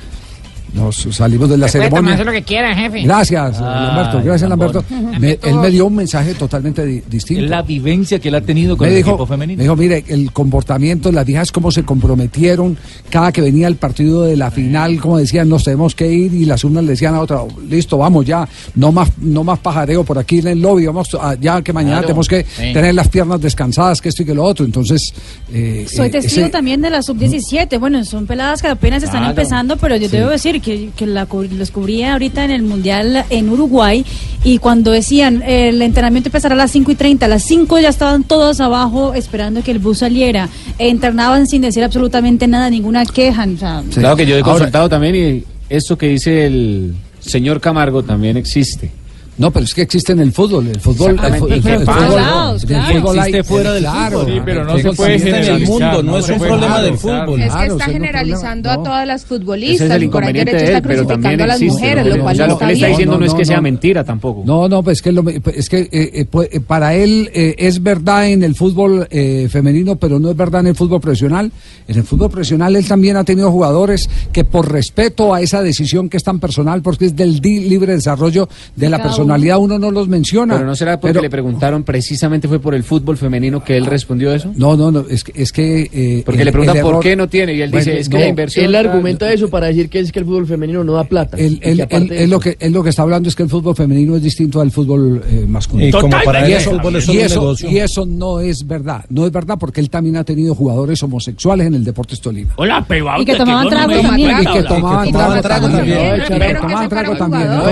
[0.74, 2.16] nos salimos de la Se puede ceremonia.
[2.18, 3.02] tomarse lo que quiera, jefe.
[3.04, 4.22] Gracias, Ay, Lamberto.
[4.24, 4.84] Gracias, Lamberto.
[5.20, 7.44] Me- él me dio un mensaje totalmente di- distinto.
[7.44, 9.58] Es la vivencia que él ha tenido con me el dijo, equipo femenino.
[9.58, 12.78] me dijo, mire, el comportamiento, las viejas cómo se comprometieron,
[13.10, 16.46] cada que venía el partido de la final, como decían, nos tenemos que ir, y
[16.46, 20.18] las unas le decían a otra, listo, vamos ya, no más, no más pajareo por
[20.20, 22.08] aquí en el lobby, vamos a- ya que mañana Claro.
[22.08, 22.74] tenemos que Sí.
[22.74, 24.66] tener las piernas descansadas, que esto y que lo otro.
[24.66, 25.14] Entonces,
[25.54, 27.78] eh, Soy eh, testigo ese- también de la sub-17.
[27.80, 29.32] Bueno, son peladas que apenas están Claro.
[29.32, 30.16] empezando, pero yo Sí.
[30.18, 34.06] debo decir que, que la, los cubría ahorita en el Mundial en Uruguay
[34.44, 37.80] y cuando decían eh, el entrenamiento empezará a las 5 y 30, a las 5
[37.80, 40.50] ya estaban todos abajo esperando que el bus saliera.
[40.78, 43.46] Entrenaban sin decir absolutamente nada, ninguna queja.
[43.54, 47.60] o sea, Claro que yo he Ahora- consultado también y esto que dice el señor
[47.62, 48.92] Camargo también existe.
[49.38, 50.68] No, pero es que existe en el fútbol.
[50.68, 52.60] El fútbol, el fu- el fútbol- el claro.
[52.60, 54.34] fútbol hay- Existe fuera del claro, fútbol.
[54.36, 56.82] Sí, pero no se puede existe en el generalizar, mundo, no no es un problema
[56.82, 57.26] del generalizar.
[57.26, 57.40] fútbol.
[57.40, 59.76] Es que Claro, está generalizando a todas las futbolistas.
[59.76, 61.74] es el por ahí inconveniente derecho de está crucificando también a las existe.
[61.82, 63.46] mujeres, lo cual o sea, no lo que está le está diciendo no, es que
[63.46, 63.62] sea no.
[63.64, 64.44] mentira tampoco.
[64.46, 67.56] No, no, pues es que, lo- es que eh, eh, pues, eh, para él eh,
[67.58, 71.52] es verdad en el fútbol eh, femenino, pero no es verdad en el fútbol profesional.
[71.88, 76.10] En el fútbol profesional él también ha tenido jugadores que por respeto a esa decisión
[76.10, 79.92] que es tan personal, porque es del libre desarrollo de la Cada personalidad, uno no
[79.92, 80.56] los menciona.
[80.56, 83.86] Pero no será porque Pero- le preguntaron precisamente fue por el fútbol femenino que él
[83.86, 84.52] respondió eso.
[84.56, 85.32] No, no, no, es que...
[85.36, 87.86] Es que eh, Porque el- le preguntan por error- qué no tiene y él dice
[87.92, 88.66] Bueno, es que no, la inversión.
[88.66, 88.86] Él tal".
[88.88, 91.38] argumenta eso para decir que es que el fútbol femenino no da plata.
[91.38, 93.44] Él, Y él- él- él lo eso- que, él lo que está hablando es que
[93.44, 95.90] el fútbol femenino es distinto al fútbol eh, masculino.
[95.90, 96.80] Y como para y eso,
[97.12, 99.06] y eso- y eso no es verdad.
[99.10, 102.54] No es verdad porque él también ha tenido jugadores homosexuales en el Deportes Tolima.
[102.58, 104.38] Hola, pero Y que tomaban trago Y también.
[104.54, 105.98] que tomaban trago también.
[105.98, 107.48] No, Y tomaban trago también.
[107.48, 107.64] No,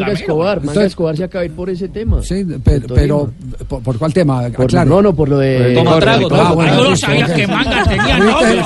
[0.00, 0.12] ¿no?
[0.12, 0.58] Escobar.
[0.58, 2.22] Entonces- Escobar se acaba de ir por ese tema.
[2.22, 3.30] Sí, pero, pero
[3.66, 4.42] ¿por, por cuál tema?
[4.54, 4.88] Por- Aclare.
[4.88, 7.46] no, no, por lo de- el Toma trago, ah, toma bueno, Yo no sabía que
[7.48, 8.62] Manga tenía novio.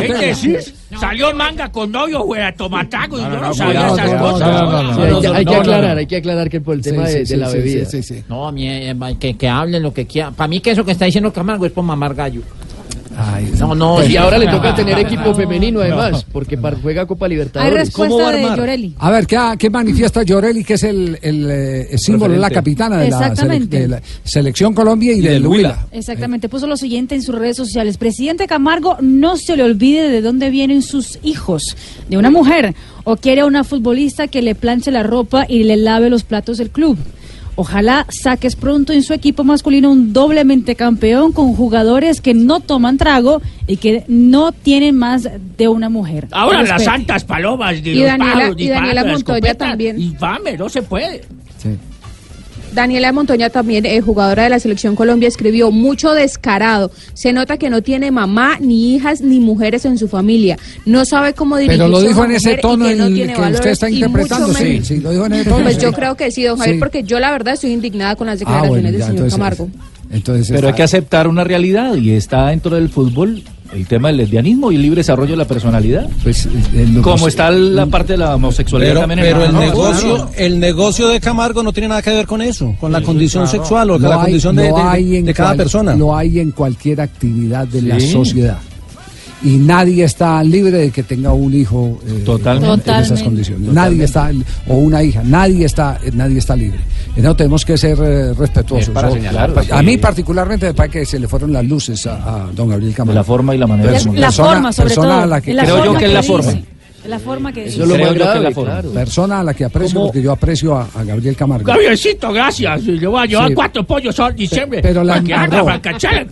[0.00, 0.74] ¿Qué decís?
[0.98, 4.98] Salió Manga con novio, fuera tomataco y yo no, sabía esas cosas.
[5.34, 7.84] hay que- aclarar, hay que aclarar que por el tema de, la bebida.
[7.84, 10.32] sí, sí, No, mi- eh, que, que hablen lo que quieran.
[10.34, 12.40] Para mí que eso que está diciendo Camargo es por mamar gallo.
[13.58, 14.02] No, no.
[14.02, 14.16] y sí.
[14.16, 17.74] ahora le toca tener equipo femenino además, porque par- juega Copa Hay Libertadores.
[17.74, 18.94] respuesta de Llorelli.
[18.98, 22.50] A ver, ¿qué, ha- qué manifiesta Llorelli, que es el, el, eh, el símbolo, la
[22.50, 25.86] capitana de la, de la Selección Colombia y, del Huila?
[25.92, 27.96] Exactamente, puso lo siguiente en sus redes sociales.
[27.98, 31.76] Presidente Camargo, no se le olvide de dónde vienen sus hijos,
[32.08, 35.76] de una mujer, o quiere a una futbolista que le planche la ropa y le
[35.76, 36.98] lave los platos del club.
[37.56, 42.98] Ojalá saques pronto en su equipo masculino un doblemente campeón con jugadores que no toman
[42.98, 46.26] trago y que no tienen más de una mujer.
[46.32, 50.00] Ahora las santas palomas de Y los Daniela- pájaros y Daniela Montoya también.
[50.00, 51.22] Infame, no se puede.
[52.74, 56.90] Daniela Montoña también, eh, jugadora de la selección Colombia, escribió mucho descarado.
[57.14, 60.58] Se nota que no tiene mamá, ni hijas, ni mujeres en su familia.
[60.84, 63.70] No sabe cómo dirigirse Pero lo dijo en ese tono que no el que usted
[63.70, 64.52] está interpretando.
[64.54, 65.62] Sí, sí, lo dijo en ese tono.
[65.62, 65.82] Pues sí.
[65.82, 66.80] yo creo que sí, don Javier, Sí.
[66.80, 69.68] porque yo la verdad estoy indignada con las Ah, declaraciones del señor entonces- Camargo.
[70.10, 73.42] Entonces Pero hay que aceptar una realidad y está dentro del fútbol
[73.74, 76.08] el tema del lesbianismo y el libre desarrollo de la personalidad.
[76.22, 76.48] Pues,
[77.02, 80.30] Como está la parte de la homosexualidad Pero, también el no, negocio, claro.
[80.36, 83.58] el negocio de Camargo no tiene nada que ver con eso, con la condición claro.
[83.58, 85.94] sexual o con la hay- condición de, cada cual- persona.
[85.96, 88.58] Lo hay en cualquier actividad de la sociedad.
[89.44, 92.90] Y nadie está libre de que tenga un hijo eh, Totalmente.
[92.90, 93.68] en esas condiciones.
[93.68, 93.90] Totalmente.
[93.96, 94.30] Nadie está,
[94.68, 96.78] o una hija, nadie está, eh, nadie está libre.
[97.14, 98.88] Eso tenemos que ser eh, respetuosos.
[98.88, 99.84] Es para señalarlo, a sí.
[99.84, 103.18] mí particularmente me parece que se le fueron las luces a, a don Gabriel Camargo.
[103.20, 103.92] La forma y la manera.
[103.92, 105.22] Perso- como- La persona- forma, sobre persona todo.
[105.22, 106.52] a la que- La Creo yo que es la forma.
[107.06, 107.82] La forma que Eso dice.
[107.82, 108.70] es lo más que grave, es la forma.
[108.72, 108.90] claro.
[108.92, 110.06] Persona a la que aprecio, ¿Cómo?
[110.06, 111.66] porque yo aprecio a, a Gabriel Camargo.
[111.66, 112.82] Gabrielcito, gracias.
[112.84, 113.54] Le voy a llevar Sí.
[113.54, 114.80] cuatro pollos en diciembre.
[114.82, 115.66] Pero la para que haga embarró.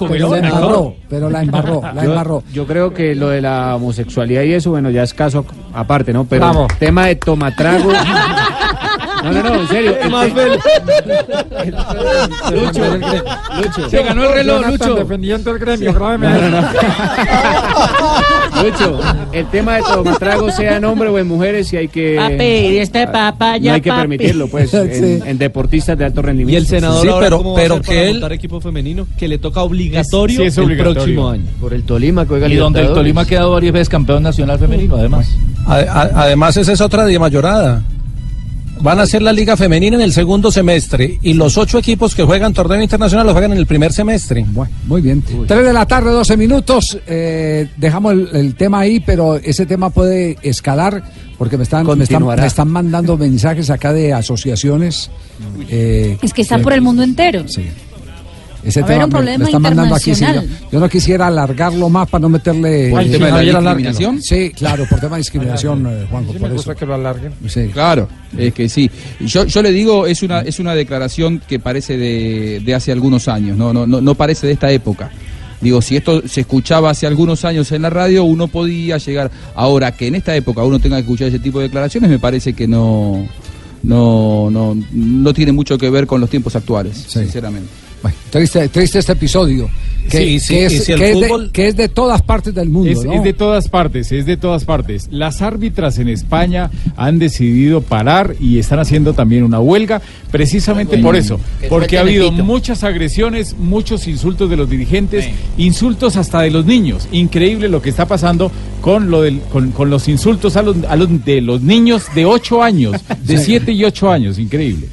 [0.08, 2.42] Pero la embarró, pero la embarró, la Yo, embarró.
[2.52, 5.44] yo creo que lo de la homosexualidad y eso, bueno, ya es caso
[5.74, 6.24] aparte, ¿no?
[6.24, 6.68] Pero Vamos.
[6.78, 7.90] tema de tomatrago.
[9.22, 9.96] No, no, no, en serio.
[10.02, 10.48] el Más te-
[12.50, 13.90] Lucho, Lucho.
[13.90, 15.00] Se ganó el reloj, Jonathan Lucho.
[15.00, 16.62] defendiendo el gremio, No, no, no.
[18.62, 19.00] Lucho,
[19.32, 22.16] el tema de tomatrago sea en hombres o en mujeres, si hay que.
[22.18, 24.00] Papi, este papá No ya, hay que papi.
[24.02, 25.22] permitirlo, pues, en, Sí.
[25.26, 26.52] en deportistas de alto rendimiento.
[26.52, 29.28] Y el senador Sí, ahora pero- cómo va a pero que él- equipo femenino que
[29.28, 31.44] le toca obligatorio Sí, es el próximo año.
[31.60, 32.92] Por el Tolima, que oiga Y donde el.
[32.94, 35.28] Tolima ha quedado varias veces campeón nacional femenino, además.
[35.66, 37.82] Además, esa es otra de mayorada.
[38.82, 42.24] Van a hacer la liga femenina en el segundo semestre y los ocho equipos que
[42.24, 44.44] juegan torneo internacional los juegan en el primer semestre.
[44.48, 45.22] Bueno, muy bien.
[45.46, 46.98] 3 de la tarde, 12 minutos.
[47.06, 51.02] eh, dejamos el, el tema ahí, pero ese tema puede escalar
[51.38, 55.10] porque me están, me están, me están mandando mensajes acá de asociaciones.
[55.68, 57.44] eh, Es que está por el mundo entero.
[57.46, 57.62] Sí.
[58.64, 60.14] Ese tema un me- me, están mandando aquí.
[60.14, 60.24] sí,
[60.70, 62.90] yo, no quisiera alargarlo más para no meterle.
[62.90, 64.22] ¿Por el eh, tema de la discriminación?
[64.22, 66.32] Sí, claro, por tema de discriminación, eh, Juanjo.
[66.32, 66.56] Sí, por me eso.
[66.56, 67.32] gusta que lo alarguen.
[67.48, 67.68] Sí.
[67.72, 68.08] Claro,
[68.38, 68.88] es que sí.
[69.20, 73.26] Yo, yo le digo, es una, es una declaración que parece de, de hace algunos
[73.26, 75.10] años, no, no, no, no parece de esta época.
[75.60, 79.30] Digo, si esto se escuchaba hace algunos años en la radio, uno podía llegar.
[79.54, 82.52] Ahora que en esta época uno tenga que escuchar ese tipo de declaraciones, me parece
[82.52, 83.26] que no,
[83.84, 87.68] no, no, no tiene mucho que ver con los tiempos actuales, sinceramente.
[88.02, 89.68] Bueno, triste, triste este episodio.
[90.10, 92.68] Que, Sí, sí, que y es, si de- fútbol- que es de todas partes del
[92.68, 92.90] mundo.
[92.90, 93.12] Es, ¿no?
[93.12, 95.06] es de todas partes, es de todas partes.
[95.12, 101.14] Las árbitras en España han decidido parar y están haciendo también una huelga precisamente por
[101.14, 105.24] eso, Que porque ha habido muchas agresiones, muchos insultos de los dirigentes,
[105.56, 107.06] insultos hasta de los niños.
[107.12, 108.50] Increíble lo que está pasando
[108.80, 112.24] con lo del, con, con los insultos a los, a los de los niños de
[112.26, 114.88] 8 años, de 7 y 8 años, increíble.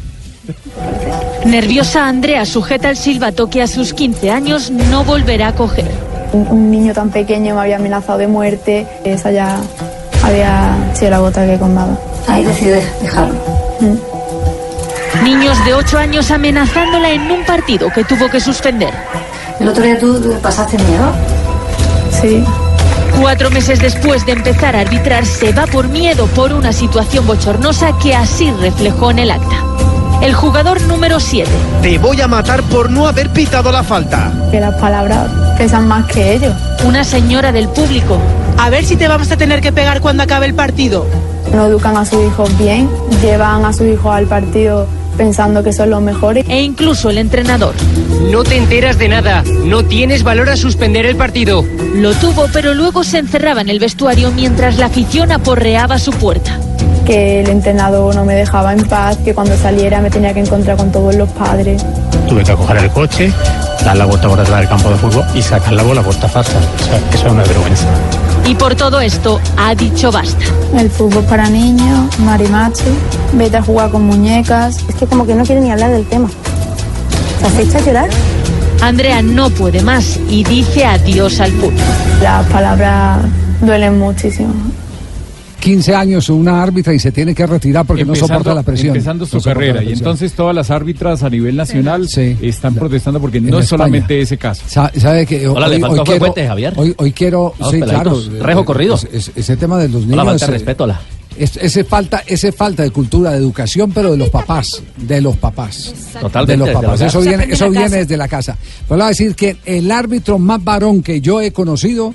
[1.45, 5.89] Nerviosa, Andrea sujeta el silbato que a sus 15 años no volverá a coger.
[6.34, 9.58] Un, un niño tan pequeño me había amenazado de muerte, esa ya
[10.24, 11.97] había sido la gota que colmaba.
[12.28, 13.36] Ahí decide dejarlo.
[15.24, 18.93] Niños de 8 años amenazándola en un partido que tuvo que suspender.
[19.60, 21.12] ¿El otro día tú pasaste miedo?
[22.22, 22.43] Sí.
[23.20, 27.97] Cuatro meses después de empezar a arbitrar, se va por miedo por una situación bochornosa
[28.02, 29.64] que así reflejó en el acta.
[30.22, 31.49] El jugador número 7.
[31.82, 34.32] Te voy a matar por no haber pitado la falta.
[34.51, 36.53] Que las palabras pesan más que ellos.
[36.84, 38.20] Una señora del público.
[38.57, 41.05] A ver si te vamos a tener que pegar cuando acabe el partido.
[41.53, 42.89] No educan a sus hijos bien,
[43.22, 46.45] llevan a sus hijos al partido pensando que son los mejores.
[46.49, 47.74] E incluso el entrenador.
[48.30, 49.43] No te enteras de nada.
[49.65, 51.65] No tienes valor a suspender el partido.
[51.95, 56.59] Lo tuvo, pero luego se encerraba en el vestuario mientras la afición aporreaba su puerta.
[57.10, 60.78] Que el entrenador no me dejaba en paz, que cuando saliera me tenía que encontrar
[60.78, 61.84] con todos los padres.
[62.28, 63.34] Tuve que coger el coche,
[63.84, 66.60] dar la vuelta por detrás del campo de fútbol y sacar la bola vuelta falsa.
[66.60, 67.88] O sea, eso es una vergüenza.
[68.45, 70.45] Y por todo esto ha dicho basta.
[70.78, 72.84] El fútbol para niños, marimacho,
[73.34, 74.78] vete a jugar con muñecas.
[74.88, 76.30] Es que como que no quiere ni hablar del tema.
[77.39, 78.12] ¿Te has hecho llorar?
[78.84, 81.74] Andrea no puede más y dice adiós al fútbol.
[82.22, 83.22] Las palabras
[83.62, 84.53] duelen muchísimo.
[85.60, 88.95] 15 años una árbitra y se tiene que retirar porque no soporta la presión.
[88.95, 89.84] Empezando su No carrera.
[89.84, 92.07] Y entonces todas las árbitras a nivel nacional
[92.41, 93.68] están protestando porque no es España.
[93.68, 94.64] solamente ese caso.
[94.68, 96.74] Sa- ¿Sabe que Hola, le faltó fue Fuentes, Javier.
[96.78, 97.53] Hoy, hoy quiero.
[97.60, 98.12] Vamos, sí, claro.
[98.12, 98.28] peladitos.
[98.34, 98.95] eh, Rejo corrido.
[98.95, 100.14] es- es- ese tema de los niños.
[100.14, 101.01] Hola, falta de eh, respeto, hola.
[101.38, 105.36] es- ese falta, ese falta de cultura, de educación, pero de los papás, de los
[105.38, 107.01] papás, Totalmente, de los papás.
[107.01, 107.95] Eso viene, eso viene casa.
[107.97, 108.57] desde la casa.
[108.88, 112.14] Pero le voy a decir que el árbitro más varón que yo he conocido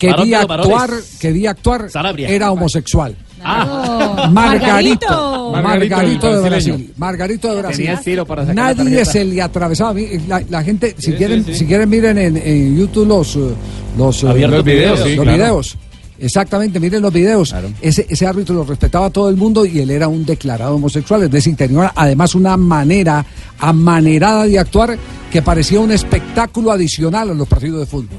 [0.00, 0.72] que Varón vi de los varones.
[0.72, 2.28] actuar, que vi actuar, Sanabria.
[2.28, 3.14] era homosexual.
[3.42, 4.28] Ah.
[4.32, 5.52] Margarito.
[5.52, 6.48] Margarito, de.
[6.48, 6.92] Brasil.
[6.96, 7.76] Margarito de Brasil.
[7.84, 9.94] Tenía estilo para sacar la Nadie se le atravesaba.
[10.28, 11.58] La, la gente, si Sí, quieren, sí, sí.
[11.60, 13.40] si quieren miren en, en YouTube los eh,
[13.96, 15.08] los, eh, Abiertos los videos, videos.
[15.08, 15.38] sí, los claro.
[15.38, 15.76] videos.
[16.18, 17.54] Exactamente, miren los videos.
[17.80, 21.22] Ese, ese árbitro lo respetaba a todo el mundo y él era un declarado homosexual.
[21.22, 23.24] Es decir, tenía además una manera
[23.58, 24.98] amanerada de actuar
[25.32, 28.18] que parecía un espectáculo adicional a los partidos de fútbol.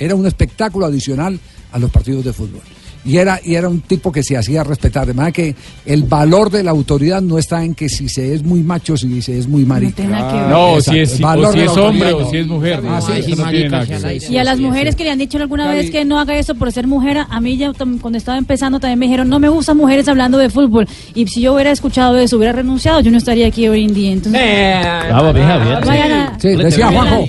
[0.00, 1.38] Era un espectáculo adicional
[1.72, 2.62] a los partidos de fútbol.
[3.02, 5.06] Y era, y era un tipo que se hacía respetar.
[5.06, 5.54] De manera que
[5.86, 9.22] el valor de la autoridad no está en que si se es muy macho, si
[9.22, 10.02] se es muy marica.
[10.04, 12.82] No, Exacto, si es, si- valor o si es hombre o si es mujer.
[12.86, 14.30] Ah, sí, eso sí, no tiene marica, nada que ver.
[14.30, 16.70] Y a las mujeres que le han dicho alguna vez que no haga eso por
[16.72, 20.06] ser mujer, a mí ya cuando estaba empezando también me dijeron, no me gustan mujeres
[20.06, 20.86] hablando de fútbol.
[21.14, 24.12] Y si yo hubiera escuchado eso, hubiera renunciado, yo no estaría aquí hoy en día.
[24.12, 24.42] Entonces,
[25.08, 25.86] Bravo, bien, Javier.
[25.86, 27.26] vayan a- Sí, decía Juanjo.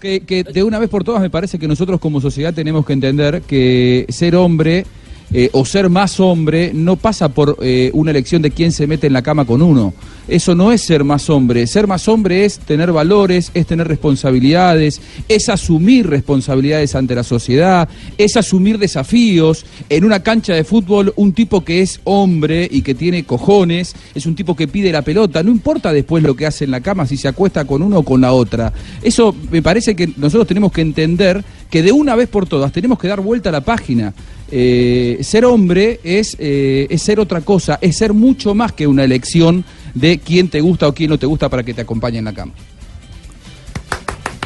[0.00, 2.92] Que, que de una vez por todas me parece que nosotros como sociedad tenemos que
[2.92, 4.86] entender que ser hombre
[5.32, 9.06] eh, o ser más hombre no pasa por eh, una elección de quién se mete
[9.06, 9.92] en la cama con uno.
[10.26, 11.66] Eso no es ser más hombre.
[11.66, 17.88] Ser más hombre es tener valores, es tener responsabilidades, es asumir responsabilidades ante la sociedad,
[18.18, 19.64] es asumir desafíos.
[19.88, 24.26] En una cancha de fútbol, un tipo que es hombre y que tiene cojones es
[24.26, 25.42] un tipo que pide la pelota.
[25.42, 28.02] No importa después lo que hace en la cama, si se acuesta con uno o
[28.02, 28.72] con la otra.
[29.02, 32.98] Eso me parece que nosotros tenemos que entender que de una vez por todas tenemos
[32.98, 34.12] que dar vuelta a la página.
[34.50, 39.04] Eh, ser hombre es, eh, es ser otra cosa, es ser mucho más que una
[39.04, 39.64] elección
[39.94, 42.32] de quién te gusta o quién no te gusta para que te acompañe en la
[42.32, 42.52] cama.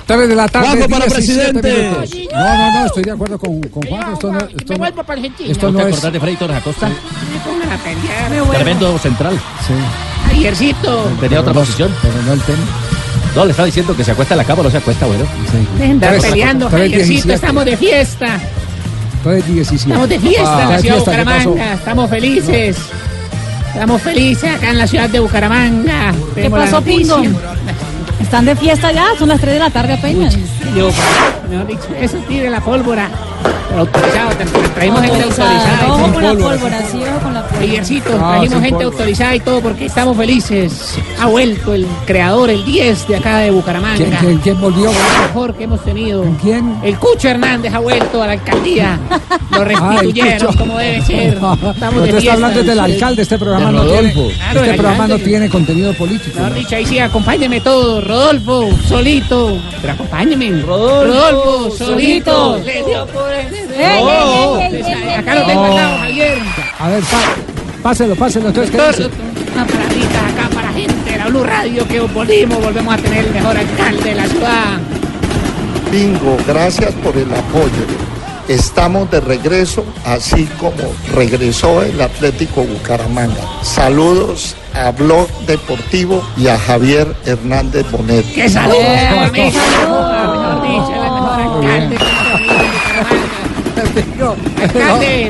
[0.06, 0.68] 3 de la tarde.
[0.68, 2.28] Juanjo para 17 presidente.
[2.34, 4.12] No, no, no, estoy de acuerdo con, con Juan.
[4.12, 5.50] Esto no, esto Me no, vuelvo para Argentina.
[5.52, 6.02] esto no ¿Te es.
[6.02, 6.88] de Freddy Torres Acosta?
[6.88, 8.30] Me pongan a pelear.
[8.30, 8.52] Me vuelvo.
[8.54, 9.40] Tremendo central.
[10.30, 11.08] Ayercito.
[11.20, 11.94] Tenía otra posición.
[12.02, 12.62] Pero no el tema.
[13.36, 15.24] No, le estaba diciendo que se acuesta en la cama o no se acuesta, bueno.
[15.82, 17.06] Andar Tres- peleando, Javiercito.
[17.06, 17.34] 17.
[17.34, 18.40] Estamos de fiesta.
[19.24, 19.72] 3.17.
[19.74, 21.00] Estamos de fiesta Ah, en la ciudad de.
[21.00, 21.72] Bucaramanga.
[21.74, 22.76] Estamos felices.
[23.72, 26.12] Estamos felices acá en la ciudad de Bucaramanga.
[26.34, 26.82] ¿Qué pasó.
[26.82, 27.22] Pingo?
[28.22, 29.06] ¿Están de fiesta ya?
[29.18, 30.36] Son las 3 de la tarde apenas.
[30.76, 30.88] Yo,
[31.50, 33.08] mejor dicho, eso tire la pólvora.
[33.68, 35.86] Pero autorizado, tra- tra- trajimos gente autorizada.
[35.86, 37.62] y Ojo con la pólvora, sí, ojo con la pólvora.
[37.62, 40.98] Ayercito, Ah, trajimos gente autorizada y todo porque estamos felices.
[41.20, 43.96] Ha vuelto el creador, el 10 de acá de Bucaramanga.
[43.96, 44.90] ¿Quién, quién, quién volvió?
[44.90, 44.96] El
[45.28, 46.22] mejor que hemos tenido.
[46.42, 46.76] ¿Quién?
[46.82, 48.98] El Cucho Hernández ha vuelto a la alcaldía.
[49.50, 51.40] Lo restituyeron como debe ser.
[51.42, 53.22] No, Estamos no de te está hablando del alcalde.
[53.22, 54.12] Este programa, De no tiene.
[54.12, 56.38] Claro, este programa no tiene contenido político.
[56.54, 58.00] Dicho, ahí sí, acompáñeme todo.
[58.16, 59.58] Rodolfo, solito.
[59.80, 60.60] Pero acompáñeme.
[60.60, 62.58] Rodolfo, solito.
[62.58, 62.58] solito.
[62.62, 65.74] Le dio por el- ey, ey, Acá lo tengo No.
[65.74, 66.38] lado, Javier.
[66.78, 67.02] A ver,
[67.82, 68.48] páselo, páselo.
[68.48, 69.10] Entonces, ¿qué dice?
[69.54, 73.32] Una paradita acá para gente de la Blue Radio que volvimos, volvemos a tener el
[73.32, 74.78] mejor alcalde de la ciudad.
[75.90, 77.86] Bingo, gracias por el apoyo.
[78.48, 83.40] Estamos de regreso, así como regresó el Atlético Bucaramanga.
[83.62, 88.24] Saludos a Blog Deportivo y a Javier Hernández Bonet.
[88.34, 88.76] ¡Qué saludo!
[89.32, 90.12] ¡Qué saludo!
[90.12, 91.96] Mejor dicho, el mejor alcalde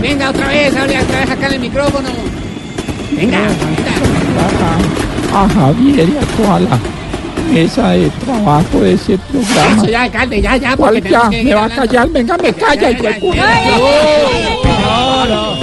[0.01, 2.09] venga otra vez, hable otra vez acá en el micrófono.
[3.12, 3.53] Venga, venga.
[5.34, 6.78] A Javier y a toda la
[7.53, 9.76] mesa de trabajo de ese programa.
[9.82, 10.76] Eso ya, alcalde, ya, ya.
[10.76, 11.28] ¿Cuál porque ya?
[11.30, 12.09] que ¿Me va a callar?
[12.11, 13.36] Venga, me calla, Ya, hijo de ya, puta.
[13.36, 13.78] ya, ya.
[14.82, 15.57] No, no,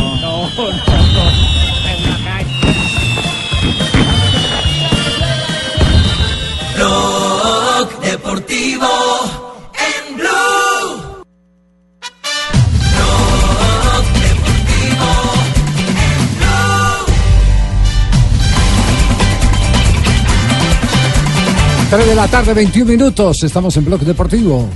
[21.90, 23.44] 3 de la tarde, 21 minutos.
[23.44, 24.68] Estamos en Bloque Deportivo.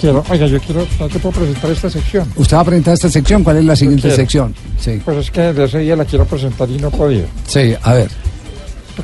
[0.00, 2.30] Quiero, oiga, yo quiero, no te puedo presentar esta sección.
[2.36, 3.42] Usted va a presentar esta sección.
[3.42, 4.16] ¿Cuál es la siguiente quiero.
[4.16, 4.54] sección?
[4.78, 5.00] Sí.
[5.04, 7.24] Pues es que desde ese día la quiero presentar y no podido.
[7.46, 8.10] Sí, a ver.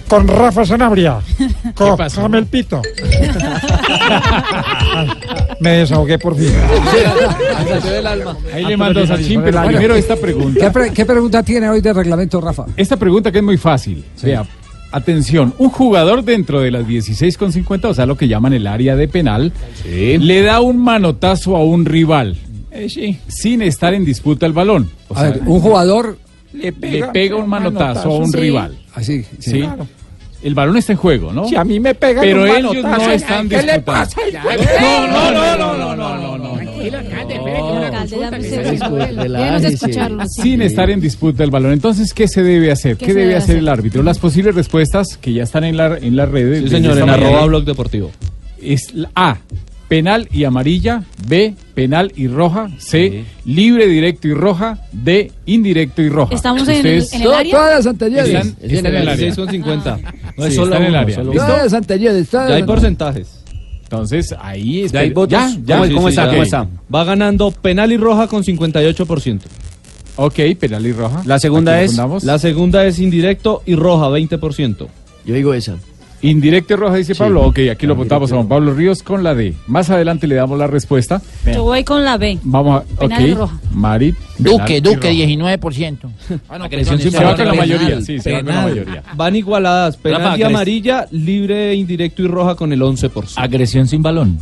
[0.09, 1.18] Con Rafa Sanabria.
[1.74, 2.82] Cójame el pito.
[5.61, 6.53] Me desahogué por fin.
[8.53, 10.61] Ahí le mando a Sachin, pero Bueno, primero esta pregunta.
[10.61, 12.66] ¿Qué, pre- qué pregunta tiene hoy de reglamento, Rafa?
[12.76, 14.05] Esta pregunta que es muy fácil.
[14.22, 14.44] Vea,
[14.93, 19.09] atención, un jugador dentro de las 16,50, o sea, lo que llaman el área de
[19.09, 19.53] penal,
[19.84, 22.36] le da un manotazo a un rival.
[23.28, 24.91] Sin estar en disputa el balón.
[25.09, 26.18] O A sea, ver, un jugador
[26.53, 28.36] le pega, un manotazo, a un Sí.
[28.38, 28.78] rival.
[28.95, 29.51] Así, sí.
[29.53, 29.61] Sí.
[29.61, 29.86] Claro.
[30.43, 31.47] El balón está en juego, ¿no?
[31.47, 33.84] Si a mí me pegan Pero un ellos manotazo, no están ¿qué le disputando.
[33.84, 34.20] pasa?
[34.32, 36.55] No, no, no, no, no, no, no, no.
[36.55, 37.61] Tranquilo, alcalde, espere.
[40.28, 41.72] Sin estar en disputa el balón.
[41.72, 42.97] Entonces, ¿qué se debe hacer?
[42.97, 44.03] ¿Qué ¿Qué, se debe hacer el árbitro?
[44.03, 46.62] Las posibles respuestas que ya están en la, en las redes.
[46.64, 48.11] Sí, señor, en arroba blog deportivo.
[48.62, 49.38] Es la A,
[49.91, 51.03] penal y amarilla.
[51.26, 52.70] B, penal y roja.
[52.78, 54.78] C, libre, directo y roja.
[54.93, 56.32] D, indirecto y roja.
[56.34, 57.51] Estamos en el- en el área.
[57.51, 58.28] Todas las anteriores.
[58.34, 59.26] están, Es están en el área.
[59.34, 59.99] 16,50.
[60.36, 61.22] No Sí, es solo están en el área.
[61.22, 62.28] Todas las anteriores.
[62.28, 63.36] todas Ya hay porcentajes.
[63.82, 65.30] Entonces, ahí ¿Ya hay votos?
[65.32, 65.78] Ya, ya.
[65.80, 66.30] ¿Cómo, cómo Sí, está?
[66.30, 66.68] ¿Cómo está?
[66.95, 69.41] Va ganando penal y roja con 58%.
[70.14, 71.22] Ok, penal y roja.
[71.26, 74.88] La segunda es la segunda es indirecto y roja 20%.
[75.26, 75.74] Yo digo esa.
[76.22, 77.42] Indirecto y roja, dice Pablo.
[77.42, 79.54] Ok, aquí lo votamos a Juan Pablo Ríos con la D.
[79.66, 81.22] Más adelante le damos la respuesta.
[81.46, 82.38] Yo voy con la B.
[82.42, 83.00] Vamos a.
[83.00, 83.58] Penal roja.
[83.72, 84.14] Mari.
[84.38, 85.58] Duque, Duque, roja.
[85.58, 85.98] 19%.
[86.48, 88.00] Ah, no, perdón, se va con la mayoría.
[88.02, 89.02] Sí, se va con la mayoría.
[89.14, 93.32] Van igualadas, penal Rafa, y amarilla, libre, indirecto y roja con el 11%.
[93.36, 94.40] Agresión sin balón.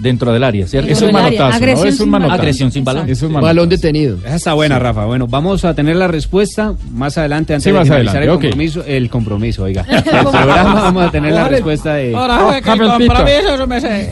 [0.00, 0.90] Dentro del área, ¿cierto?
[0.90, 1.88] Es un manotazo, Agresión ¿no?
[1.88, 2.40] Es un sin manotazo.
[2.40, 3.10] Agresión sin balón.
[3.10, 4.16] Es un Balón detenido.
[4.24, 5.04] Esa está buena, Rafa.
[5.04, 8.50] Bueno, vamos a tener la respuesta más adelante, antes Sí, de más finalizar adelante, el
[8.50, 8.84] compromiso.
[8.86, 9.84] El compromiso, oiga.
[9.90, 12.14] El programa vamos a tener la respuesta de...
[12.14, 12.36] Ahora,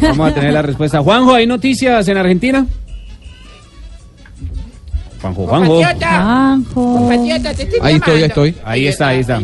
[0.03, 1.01] Vamos a tener la respuesta.
[1.01, 2.67] Juanjo, ¿hay noticias en Argentina?
[5.21, 5.81] Juanjo, Juanjo.
[5.81, 5.93] Estoy
[7.81, 8.55] Ahí estoy, ahí estoy.
[8.65, 9.41] Ahí está, ahí está.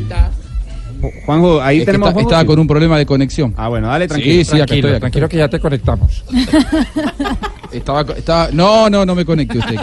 [1.27, 2.47] Juanjo, ahí Es tenemos a está- Juanjo, estaba sí.
[2.47, 3.55] con un problema de conexión.
[3.57, 4.45] Ah, bueno, dale, tranquilo.
[4.45, 6.25] Sí, Tranquilo, tranquilo que ya te conectamos.
[7.73, 9.75] Estaba, estaba, no, no, no me conecte usted.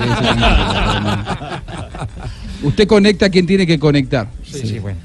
[2.64, 4.30] Usted conecta a quien tiene que conectar.
[4.50, 4.98] Sí, sí, bueno.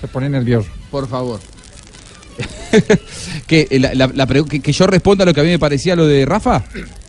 [0.00, 0.68] Se pone nervioso.
[0.90, 1.40] Por favor.
[3.46, 6.24] que, la- la- que, que yo responda lo que a mí me parecía lo de
[6.24, 6.64] Rafa.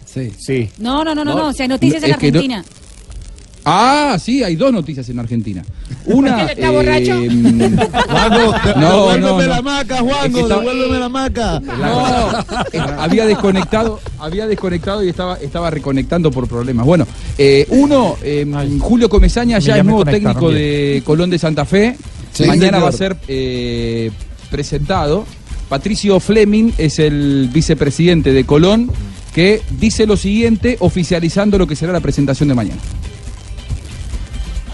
[0.05, 0.31] Sí.
[0.37, 0.69] Sí.
[0.79, 1.47] No, no, no, no, No.
[1.47, 2.65] O sea, noticias en que no- Argentina.
[3.69, 5.61] Ah, sí, hay dos noticias en Argentina.
[6.05, 6.37] Una.
[6.37, 7.15] ¿Por qué está borracho?
[7.15, 7.77] mm,
[8.09, 9.47] Juanjo, no, devuélveme no, no.
[9.47, 11.59] la maca, Es que Juanjo, estaba- devuélveme la maca.
[11.59, 12.39] No,
[12.71, 16.85] eh, había desconectado, había desconectado y estaba, estaba reconectando por problemas.
[16.85, 17.05] Bueno,
[17.37, 18.45] eh, uno, eh,
[18.79, 20.53] Julio Comesaña ya es nuevo técnico bien.
[20.59, 21.97] de Colón de Santa Fe.
[22.31, 22.83] Sí, Mañana señor.
[22.85, 24.11] va a ser eh,
[24.49, 25.25] presentado.
[25.67, 28.89] Patricio Fleming es el vicepresidente de Colón
[29.33, 32.79] que dice lo siguiente oficializando lo que será la presentación de mañana.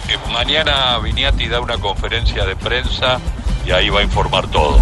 [0.07, 3.19] Que mañana Viniati da una conferencia de prensa
[3.65, 4.79] y ahí va a informar todo.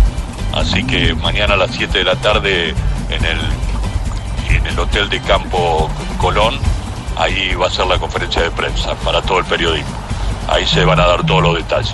[0.54, 2.70] Así que mañana a las 7 de la tarde
[3.10, 3.40] en el,
[4.56, 6.56] en el Hotel de Campo Colón,
[7.16, 9.90] ahí va a ser la conferencia de prensa para todo el periodismo.
[10.48, 11.94] Ahí se van a dar todos los detalles.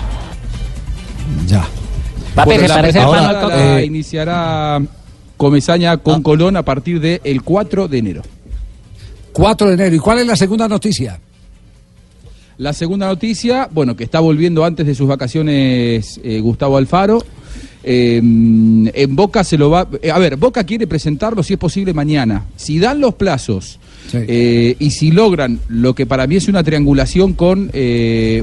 [1.46, 1.64] Ya.
[2.34, 4.80] Papi, Bueno, ¿se la parece la Eh, iniciará
[5.36, 8.22] Comesaña con Colón a partir del 4 de enero.
[9.32, 9.94] 4 de enero.
[9.94, 11.20] ¿Y cuál es la segunda noticia?
[12.58, 17.24] La segunda noticia, bueno, que está volviendo antes de sus vacaciones eh, Gustavo Alfaro.
[17.84, 19.86] Eh, en Boca se lo va.
[20.02, 22.46] eh, a ver, Boca quiere presentarlo si es posible mañana.
[22.56, 23.78] Si dan los plazos
[24.12, 27.70] eh, y si logran lo que para mí es una triangulación con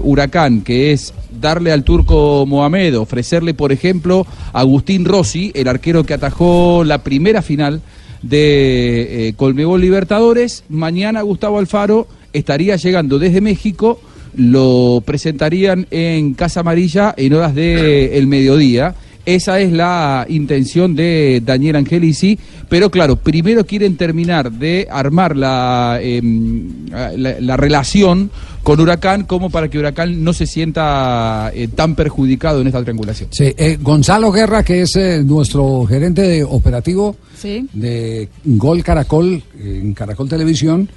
[0.02, 6.06] Huracán, que es darle al turco Mohamed, ofrecerle, por ejemplo, a Agustín Rossi, el arquero
[6.06, 7.82] que atajó la primera final
[8.22, 10.64] de Colmebol Libertadores.
[10.70, 12.08] Mañana Gustavo Alfaro
[12.38, 14.00] estaría llegando desde México,
[14.36, 17.78] lo presentarían en Casa Amarilla en horas del
[18.14, 18.96] el mediodía.
[19.26, 22.38] Esa es la intención de Daniel Angelici,
[22.70, 28.30] pero claro, primero quieren terminar de armar la, em, la, la relación
[28.62, 33.30] con Huracán como para que Huracán no se sienta eh, tan perjudicado en esta triangulación.
[33.32, 37.68] Sí, eh, Gonzalo Guerra, que es eh, nuestro gerente de operativo Sí.
[37.74, 40.88] de Gol Caracol, eh, en Caracol Televisión,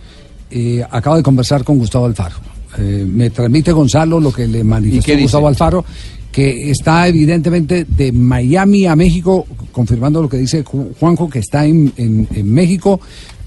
[0.51, 2.37] eh, acaba de conversar con Gustavo Alfaro.
[2.79, 5.01] Eh, me transmite Gonzalo lo que le manifestó?
[5.23, 5.85] Gustavo Alfaro,
[6.31, 11.65] que está evidentemente de Miami a México, confirmando lo que dice Ju- Juanjo, que está
[11.65, 13.01] en, en- en México,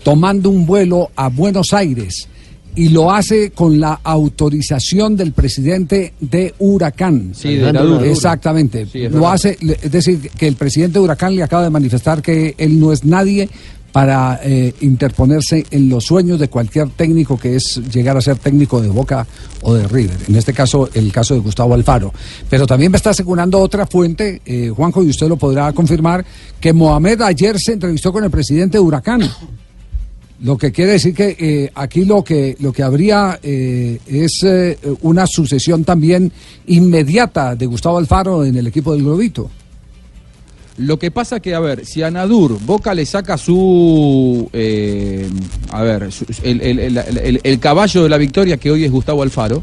[0.04, 2.28] tomando un vuelo a Buenos Aires.
[2.74, 7.32] Y lo hace con la autorización del presidente de Huracán.
[7.36, 8.06] Sí, de Nadur.
[8.06, 8.86] Exactamente.
[8.92, 12.56] Sí, lo hace, es decir, que el presidente de Huracán le acaba de manifestar que
[12.58, 13.50] él no es nadie
[13.92, 18.82] para eh, interponerse en los sueños de cualquier técnico que es llegar a ser técnico
[18.82, 19.28] de Boca
[19.62, 20.18] o de River.
[20.28, 22.14] En este caso, el caso de Gustavo Alfaro.
[22.50, 26.26] Pero también me está asegurando otra fuente, eh, Juanjo, y usted lo podrá confirmar,
[26.60, 29.22] que Mohamed ayer se entrevistó con el presidente de Huracán.
[30.42, 34.76] Lo que quiere decir que eh, aquí lo que lo que habría eh, es eh,
[35.02, 36.32] una sucesión también
[36.66, 39.52] inmediata de Gustavo Alfaro en el equipo del Globito.
[40.82, 44.50] Lo que pasa que, a ver, si a Nadur Boca le saca su.
[44.52, 45.28] eh,
[45.72, 49.62] a ver, su- el, caballo de la victoria que hoy es Gustavo Alfaro,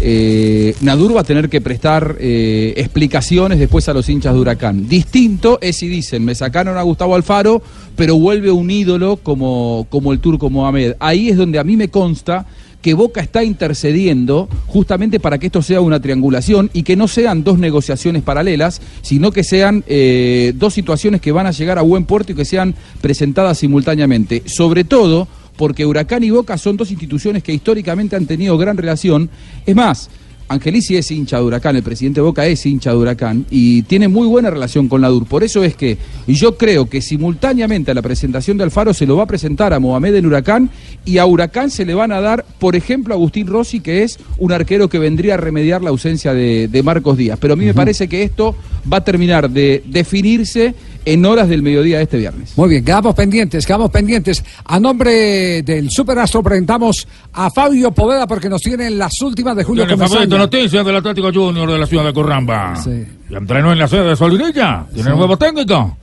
[0.00, 4.88] eh, Nadur va a tener que prestar eh, explicaciones después a los hinchas de Huracán.
[4.88, 7.60] Distinto es si dicen, me sacaron a Gustavo Alfaro,
[7.96, 10.94] pero vuelve un ídolo como, como el turco Mohamed.
[11.00, 12.46] Ahí es donde a mí me consta
[12.82, 17.44] que Boca está intercediendo justamente para que esto sea una triangulación y que no sean
[17.44, 22.04] dos negociaciones paralelas, sino que sean eh, dos situaciones que van a llegar a buen
[22.04, 24.42] puerto y que sean presentadas simultáneamente.
[24.46, 29.30] Sobre todo porque Huracán y Boca son dos instituciones que históricamente han tenido gran relación.
[29.64, 30.10] Es más,
[30.52, 34.26] Angelici es hincha de Huracán, el presidente Boca es hincha de Huracán y tiene muy
[34.26, 35.26] buena relación con la DUR.
[35.26, 35.96] Por eso es que
[36.26, 39.80] yo creo que simultáneamente a la presentación de Alfaro se lo va a presentar a
[39.80, 40.70] Mohamed en Huracán
[41.04, 44.18] y a Huracán se le van a dar, por ejemplo, a Agustín Rossi, que es
[44.38, 47.38] un arquero que vendría a remediar la ausencia de, de Marcos Díaz.
[47.40, 48.54] Pero a mí me parece que esto
[48.90, 50.74] va a terminar de definirse
[51.04, 52.56] en horas del mediodía de este viernes.
[52.56, 54.44] Muy bien, quedamos pendientes, quedamos pendientes.
[54.64, 59.86] A nombre del Superastro presentamos a Fabio Poveda porque nos tienen las últimas de Julio
[59.86, 60.38] Comesaña.
[60.38, 62.74] noticias del Atlético Junior de la ciudad de Corramba.
[63.32, 64.84] Ya entrenó en la sede de Solinilla.
[64.92, 65.16] Tiene Sí.
[65.16, 65.96] nuevo técnico.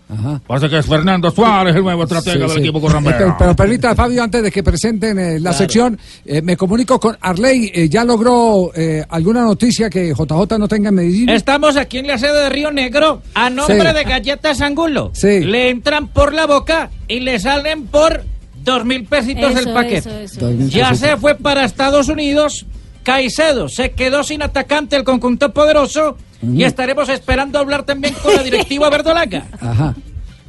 [0.47, 2.59] Parece que es Fernando Suárez, el nuevo estratega Sí, del sí.
[2.61, 3.17] equipo corrambero.
[3.19, 5.57] Pero, pero permita, Fabio, antes de que presenten eh, la Claro.
[5.57, 7.71] sección, eh, me comunico con Arley.
[7.71, 11.29] eh, ¿Ya logró eh, alguna noticia que JJ no tenga en Medellín?
[11.29, 13.95] Estamos aquí en la sede de Río Negro a nombre Sí.
[13.95, 15.11] de Galletas Angulo.
[15.13, 15.41] Sí.
[15.41, 18.23] Le entran por la boca y le salen por
[18.61, 19.97] Dos mil pesitos Eso, el paquete.
[19.99, 20.51] eso, eso.
[20.67, 20.99] Ya pesitos.
[20.99, 22.65] se fue para Estados Unidos.
[23.03, 26.17] Caicedo se quedó sin atacante el conjunto poderoso.
[26.41, 29.45] Y estaremos esperando hablar también con la directiva verdolaga.
[29.59, 29.95] Ajá.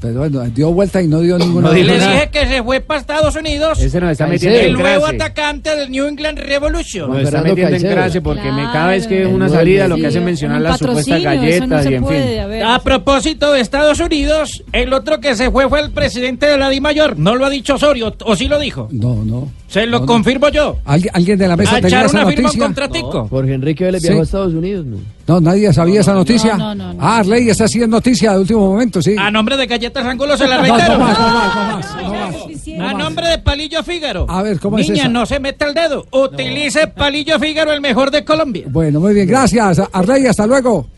[0.01, 1.73] Pero bueno, dio vuelta y no dio ninguna.
[1.73, 3.79] Le dije que se fue para Estados Unidos.
[3.81, 5.17] Ese nos está metiendo en el nuevo clase.
[5.17, 7.11] atacante del New England Revolution.
[7.11, 10.21] Nos está metiendo en clase porque me, cada vez que una salida lo que hace
[10.21, 12.63] mencionar las supuestas no galletas y en puede, fin.
[12.63, 16.71] a propósito de Estados Unidos, el otro que se fue fue el presidente de la
[16.71, 17.19] DIMAYOR.
[17.19, 18.89] No lo ha dicho Osorio, o sí lo dijo.
[18.91, 19.51] No, no.
[19.71, 20.07] Se lo No, no.
[20.07, 20.79] confirmo yo.
[20.85, 22.65] ¿Alguien, alguien de la mesa A tenía echar esa una firma un noticia?
[22.67, 23.29] contratico.
[23.29, 24.09] Jorge Enrique Vélez Sí.
[24.09, 24.97] viajó a Estados Unidos, ¿no?
[25.29, 26.57] No, nadie sabía esa noticia.
[26.57, 27.01] no, no, no.
[27.01, 29.15] Ah, Arley, esa sí es noticia de último momento, sí.
[29.17, 30.99] A nombre de Galletas Angulo se la reitero.
[30.99, 32.91] no más, no más, no más, no más.
[32.91, 34.27] A nombre de Palillo Fígaro.
[34.29, 35.13] A ver, ¿cómo es Niña, eso?
[35.13, 36.05] no se meta el dedo.
[36.11, 38.65] Utilice Palillo Fígaro, el mejor de Colombia.
[38.69, 39.81] Bueno, muy bien, gracias.
[39.93, 40.89] Arley, hasta luego.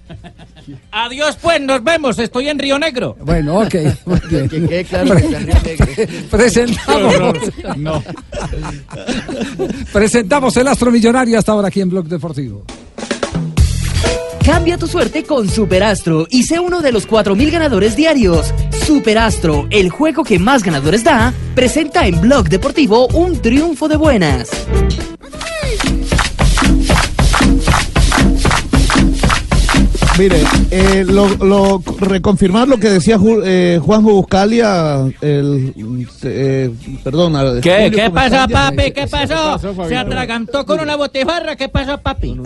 [0.90, 2.18] Adiós, pues, nos vemos.
[2.18, 3.16] Estoy en Río Negro.
[3.20, 3.74] Bueno, ok.
[4.06, 4.48] Muy bien.
[4.48, 5.86] Que quede claro que está en Río Negro.
[6.30, 7.36] Presentamos.
[7.76, 8.02] No.
[9.92, 12.64] Presentamos el Astro Millonario hasta ahora aquí en Blog Deportivo.
[14.44, 18.52] Cambia tu suerte con Superastro y sé uno de los 4.000 ganadores diarios.
[18.84, 24.50] Superastro, el juego que más ganadores da, presenta en Blog Deportivo un triunfo de buenas.
[30.22, 30.36] Mire,
[30.70, 35.74] eh, lo, lo- reconfirmar lo que decía Ju- eh, Juanjo Buscalia, el,
[36.22, 36.70] eh,
[37.02, 37.34] perdón.
[37.34, 38.92] al- ¿Qué, Julio ¿Qué pasó, papi?
[38.92, 39.58] ¿Qué pasó?
[39.88, 41.56] Se atragantó con una botifarra.
[41.56, 42.36] ¿Qué pasó, papi?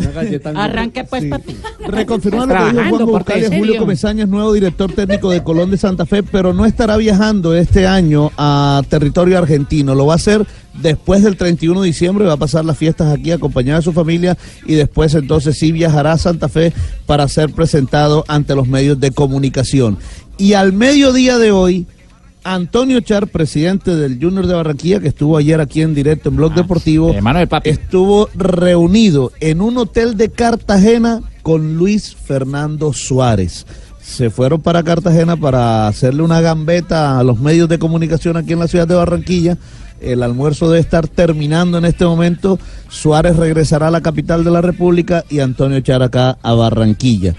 [0.55, 1.55] Arranque, pues, papi.
[1.87, 3.77] Reconfirmar lo que dijo Trabajando, Juanjo Buscalia, Julio.
[3.79, 7.87] Comesaña es nuevo director técnico de Colón de Santa Fe, pero no estará viajando este
[7.87, 9.95] año a territorio argentino.
[9.95, 10.47] Lo va a hacer
[10.81, 14.37] después del 31 de diciembre, va a pasar las fiestas aquí acompañado de su familia
[14.67, 16.73] y después entonces sí viajará a Santa Fe
[17.07, 19.99] para ser presentado ante los medios de comunicación.
[20.39, 21.87] Y al mediodía de hoy,
[22.47, 26.55] Antonio Char, presidente del Junior de Barranquilla, que estuvo ayer aquí en directo en Blog
[26.55, 27.13] Deportivo,
[27.65, 33.67] estuvo reunido en un hotel de Cartagena con Luis Fernando Suárez.
[34.01, 38.61] Se fueron para Cartagena para hacerle una gambeta a los medios de comunicación aquí en
[38.61, 39.59] la ciudad de Barranquilla.
[40.01, 42.59] El almuerzo debe estar terminando en este momento.
[42.89, 47.35] Suárez regresará a la capital de la República y Antonio Char acá a Barranquilla.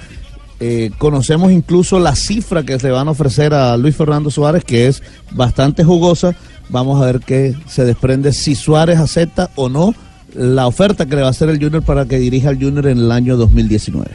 [0.60, 4.88] Eh, conocemos incluso la cifra que se van a ofrecer a Luis Fernando Suárez, que
[4.88, 6.36] es bastante jugosa.
[6.70, 9.94] Vamos a ver qué se desprende si Suárez acepta o no
[10.34, 12.98] la oferta que le va a hacer el Junior para que dirija al Junior en
[12.98, 14.10] el año 2019.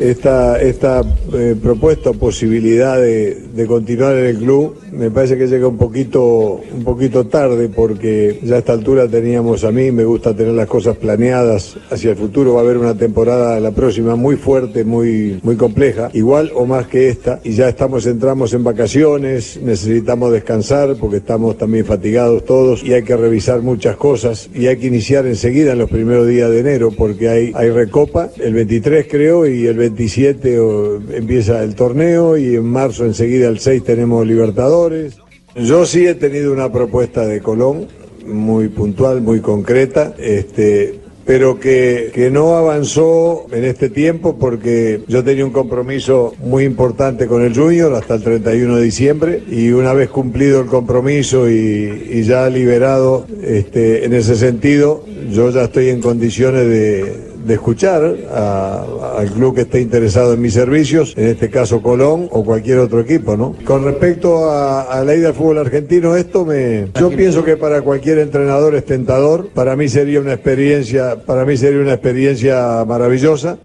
[0.00, 1.02] Esta, esta
[1.32, 5.76] eh, propuesta o posibilidad de, de continuar en el club me parece que llega un
[5.76, 10.54] poquito, un poquito tarde porque ya a esta altura teníamos a mí, me gusta tener
[10.54, 14.84] las cosas planeadas hacia el futuro, va a haber una temporada la próxima muy fuerte,
[14.84, 20.32] muy, muy compleja, igual o más que esta, y ya estamos, entramos en vacaciones, necesitamos
[20.32, 24.86] descansar porque estamos también fatigados todos y hay que revisar muchas cosas y hay que
[24.86, 29.46] iniciar enseguida en los primeros días de enero porque hay, hay recopa, el 23 creo
[29.46, 35.16] y el 27 o- empieza el torneo y en marzo enseguida el 6 tenemos Libertadores.
[35.56, 37.86] Yo sí he tenido una propuesta de Colón
[38.26, 40.94] muy puntual, muy concreta, este,
[41.26, 47.26] pero que, que no avanzó en este tiempo porque yo tenía un compromiso muy importante
[47.26, 52.08] con el Junior hasta el 31 de diciembre y una vez cumplido el compromiso y,
[52.12, 58.02] y ya liberado este, en ese sentido, yo ya estoy en condiciones de, de escuchar
[58.32, 58.84] a-
[59.18, 63.00] al club que esté interesado en mis servicios, en este caso Colón o cualquier otro
[63.00, 63.54] equipo, ¿no?
[63.64, 67.82] Con respecto a, a la ida al fútbol argentino, esto me, yo pienso que para
[67.82, 69.48] cualquier entrenador es tentador.
[69.54, 73.58] Para mí sería una experiencia, para mí sería una experiencia maravillosa.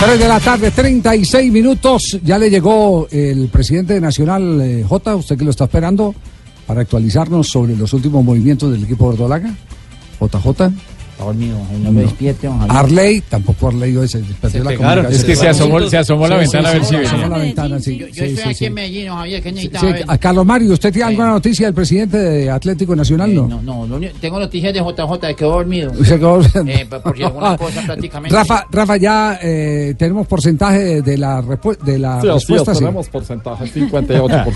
[0.00, 2.20] Tres de la tarde, 36 minutos.
[2.22, 6.14] Ya le llegó el presidente de Nacional, eh, J, usted que lo está esperando,
[6.68, 9.52] para actualizarnos sobre los últimos movimientos del equipo verdolaga.
[10.20, 10.70] JJ.
[11.24, 12.76] Dormido, no me despierte, don Javier.
[12.76, 15.12] Arley, tampoco Arley hoy se perdió la comunicación.
[15.12, 17.80] Es que se asomó- se asomó la ventana a ver si se asomó la ventana,
[17.80, 17.98] sí.
[17.98, 20.04] Yo, estoy aquí en Medellín, don Javier, que necesitaba ver?
[20.06, 23.34] a Carlos Mario, ¿usted tiene alguna noticia del presidente de Atlético Nacional?
[23.34, 23.48] No.
[23.48, 25.92] No, no, único- tengo noticias de JJ, quedó dormido.
[26.04, 28.34] Se quedó- Eh, por por si alguna cosa prácticamente.
[28.36, 32.72] Rafa, Rafa, ya eh, tenemos porcentaje de la, de la respuesta.
[32.72, 32.84] es, sí.
[32.84, 34.48] tenemos porcentaje, 58%.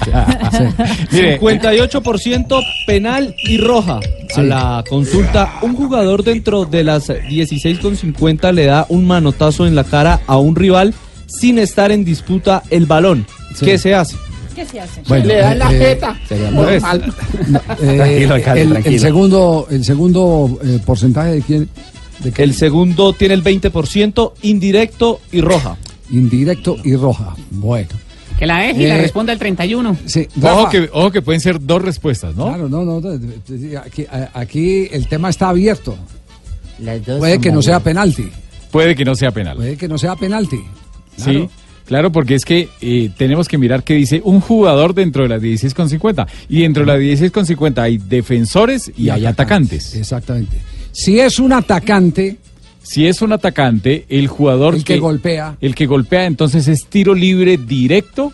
[1.10, 1.16] Sí.
[1.16, 4.00] Mire, 58% penal y roja.
[4.36, 9.84] A la consulta, un jugador dentro de las 16,50 le da un manotazo en la
[9.84, 10.94] cara a un rival
[11.26, 13.26] sin estar en disputa el balón.
[13.54, 13.64] Sí.
[13.66, 14.16] ¿Qué se hace?
[14.54, 15.00] ¿Qué se hace?
[15.08, 16.20] Bueno, Le dan la eh, jeta.
[16.52, 17.14] muy- mal.
[17.48, 18.94] No, eh, Tranquilo, alcalde, el, tranquilo.
[18.94, 21.68] el segundo, el segundo eh, porcentaje de quién.
[22.36, 25.76] El segundo tiene el 20%, indirecto y roja.
[26.10, 27.34] Indirecto y roja.
[27.50, 27.88] Bueno.
[28.38, 29.96] Que la eje y la Eh, responda el 31.
[30.06, 32.46] Sí, Ojo que, ojo que pueden ser dos respuestas, ¿no?
[32.48, 33.00] Claro, no, no.
[33.00, 33.80] de- de- de-
[34.34, 35.96] aquí el tema está abierto.
[37.18, 38.28] Puede que no sea penalti.
[38.70, 39.56] Puede que no sea penal.
[39.56, 40.60] Puede que no sea penalti.
[41.16, 41.48] Sí,
[41.84, 45.42] claro, porque es que eh, tenemos que mirar qué dice un jugador dentro de las
[45.42, 46.26] 16,50.
[46.48, 49.94] Y dentro de las 16,50 hay defensores y, hay atacantes.
[49.94, 50.56] Exactamente.
[50.92, 52.38] Si es un atacante.
[52.82, 55.56] Si es un atacante, el jugador El que golpea.
[55.60, 58.32] El que golpea, entonces es tiro libre directo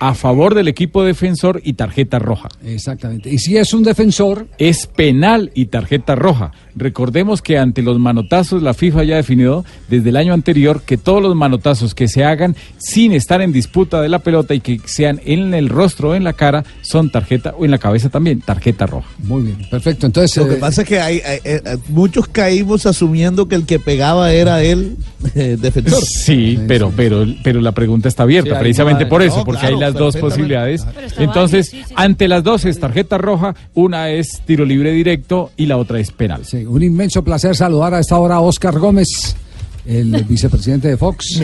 [0.00, 2.48] a favor del equipo defensor y tarjeta roja.
[2.64, 3.30] Exactamente.
[3.30, 4.46] Y si es un defensor.
[4.58, 6.52] Es penal y tarjeta roja.
[6.78, 11.22] Recordemos que ante los manotazos la FIFA ya definió desde el año anterior que todos
[11.22, 15.20] los manotazos que se hagan sin estar en disputa de la pelota y que sean
[15.24, 18.86] en el rostro o en la cara son tarjeta o en la cabeza también, tarjeta
[18.86, 19.08] roja.
[19.24, 20.06] Muy bien, perfecto.
[20.06, 23.54] Entonces, Lo que eh, pasa es que hay, hay- eh, eh, muchos caímos asumiendo que
[23.56, 24.96] el que pegaba era el
[25.34, 26.02] eh, defensor.
[26.28, 29.76] Sí, pero, pero, pero la pregunta está abierta, Sí, precisamente por no, eso, porque claro,
[29.76, 30.84] hay las dos posibilidades.
[31.18, 35.98] Entonces, ante las dos es tarjeta roja, una es tiro libre directo y la otra
[36.00, 36.44] es penal.
[36.44, 39.34] sí, un inmenso placer saludar a esta hora a Oscar Gómez,
[39.86, 41.40] el vicepresidente de Fox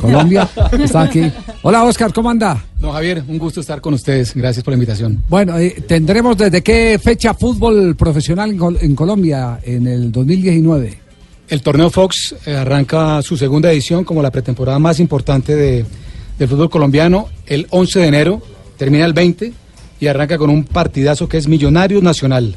[0.00, 0.48] Colombia.
[0.82, 1.22] Está aquí.
[1.62, 2.64] Hola, Oscar, ¿cómo anda?
[2.80, 4.34] No, Javier, un gusto estar con ustedes.
[4.34, 5.22] Gracias por la invitación.
[5.28, 10.98] Bueno, eh, tendremos desde qué fecha fútbol profesional en, Col- en Colombia en el 2019.
[11.48, 15.84] El torneo Fox eh, arranca su segunda edición como la pretemporada más importante de-
[16.38, 18.42] del fútbol colombiano el 11 de enero,
[18.78, 19.52] termina el 20
[20.00, 22.56] y arranca con un partidazo que es Millonarios Nacional.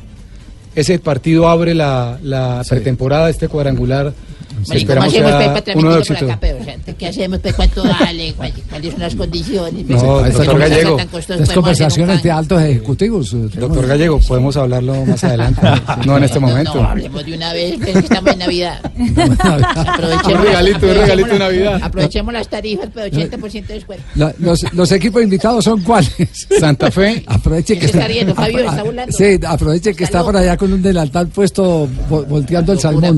[0.75, 4.13] Ese partido abre la, la pretemporada, este cuadrangular.
[4.55, 6.63] Bueno, ¿y ¿Cómo Esperamos hacemos sea pues, para uno de transmitirlo por acá, pero, o
[6.63, 7.39] sea, ¿Qué hacemos?
[7.39, 8.33] Pues, ¿Cuánto vale?
[8.37, 9.73] ¿Cuál- ¿Cuáles son las condiciones?
[9.85, 9.85] No,
[10.19, 10.97] Pues, doctor ¿cómo se Gallego.
[11.37, 13.33] Las conversaciones de altos ejecutivos.
[13.33, 15.61] eh, Doctor Gallego, podemos hablarlo más adelante,
[16.05, 16.75] no en este momento.
[16.75, 18.79] No, hablemos de una vez, que estamos en Navidad.
[18.97, 21.79] Un regalito, un regalito de Navidad.
[21.83, 24.03] Aprovechemos las tarifas, pero 80% de descuento.
[24.15, 26.11] La- los, los equipos invitados son cuáles?
[26.59, 27.23] Santa Fe.
[27.27, 28.35] Aproveche que ¿Quién se está riendo?
[28.35, 29.11] Fabio, ¿está burlando?
[29.15, 33.17] Sí, aproveche que está por allá con un delantal puesto vo- volteando el salmón.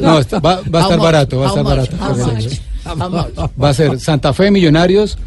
[0.00, 1.04] No, está- va, va a estar much?
[1.04, 1.96] barato, va a estar barato.
[3.62, 5.18] Va a ser Santa Fe, Millonarios,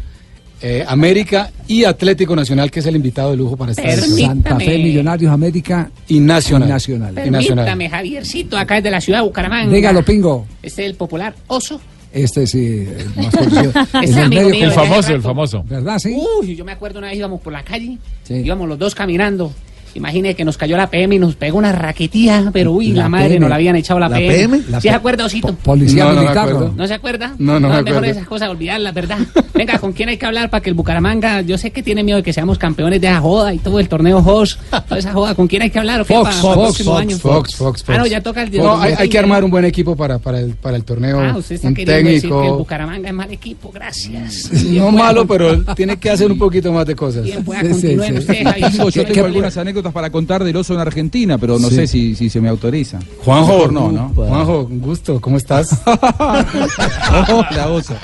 [0.62, 3.82] eh, América y Atlético Nacional, que es el invitado de lujo para esta.
[3.96, 6.68] Santa Fe, Millonarios, América y Nacional.
[6.68, 7.12] y Nacional.
[7.26, 7.64] Y Nacional.
[7.66, 9.72] Permítame, Javiercito, acá es de la ciudad de Bucaramanga.
[9.74, 10.46] Dígalo, Pingo.
[10.62, 11.80] Este es el popular oso.
[12.12, 13.70] Este sí, el más conocido.
[14.02, 15.62] Ese En el medio- mío de hace rato.
[15.68, 16.18] ¿Verdad, sí?
[16.40, 17.98] Uy, yo me acuerdo una vez íbamos por la calle,
[18.28, 19.52] íbamos los dos caminando.
[19.94, 23.08] Imagine que nos cayó la PM y nos pegó una raquetía, pero uy, la, La
[23.08, 23.40] madre PM.
[23.40, 24.58] nos la habían echado la, ¿La PM.
[24.58, 24.62] PM?
[24.80, 25.54] ¿Sí se acuerda, Osito?
[25.56, 26.52] Policía No, no me militar.
[26.52, 26.72] ¿no?
[26.76, 27.34] ¿No se acuerda?
[27.38, 28.12] No, no me es mejor acuerdo.
[28.18, 29.18] esas cosas, olvidarlas, ¿verdad?
[29.54, 32.16] Venga, ¿con quién hay que hablar para que el Bucaramanga, yo sé que tiene miedo
[32.18, 34.58] de que seamos campeones de esa joda y todo el torneo Hoss,
[34.88, 36.00] toda esa joda, ¿con quién hay que hablar?
[36.00, 37.20] o qué, Fox, para Fox, Fox?
[37.20, 39.96] Fox, Fox, Ah, no, ya toca el No, hay, hay que armar un buen equipo
[39.96, 41.20] para, para, el, para el torneo.
[41.20, 42.58] Ah, usted está un decir que el técnico.
[42.58, 44.50] Bucaramanga es mal equipo, gracias.
[44.80, 47.24] No malo, pero tiene que hacer un poquito más de cosas.
[47.24, 48.70] Bien, pues, ustedes, Javier.
[48.70, 51.74] Tengo- yo ¿Qué- tengo algunas anécdotas para contar del oso en Argentina, pero no Sí.
[51.76, 52.98] sé si, si se me autoriza.
[53.24, 54.08] Juanjo, no, ¿no?
[54.14, 55.80] Juanjo, un gusto, ¿cómo estás?
[55.86, 57.94] Hola, oso.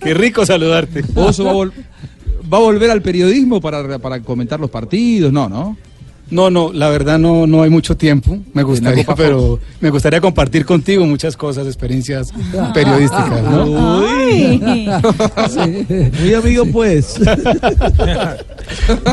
[0.00, 1.04] Qué rico saludarte.
[1.14, 1.72] Oso va a, vol-
[2.52, 5.76] va a volver al periodismo para, para comentar los partidos, no, ¿no?
[6.32, 8.38] No, no, la verdad no, no hay mucho tiempo.
[8.54, 12.32] Me gustaría, Copa pero me gustaría compartir contigo muchas cosas, experiencias
[12.72, 13.66] periodísticas, ¿no?
[16.22, 17.20] Muy amigo, pues.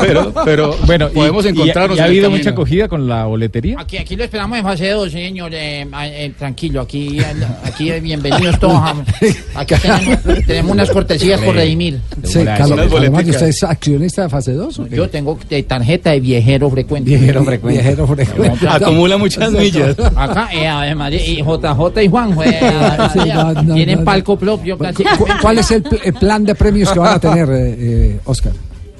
[0.00, 1.98] Pero, pero Bueno, podemos y- encontrarnos.
[1.98, 3.76] ¿Y, ha habido mucha acogida con la boletería?
[3.78, 5.52] Aquí, aquí lo esperamos en fase 2, señor.
[5.54, 7.18] eh, eh, tranquilo, aquí,
[7.64, 8.80] aquí eh, bienvenidos todos.
[9.54, 12.00] Aquí tenemos, tenemos unas cortesías por redimir.
[12.24, 14.82] Sí, ¿usted es accionista de fase 2?
[14.90, 17.09] Yo tengo de tarjeta de viajero frecuente.
[17.18, 17.80] Viajero frecuente.
[17.82, 18.68] Viajero frecuente.
[18.70, 19.96] Acumula muchas millas.
[20.16, 22.36] Acá, eh, además, de- y JJ y Juan,
[23.12, 24.04] Sí, no, no, tienen no, no.
[24.04, 24.78] palco propio.
[24.78, 25.02] casi.
[25.04, 28.20] ¿Cu- ¿Cuál es el, pl- el plan de premios que van a tener, eh, eh,
[28.24, 28.52] Oscar?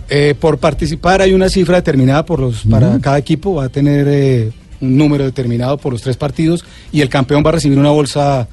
[0.09, 4.07] Eh, por participar hay una cifra determinada por los, para cada equipo, va a tener
[4.09, 4.51] eh,
[4.81, 8.49] un número determinado por los tres partidos y el campeón va a recibir una bolsa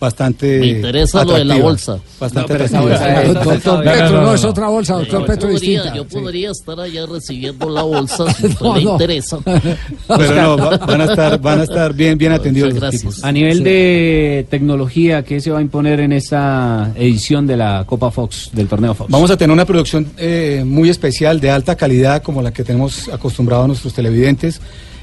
[0.00, 1.98] bastante Me interesa lo de la bolsa.
[2.20, 5.20] Bastante No, esa bolsa es- Doctor No, Petro, no, no, no, es otra bolsa, doctor
[5.20, 5.96] Yo Petro podría, distinta.
[5.96, 6.08] yo Sí.
[6.16, 8.92] podría estar allá recibiendo la bolsa si No, le no.
[8.92, 9.38] interesa.
[9.44, 13.24] Pero no, va- van a estar, van a estar bien, bien atendidos los equipos.
[13.24, 13.64] A nivel Sí.
[13.64, 18.68] de tecnología, ¿qué se va a imponer en esta edición de la Copa Fox, del
[18.68, 19.10] torneo Fox?
[19.10, 23.08] Vamos a tener una producción eh, muy especial, de alta calidad, como la que tenemos
[23.08, 24.60] acostumbrado a nuestros televidentes.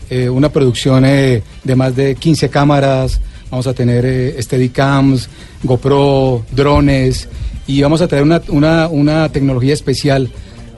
[0.09, 3.19] Eh, una producción eh, de más de 15 cámaras,
[3.49, 5.30] vamos a tener eh, Steadicams,
[5.63, 7.27] GoPro, drones,
[7.67, 10.30] y vamos a tener una, una, una tecnología especial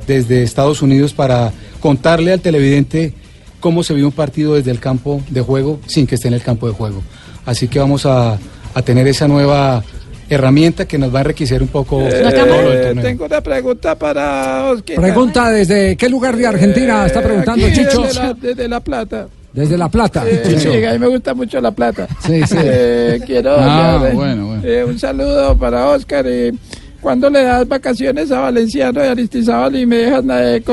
[0.06, 3.14] desde Estados Unidos para contarle al televidente
[3.60, 6.42] cómo se vive un partido desde el campo de juego sin que esté en el
[6.42, 7.02] campo de juego.
[7.46, 8.38] Así que vamos a,
[8.74, 9.84] a tener esa nueva
[10.30, 13.04] herramienta que nos va a enriquecer un poco todo lo del torneo.
[13.04, 14.98] tengo una pregunta para Oscar.
[14.98, 18.02] Pregunta desde qué lugar de Argentina está preguntando Aquí, Chicho.
[18.02, 19.28] Desde la, desde La Plata.
[19.58, 20.24] Desde La Plata.
[20.28, 22.08] Eh, sí, a mí me gusta mucho La Plata.
[22.26, 22.56] Sí, sí.
[22.60, 24.62] Eh, quiero Ah, bueno, bueno.
[24.64, 26.28] eh, un saludo para Oscar.
[26.28, 26.58] Y
[27.02, 30.64] ¿Cuándo le das vacaciones a Valenciano y Aristizábal y me dejas eh,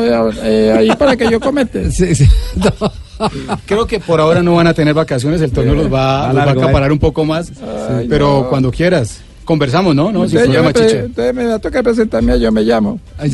[0.43, 1.91] eh, ahí para que yo comente?
[1.91, 2.29] Sí, sí.
[3.67, 6.47] Creo que por ahora no van a tener vacaciones, el torneo los va, Ah, los
[6.47, 6.93] va a acaparar eh.
[6.93, 7.53] un poco más,
[7.91, 8.49] Ay, pero no.
[8.51, 9.21] cuando quieras.
[9.45, 10.11] Conversamos, ¿no?
[10.11, 12.99] no yo problema, me entonces me va a tocar presentarme a Yo Me Llamo.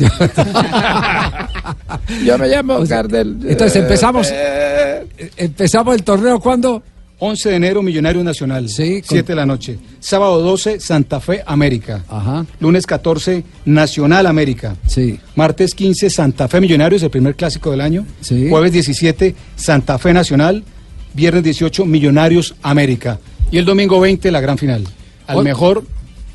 [2.25, 3.37] yo me llamo Gardel.
[3.47, 5.05] Entonces empezamos, Eh,
[5.37, 6.83] empezamos el torneo cuando
[7.19, 8.67] 11 de enero, Millonario Nacional.
[8.67, 9.01] Sí.
[9.03, 9.77] 7 de la noche.
[9.99, 12.03] Sábado 12, Santa Fe, América.
[12.09, 12.45] Ajá.
[12.59, 14.75] Lunes 14, Nacional América.
[14.87, 15.19] Sí.
[15.35, 18.05] Martes 15, Santa Fe Millonarios, el primer clásico del año.
[18.21, 18.49] Sí.
[18.49, 20.63] Jueves 17, Santa Fe Nacional.
[21.13, 23.19] Viernes 18, Millonarios América.
[23.51, 24.83] Y el domingo 20, la gran final.
[25.27, 25.83] Al Hoy- mejor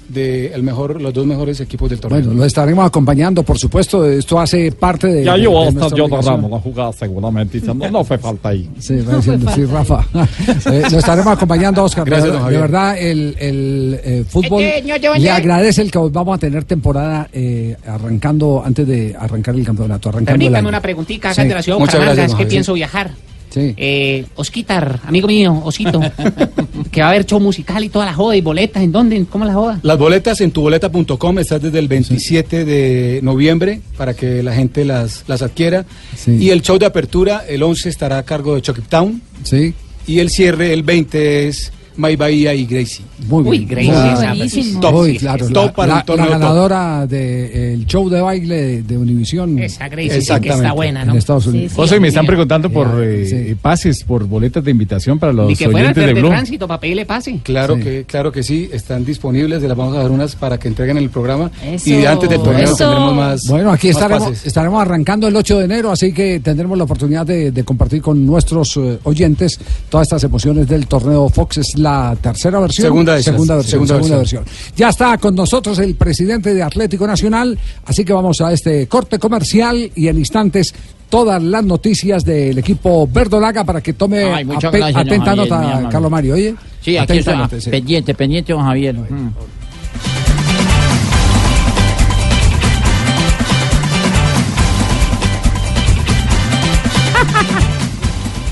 [0.09, 2.21] de el mejor, los dos mejores equipos del torneo.
[2.23, 4.05] Bueno, lo estaremos acompañando, por supuesto.
[4.05, 5.25] Esto hace parte de.
[5.25, 6.35] Ya de- yo de hasta nuestra yo obligación.
[6.43, 7.61] Ramos a jugar seguramente.
[7.61, 8.69] No, no fue falta ahí.
[8.79, 10.05] Sí, va diciendo, sí, Rafa.
[10.73, 12.05] Eh, lo estaremos acompañando, Oscar.
[12.05, 16.35] De Gracias, verdad- de, el, el, eh, fútbol yo- yo- le agradece el que vamos
[16.37, 20.09] a tener temporada eh, arrancando antes de arrancar el campeonato.
[20.09, 21.43] Arrancando Permítame una preguntita Sí.
[21.43, 23.11] de la ciudad Muchas Bucaramanga, gracias, es que pienso viajar.
[23.57, 23.73] Sí.
[23.79, 25.99] Eh, Osquitar, amigo mío, Osito,
[26.93, 29.25] que va a haber show musical y toda la joda y boletas, ¿en dónde?
[29.31, 29.81] ¿Cómo la joda?
[29.83, 35.25] Las boletas en tuboleta.com están desde el 27 de noviembre para que la gente las,
[35.27, 35.87] las adquiera.
[36.27, 39.23] Y el show de apertura, el 11 estará a cargo de Chucky Town.
[39.43, 39.73] Sí.
[40.07, 43.05] Y el cierre, el 20 es My Bahía y Gracie.
[43.29, 43.53] Muy bien.
[43.63, 44.15] Uy, Gracie, bien.
[44.15, 44.81] buenísimo.
[44.81, 45.07] Top.
[45.19, 45.49] Claro.
[45.49, 49.59] Top la, para la- la ganadora del show de baile de, de Univisión.
[49.59, 51.13] Esa Gracie sí que está buena, ¿no?
[51.13, 51.73] En Estados Unidos.
[51.75, 55.67] José, me están preguntando por eh, pases, por boletas de invitación para los Ni que
[55.67, 56.29] oyentes de de Blue.
[56.29, 57.41] tránsito para pedirle pase.
[57.43, 60.97] Claro que claro que sí, están disponibles, les vamos a dar unas para que entreguen
[60.99, 61.91] el programa Eso.
[61.91, 62.77] y antes del torneo Eso.
[62.77, 64.47] tendremos más Bueno, aquí más estaremos, pases.
[64.47, 68.25] estaremos arrancando el 8 de enero, así que tendremos la oportunidad de, de compartir con
[68.27, 69.59] nuestros eh, oyentes
[69.89, 71.59] todas estas emociones del torneo Fox.
[71.59, 72.87] Es la tercera versión.
[72.87, 73.23] Segunda.
[73.23, 73.71] Segunda versión.
[73.87, 74.45] Segunda segunda versión.
[74.45, 74.73] versión.
[74.77, 79.19] Ya está con nosotros el presidente de Atlético Nacional, así que vamos a este corte
[79.19, 80.75] comercial y en instantes
[81.09, 85.89] todas las noticias del equipo verdolaga para que tome Ay, gracias, atenta Javier, nota.
[85.91, 86.35] Carlos Mario.
[86.35, 87.37] Oye, Sí, aquí Atenta está.
[87.43, 87.71] nota, sí.
[87.71, 88.95] Pendiente, pendiente, don Javier.
[88.97, 89.31] Mm.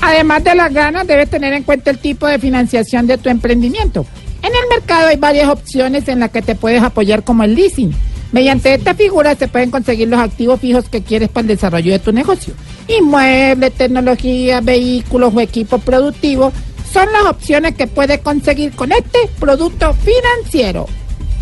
[0.05, 4.05] Además de las ganas, debes tener en cuenta el tipo de financiación de tu emprendimiento.
[4.43, 7.91] En el mercado hay varias opciones en las que te puedes apoyar como el leasing.
[8.31, 11.97] Mediante esta figura se pueden conseguir los activos fijos que quieres para el desarrollo de
[11.97, 12.53] tu negocio.
[12.87, 16.53] Inmuebles, tecnología, vehículos o equipos productivos
[16.93, 20.85] son las opciones que puedes conseguir con este producto financiero.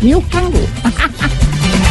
[0.00, 0.60] New Kangoo.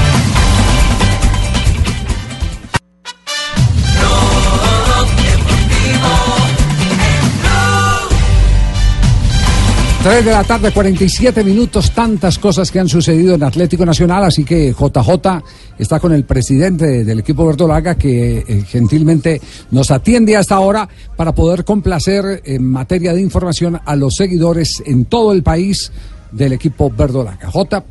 [10.04, 14.44] Tres de la tarde, 47 minutos, tantas cosas que han sucedido en Atlético Nacional, así
[14.44, 15.42] que JJ
[15.80, 19.40] está con el presidente del equipo Bertolaga que eh, gentilmente
[19.72, 25.06] nos atiende hasta ahora para poder complacer en materia de información a los seguidores en
[25.06, 25.94] todo el país
[26.34, 27.50] del equipo Verdolaga.
[27.50, 27.86] J.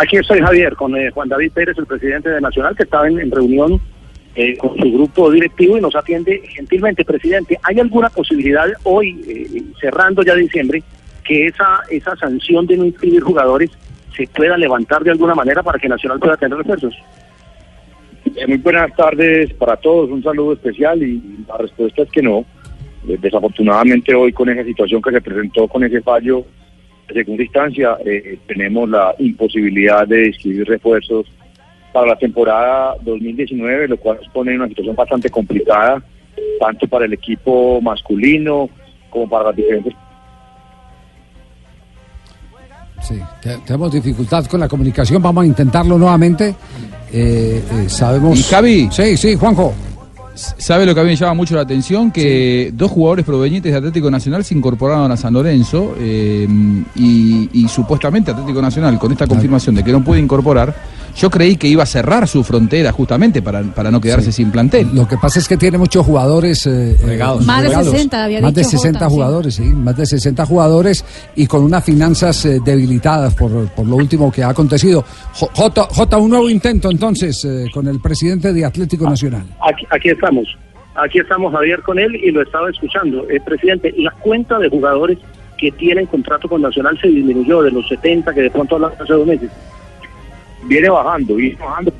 [0.00, 3.32] Aquí estoy Javier, con eh, Juan David Pérez, el presidente de Nacional, que estaba en
[3.32, 3.80] reunión
[4.40, 7.04] eh, con su grupo directivo y nos atiende gentilmente.
[7.04, 10.82] Presidente, ¿hay alguna posibilidad hoy, eh, cerrando ya diciembre,
[11.24, 13.70] que esa, esa sanción de no inscribir jugadores
[14.16, 16.94] se pueda levantar de alguna manera para que Nacional pueda tener refuerzos?
[18.34, 22.46] Eh, muy buenas tardes para todos, un saludo especial y la respuesta es que no.
[23.06, 26.46] Eh, Desafortunadamente hoy con esa situación que se presentó con ese fallo
[27.08, 27.98] de segunda instancia,
[28.46, 31.26] tenemos la imposibilidad de inscribir refuerzos
[31.92, 36.02] para la temporada 2019, lo cual nos pone en una situación bastante complicada,
[36.60, 38.68] tanto para el equipo masculino
[39.10, 39.94] como para las diferentes
[43.02, 46.54] Sí, te- tenemos dificultad con la comunicación, vamos a intentarlo nuevamente.
[47.12, 48.38] Eh, eh, sabemos.
[48.38, 48.88] ¿Y Javi?
[48.92, 49.72] Sí, sí, Juanjo.
[50.34, 52.10] ¿Sabe lo que a mí me llama mucho la atención?
[52.12, 56.46] Que dos jugadores provenientes de Atlético Nacional se incorporaron a San Lorenzo eh,
[56.94, 60.74] y, y supuestamente Atlético Nacional, con esta confirmación de que no puede incorporar,
[61.20, 64.88] yo creí que iba a cerrar su frontera justamente para, para no quedarse sin plantel.
[64.94, 66.66] Lo que pasa es que tiene muchos jugadores.
[66.66, 67.90] eh, eh, Más de regados.
[67.90, 69.14] 60, había Más de dicho 60 Jota, sí.
[69.14, 69.62] jugadores, sí.
[69.64, 71.04] Más de 60 jugadores
[71.36, 75.04] y con unas finanzas eh, debilitadas por, por lo último que ha acontecido.
[75.34, 79.44] J, J, un nuevo intento entonces eh, con el presidente de Atlético Nacional.
[79.68, 80.48] Aquí, aquí estamos.
[80.94, 83.28] Aquí estamos Javier con él y lo estaba escuchando.
[83.28, 85.18] Eh, presidente, la cuenta de jugadores
[85.58, 89.12] que tienen contrato con Nacional se disminuyó de los 70 que de pronto hablaban hace
[89.12, 89.50] dos meses.
[90.64, 91.92] Viene bajando, viene bajando,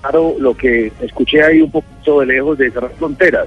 [0.00, 3.46] claro, lo que escuché ahí un poquito de lejos de cerrar fronteras.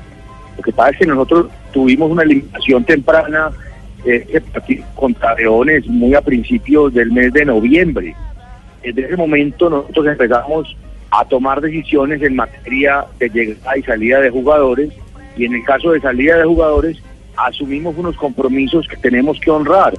[0.58, 3.52] Lo que pasa es que nosotros tuvimos una eliminación temprana
[4.52, 8.16] partido contra Leones muy a principios del mes de noviembre.
[8.84, 10.76] Desde ese momento nosotros empezamos
[11.12, 14.90] a tomar decisiones en materia de llegada y salida de jugadores
[15.38, 16.98] y en el caso de salida de jugadores
[17.38, 19.94] asumimos unos compromisos que tenemos que honrar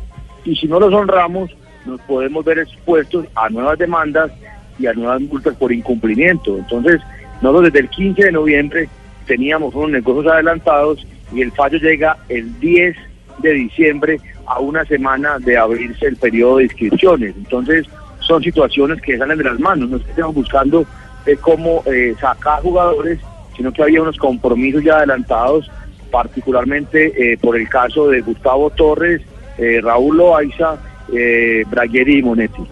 [0.44, 1.50] y si no los honramos
[1.84, 4.30] nos podemos ver expuestos a nuevas demandas
[4.78, 6.56] y a nuevas multas por incumplimiento.
[6.56, 7.00] Entonces,
[7.40, 8.88] nosotros desde el 15 de noviembre
[9.26, 12.96] teníamos unos negocios adelantados y el fallo llega el 10
[13.38, 17.34] de diciembre a una semana de abrirse el periodo de inscripciones.
[17.36, 17.86] Entonces,
[18.20, 20.86] son situaciones que salen de las manos, no es que estemos buscando
[21.26, 23.18] eh, cómo eh, sacar jugadores,
[23.56, 25.70] sino que había unos compromisos ya adelantados,
[26.10, 29.22] particularmente eh, por el caso de Gustavo Torres,
[29.58, 30.76] eh, Raúl Loaiza,
[31.12, 32.62] eh, Bragueri y Monetti.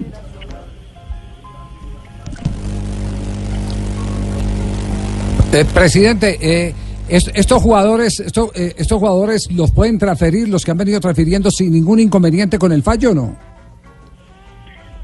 [5.52, 6.74] Eh, presidente, eh,
[7.08, 11.50] est- estos jugadores, esto- eh, estos jugadores los pueden transferir, los que han venido transfiriendo
[11.50, 13.36] sin ningún inconveniente con el fallo, ¿o ¿no?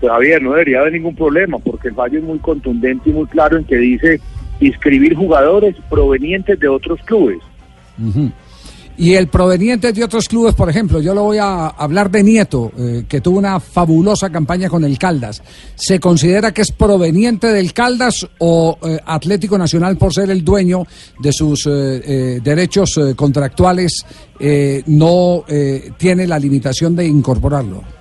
[0.01, 3.59] Javier, no debería haber ningún problema, porque el fallo es muy contundente y muy claro
[3.59, 4.21] en que dice
[4.61, 7.39] inscribir jugadores provenientes de otros clubes.
[8.03, 8.31] Ujú.
[8.99, 12.73] Y el proveniente de otros clubes, por ejemplo, yo lo voy a hablar de Nieto,
[12.77, 15.41] eh, que tuvo una fabulosa campaña con el Caldas.
[15.77, 20.85] ¿Se considera que es proveniente del Caldas o eh, Atlético Nacional, por ser el dueño
[21.20, 24.05] de sus eh, eh, derechos contractuales,
[24.87, 25.45] no
[25.97, 27.98] tiene la limitación de incorporarlo?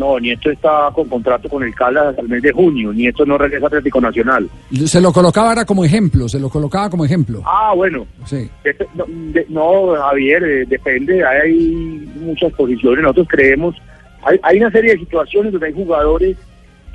[0.00, 2.90] No, Nieto está con contrato con el Caldas hasta el mes de junio.
[2.90, 4.48] Nieto no regresa a Atlético Nacional.
[4.86, 7.42] Se lo colocaba ahora como ejemplo, se lo colocaba como ejemplo.
[7.44, 8.06] Ah, bueno.
[8.24, 8.48] Sí.
[8.94, 13.02] No, de- no, Javier, eh, depende, hay muchas posiciones.
[13.02, 13.76] Nosotros creemos,
[14.22, 16.36] hay, hay una serie de situaciones donde hay jugadores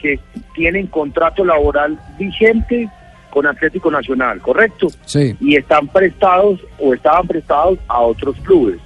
[0.02, 0.20] que
[0.56, 2.90] tienen contrato laboral vigente
[3.30, 4.88] con Atlético Nacional, ¿correcto?
[5.06, 5.36] Sí.
[5.40, 8.80] Y están prestados o estaban prestados a otros clubes.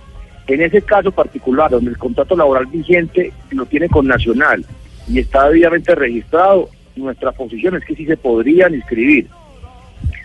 [0.50, 4.66] En ese caso particular, donde el contrato laboral vigente lo tiene con Nacional
[5.08, 9.28] y está debidamente registrado, nuestra posición es que sí se podrían inscribir.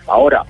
[0.07, 0.43] Ahora,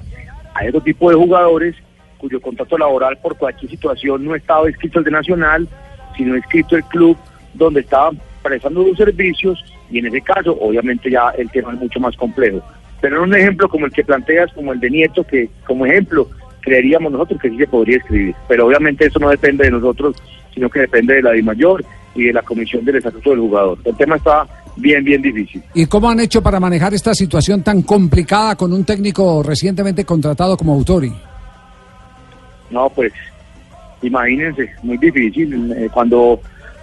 [0.55, 1.75] hay otro tipo de jugadores
[2.19, 5.69] cuyo contrato laboral por cualquier situación no estaba escrito el de Nacional,
[6.17, 7.19] sino escrito el club
[7.53, 9.59] donde estaban prestando los servicios
[9.91, 12.63] y en ese caso obviamente ya el tema es mucho más complejo.
[13.01, 16.29] Pero un ejemplo como el que planteas, como el de Nieto, que como ejemplo
[16.65, 18.35] creeríamos nosotros que sí se podría escribir.
[18.49, 20.17] Pero obviamente eso no depende de nosotros,
[20.53, 21.85] sino que depende de la DIMAYOR
[22.15, 23.79] y de la Comisión del Estatuto del Jugador.
[23.85, 24.47] El tema está
[24.77, 25.63] bien, bien difícil.
[25.75, 30.57] ¿Y cómo han hecho para manejar esta situación tan complicada con un técnico recientemente contratado
[30.57, 31.13] como Autori?
[32.71, 33.13] No, pues
[34.03, 35.73] imagínense, muy difícil.
[35.73, 36.41] eh, cuando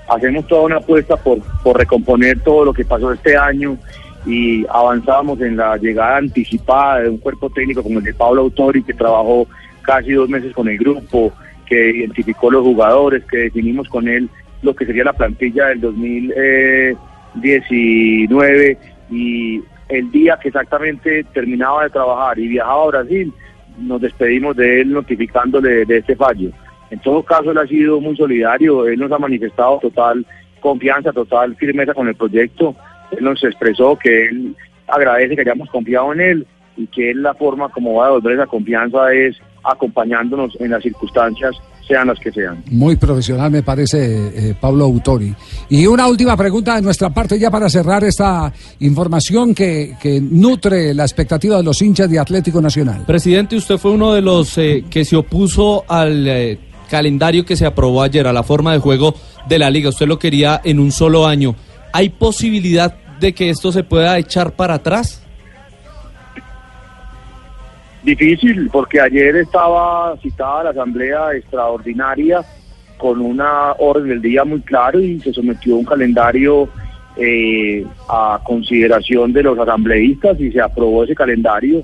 [0.07, 3.77] hacemos toda una apuesta por, por recomponer todo lo que pasó este año
[4.25, 8.83] y avanzábamos en la llegada anticipada de un cuerpo técnico como el de Pablo Autori,
[8.83, 9.47] que trabajó
[9.91, 11.33] casi dos meses con el grupo,
[11.65, 14.29] que identificó los jugadores, que definimos con él
[14.61, 18.77] lo que sería la plantilla del 2019
[19.09, 23.33] y el día que exactamente terminaba de trabajar y viajaba a Brasil,
[23.79, 26.51] nos despedimos de él notificándole de este fallo.
[26.89, 30.25] En todo caso, él ha sido muy solidario, él nos ha manifestado total
[30.61, 32.77] confianza, total firmeza con el proyecto,
[33.11, 34.55] él nos expresó que él
[34.87, 36.47] agradece que hayamos confiado en él
[36.77, 41.55] y que la forma como va a devolver esa confianza es acompañándonos en las circunstancias,
[41.87, 42.63] sean las que sean.
[42.71, 45.33] Muy profesional me parece eh, Pablo Autori.
[45.69, 50.93] Y una última pregunta de nuestra parte ya para cerrar esta información que, que nutre
[50.93, 53.03] la expectativa de los hinchas de Atlético Nacional.
[53.05, 56.59] Presidente, usted fue uno de los eh, que se opuso al eh,
[56.89, 59.15] calendario que se aprobó ayer, a la forma de juego
[59.47, 59.89] de la liga.
[59.89, 61.55] Usted lo quería en un solo año.
[61.93, 65.20] ¿Hay posibilidad de que esto se pueda echar para atrás?
[68.03, 72.41] Difícil, porque ayer estaba citada la asamblea extraordinaria
[72.97, 76.67] con una orden del día muy claro y se sometió un calendario
[77.17, 81.83] eh, a consideración de los asambleístas y se aprobó ese calendario.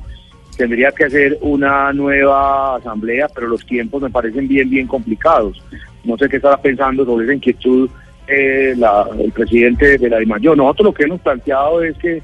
[0.58, 5.62] Tendría que hacer una nueva asamblea, pero los tiempos me parecen bien, bien complicados.
[6.04, 7.90] No sé qué estará pensando sobre esa inquietud
[8.28, 10.58] eh, la- el presidente de la DIMAYOR.
[10.58, 12.22] Nosotros lo que hemos planteado es que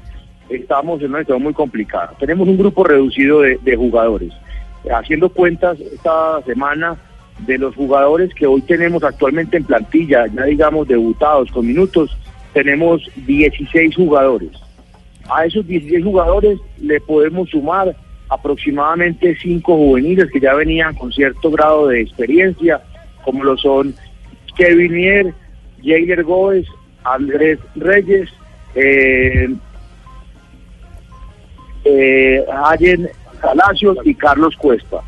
[0.56, 2.14] estamos en una situación muy complicada.
[2.18, 4.32] Tenemos un grupo reducido de, jugadores.
[4.90, 6.96] Haciendo cuentas esta semana
[7.46, 12.16] de los jugadores que hoy tenemos actualmente en plantilla, ya digamos debutados con minutos,
[12.52, 14.50] tenemos 16 jugadores.
[15.30, 17.96] A esos 16 jugadores le podemos sumar
[18.28, 22.82] aproximadamente cinco juveniles que ya venían con cierto grado de experiencia,
[23.24, 23.94] como lo son
[24.56, 25.34] Kevin Mier,
[25.82, 26.66] Jair Gómez,
[27.04, 28.30] Andrés Reyes,
[28.74, 29.48] eh,
[31.84, 33.08] eh, Allen
[33.40, 35.00] Palacios y Carlos Cuesta.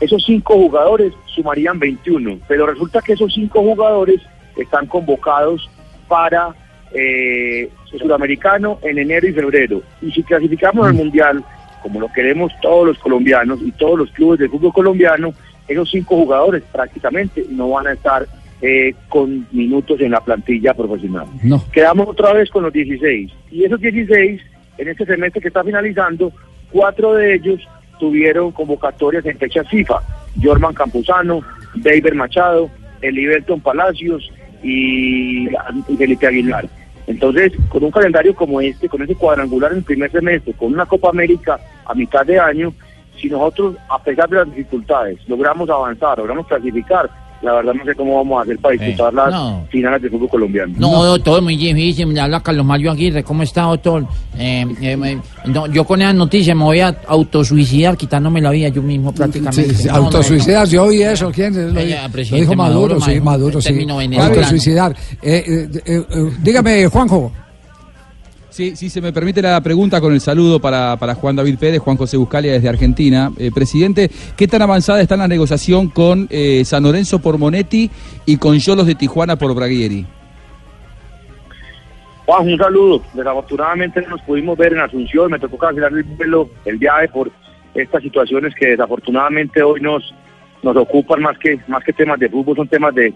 [0.00, 4.20] Esos cinco jugadores sumarían 21, pero resulta que esos cinco jugadores
[4.56, 5.68] están convocados
[6.08, 6.54] para
[6.92, 9.82] eh, el sudamericano en enero y febrero.
[10.00, 11.44] Y si clasificamos al mundial,
[11.82, 15.32] como lo queremos todos los colombianos y todos los clubes de fútbol colombiano,
[15.68, 18.26] esos cinco jugadores prácticamente no van a estar
[18.60, 21.26] eh, con minutos en la plantilla profesional.
[21.42, 21.64] No.
[21.72, 23.32] Quedamos otra vez con los 16.
[23.50, 24.40] Y esos 16,
[24.78, 26.32] en este semestre que está finalizando,
[26.70, 27.60] cuatro de ellos
[27.98, 30.00] tuvieron convocatorias en fechas FIFA.
[30.42, 31.42] Jorman Campuzano,
[31.74, 32.70] David Machado,
[33.00, 34.30] Eliberton Palacios
[34.62, 35.48] y
[35.98, 36.66] Felipe Aguilar.
[37.06, 40.86] Entonces, con un calendario como este, con ese cuadrangular en el primer semestre, con una
[40.86, 42.72] Copa América a mitad de año,
[43.20, 47.10] si nosotros, a pesar de las dificultades, logramos avanzar, logramos clasificar,
[47.42, 49.66] la verdad no sé cómo vamos a hacer para disputar las no.
[49.70, 50.72] finales de fútbol colombiano.
[50.78, 52.06] No, doctor, muy difícil.
[52.06, 53.24] Me habla Carlos Mario Aguirre.
[53.24, 54.06] ¿Cómo está, doctor?
[54.38, 58.68] Eh, eh, me- no, yo con esa noticia me voy a autosuicidar quitándome la vida
[58.68, 59.74] yo mismo prácticamente.
[59.74, 61.74] Sí, sí, No, no, autosuicidar, yo oí eso, ¿quién?
[61.74, 61.98] Lo, Eh,
[62.30, 63.86] dijo Maduro, Maduro, sí, ma- Maduro, sí.
[64.18, 64.96] Autosuicidar.
[65.20, 67.32] Eh, eh, eh, eh, dígame, Juanjo.
[68.52, 71.78] Sí, si se me permite la pregunta con el saludo para, para Juan David Pérez,
[71.80, 73.30] Juan José Buscalia desde Argentina.
[73.38, 77.90] Eh, presidente, ¿qué tan avanzada está la negociación con eh, San Lorenzo por Monetti
[78.26, 80.04] y con Yolos de Tijuana por Braguieri?
[82.26, 83.02] Juan, un saludo.
[83.14, 87.30] Desafortunadamente no nos pudimos ver en Asunción, me tocó cancelar el vuelo, el viaje por
[87.74, 90.14] estas situaciones que desafortunadamente hoy nos
[90.62, 93.14] nos ocupan más que más que temas de fútbol, son temas de,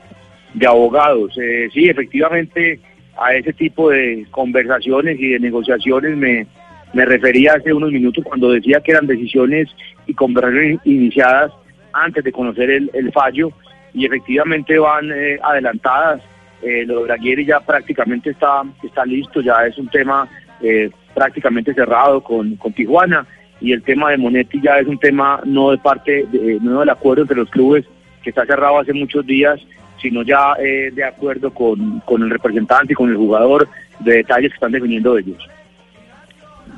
[0.55, 1.37] de abogados.
[1.37, 2.81] Eh, sí, efectivamente
[3.19, 6.47] a ese tipo de conversaciones y de negociaciones me,
[6.93, 9.69] me refería hace unos minutos cuando decía que eran decisiones
[10.07, 11.53] y conversaciones iniciadas
[11.93, 13.51] antes de conocer el, fallo
[13.95, 16.23] y efectivamente van eh, adelantadas.
[16.63, 20.29] Eh, lo de Braguieri ya prácticamente está, está listo, ya es un tema
[20.61, 23.27] eh, prácticamente cerrado con, con Tijuana
[23.61, 26.91] y el tema de Monetti ya es un tema no de parte, de, no del
[26.91, 27.85] acuerdo entre los clubes
[28.23, 29.61] que está cerrado hace muchos días,
[30.09, 33.69] sino ya eh, de acuerdo con, con el representante y con el jugador
[34.01, 35.37] de detalles que están definiendo ellos.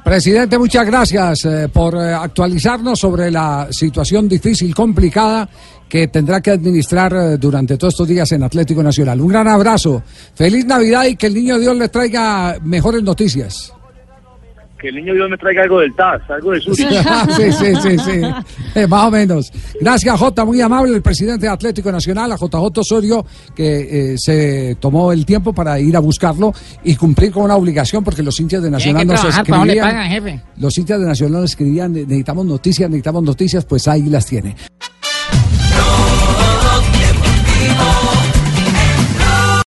[0.02, 5.48] Presidente, muchas gracias eh, por eh, actualizarnos sobre la situación difícil, complicada
[5.86, 9.20] que tendrá que administrar durante todos estos días en Atlético Nacional.
[9.20, 10.02] Un gran abrazo,
[10.34, 13.72] feliz Navidad y que el niño Dios les traiga mejores noticias.
[14.78, 16.88] Que el niño Dios me traiga algo del TAS, algo de Zurich.
[17.36, 18.20] sí, sí, sí, sí.
[18.74, 19.52] Eh, más o menos.
[19.80, 24.76] Gracias, Jota, muy amable, el presidente de Atlético Nacional, a JJ Osorio, que eh, se
[24.78, 26.52] tomó el tiempo para ir a buscarlo
[26.84, 29.86] y cumplir con una obligación, porque los hinchas de Nacional ¿para dónde escribían.
[29.86, 30.40] pagan, jefe?
[30.58, 34.54] Los hinchas de Nacional nos escribían, necesitamos noticias, necesitamos noticias, pues ahí las tiene.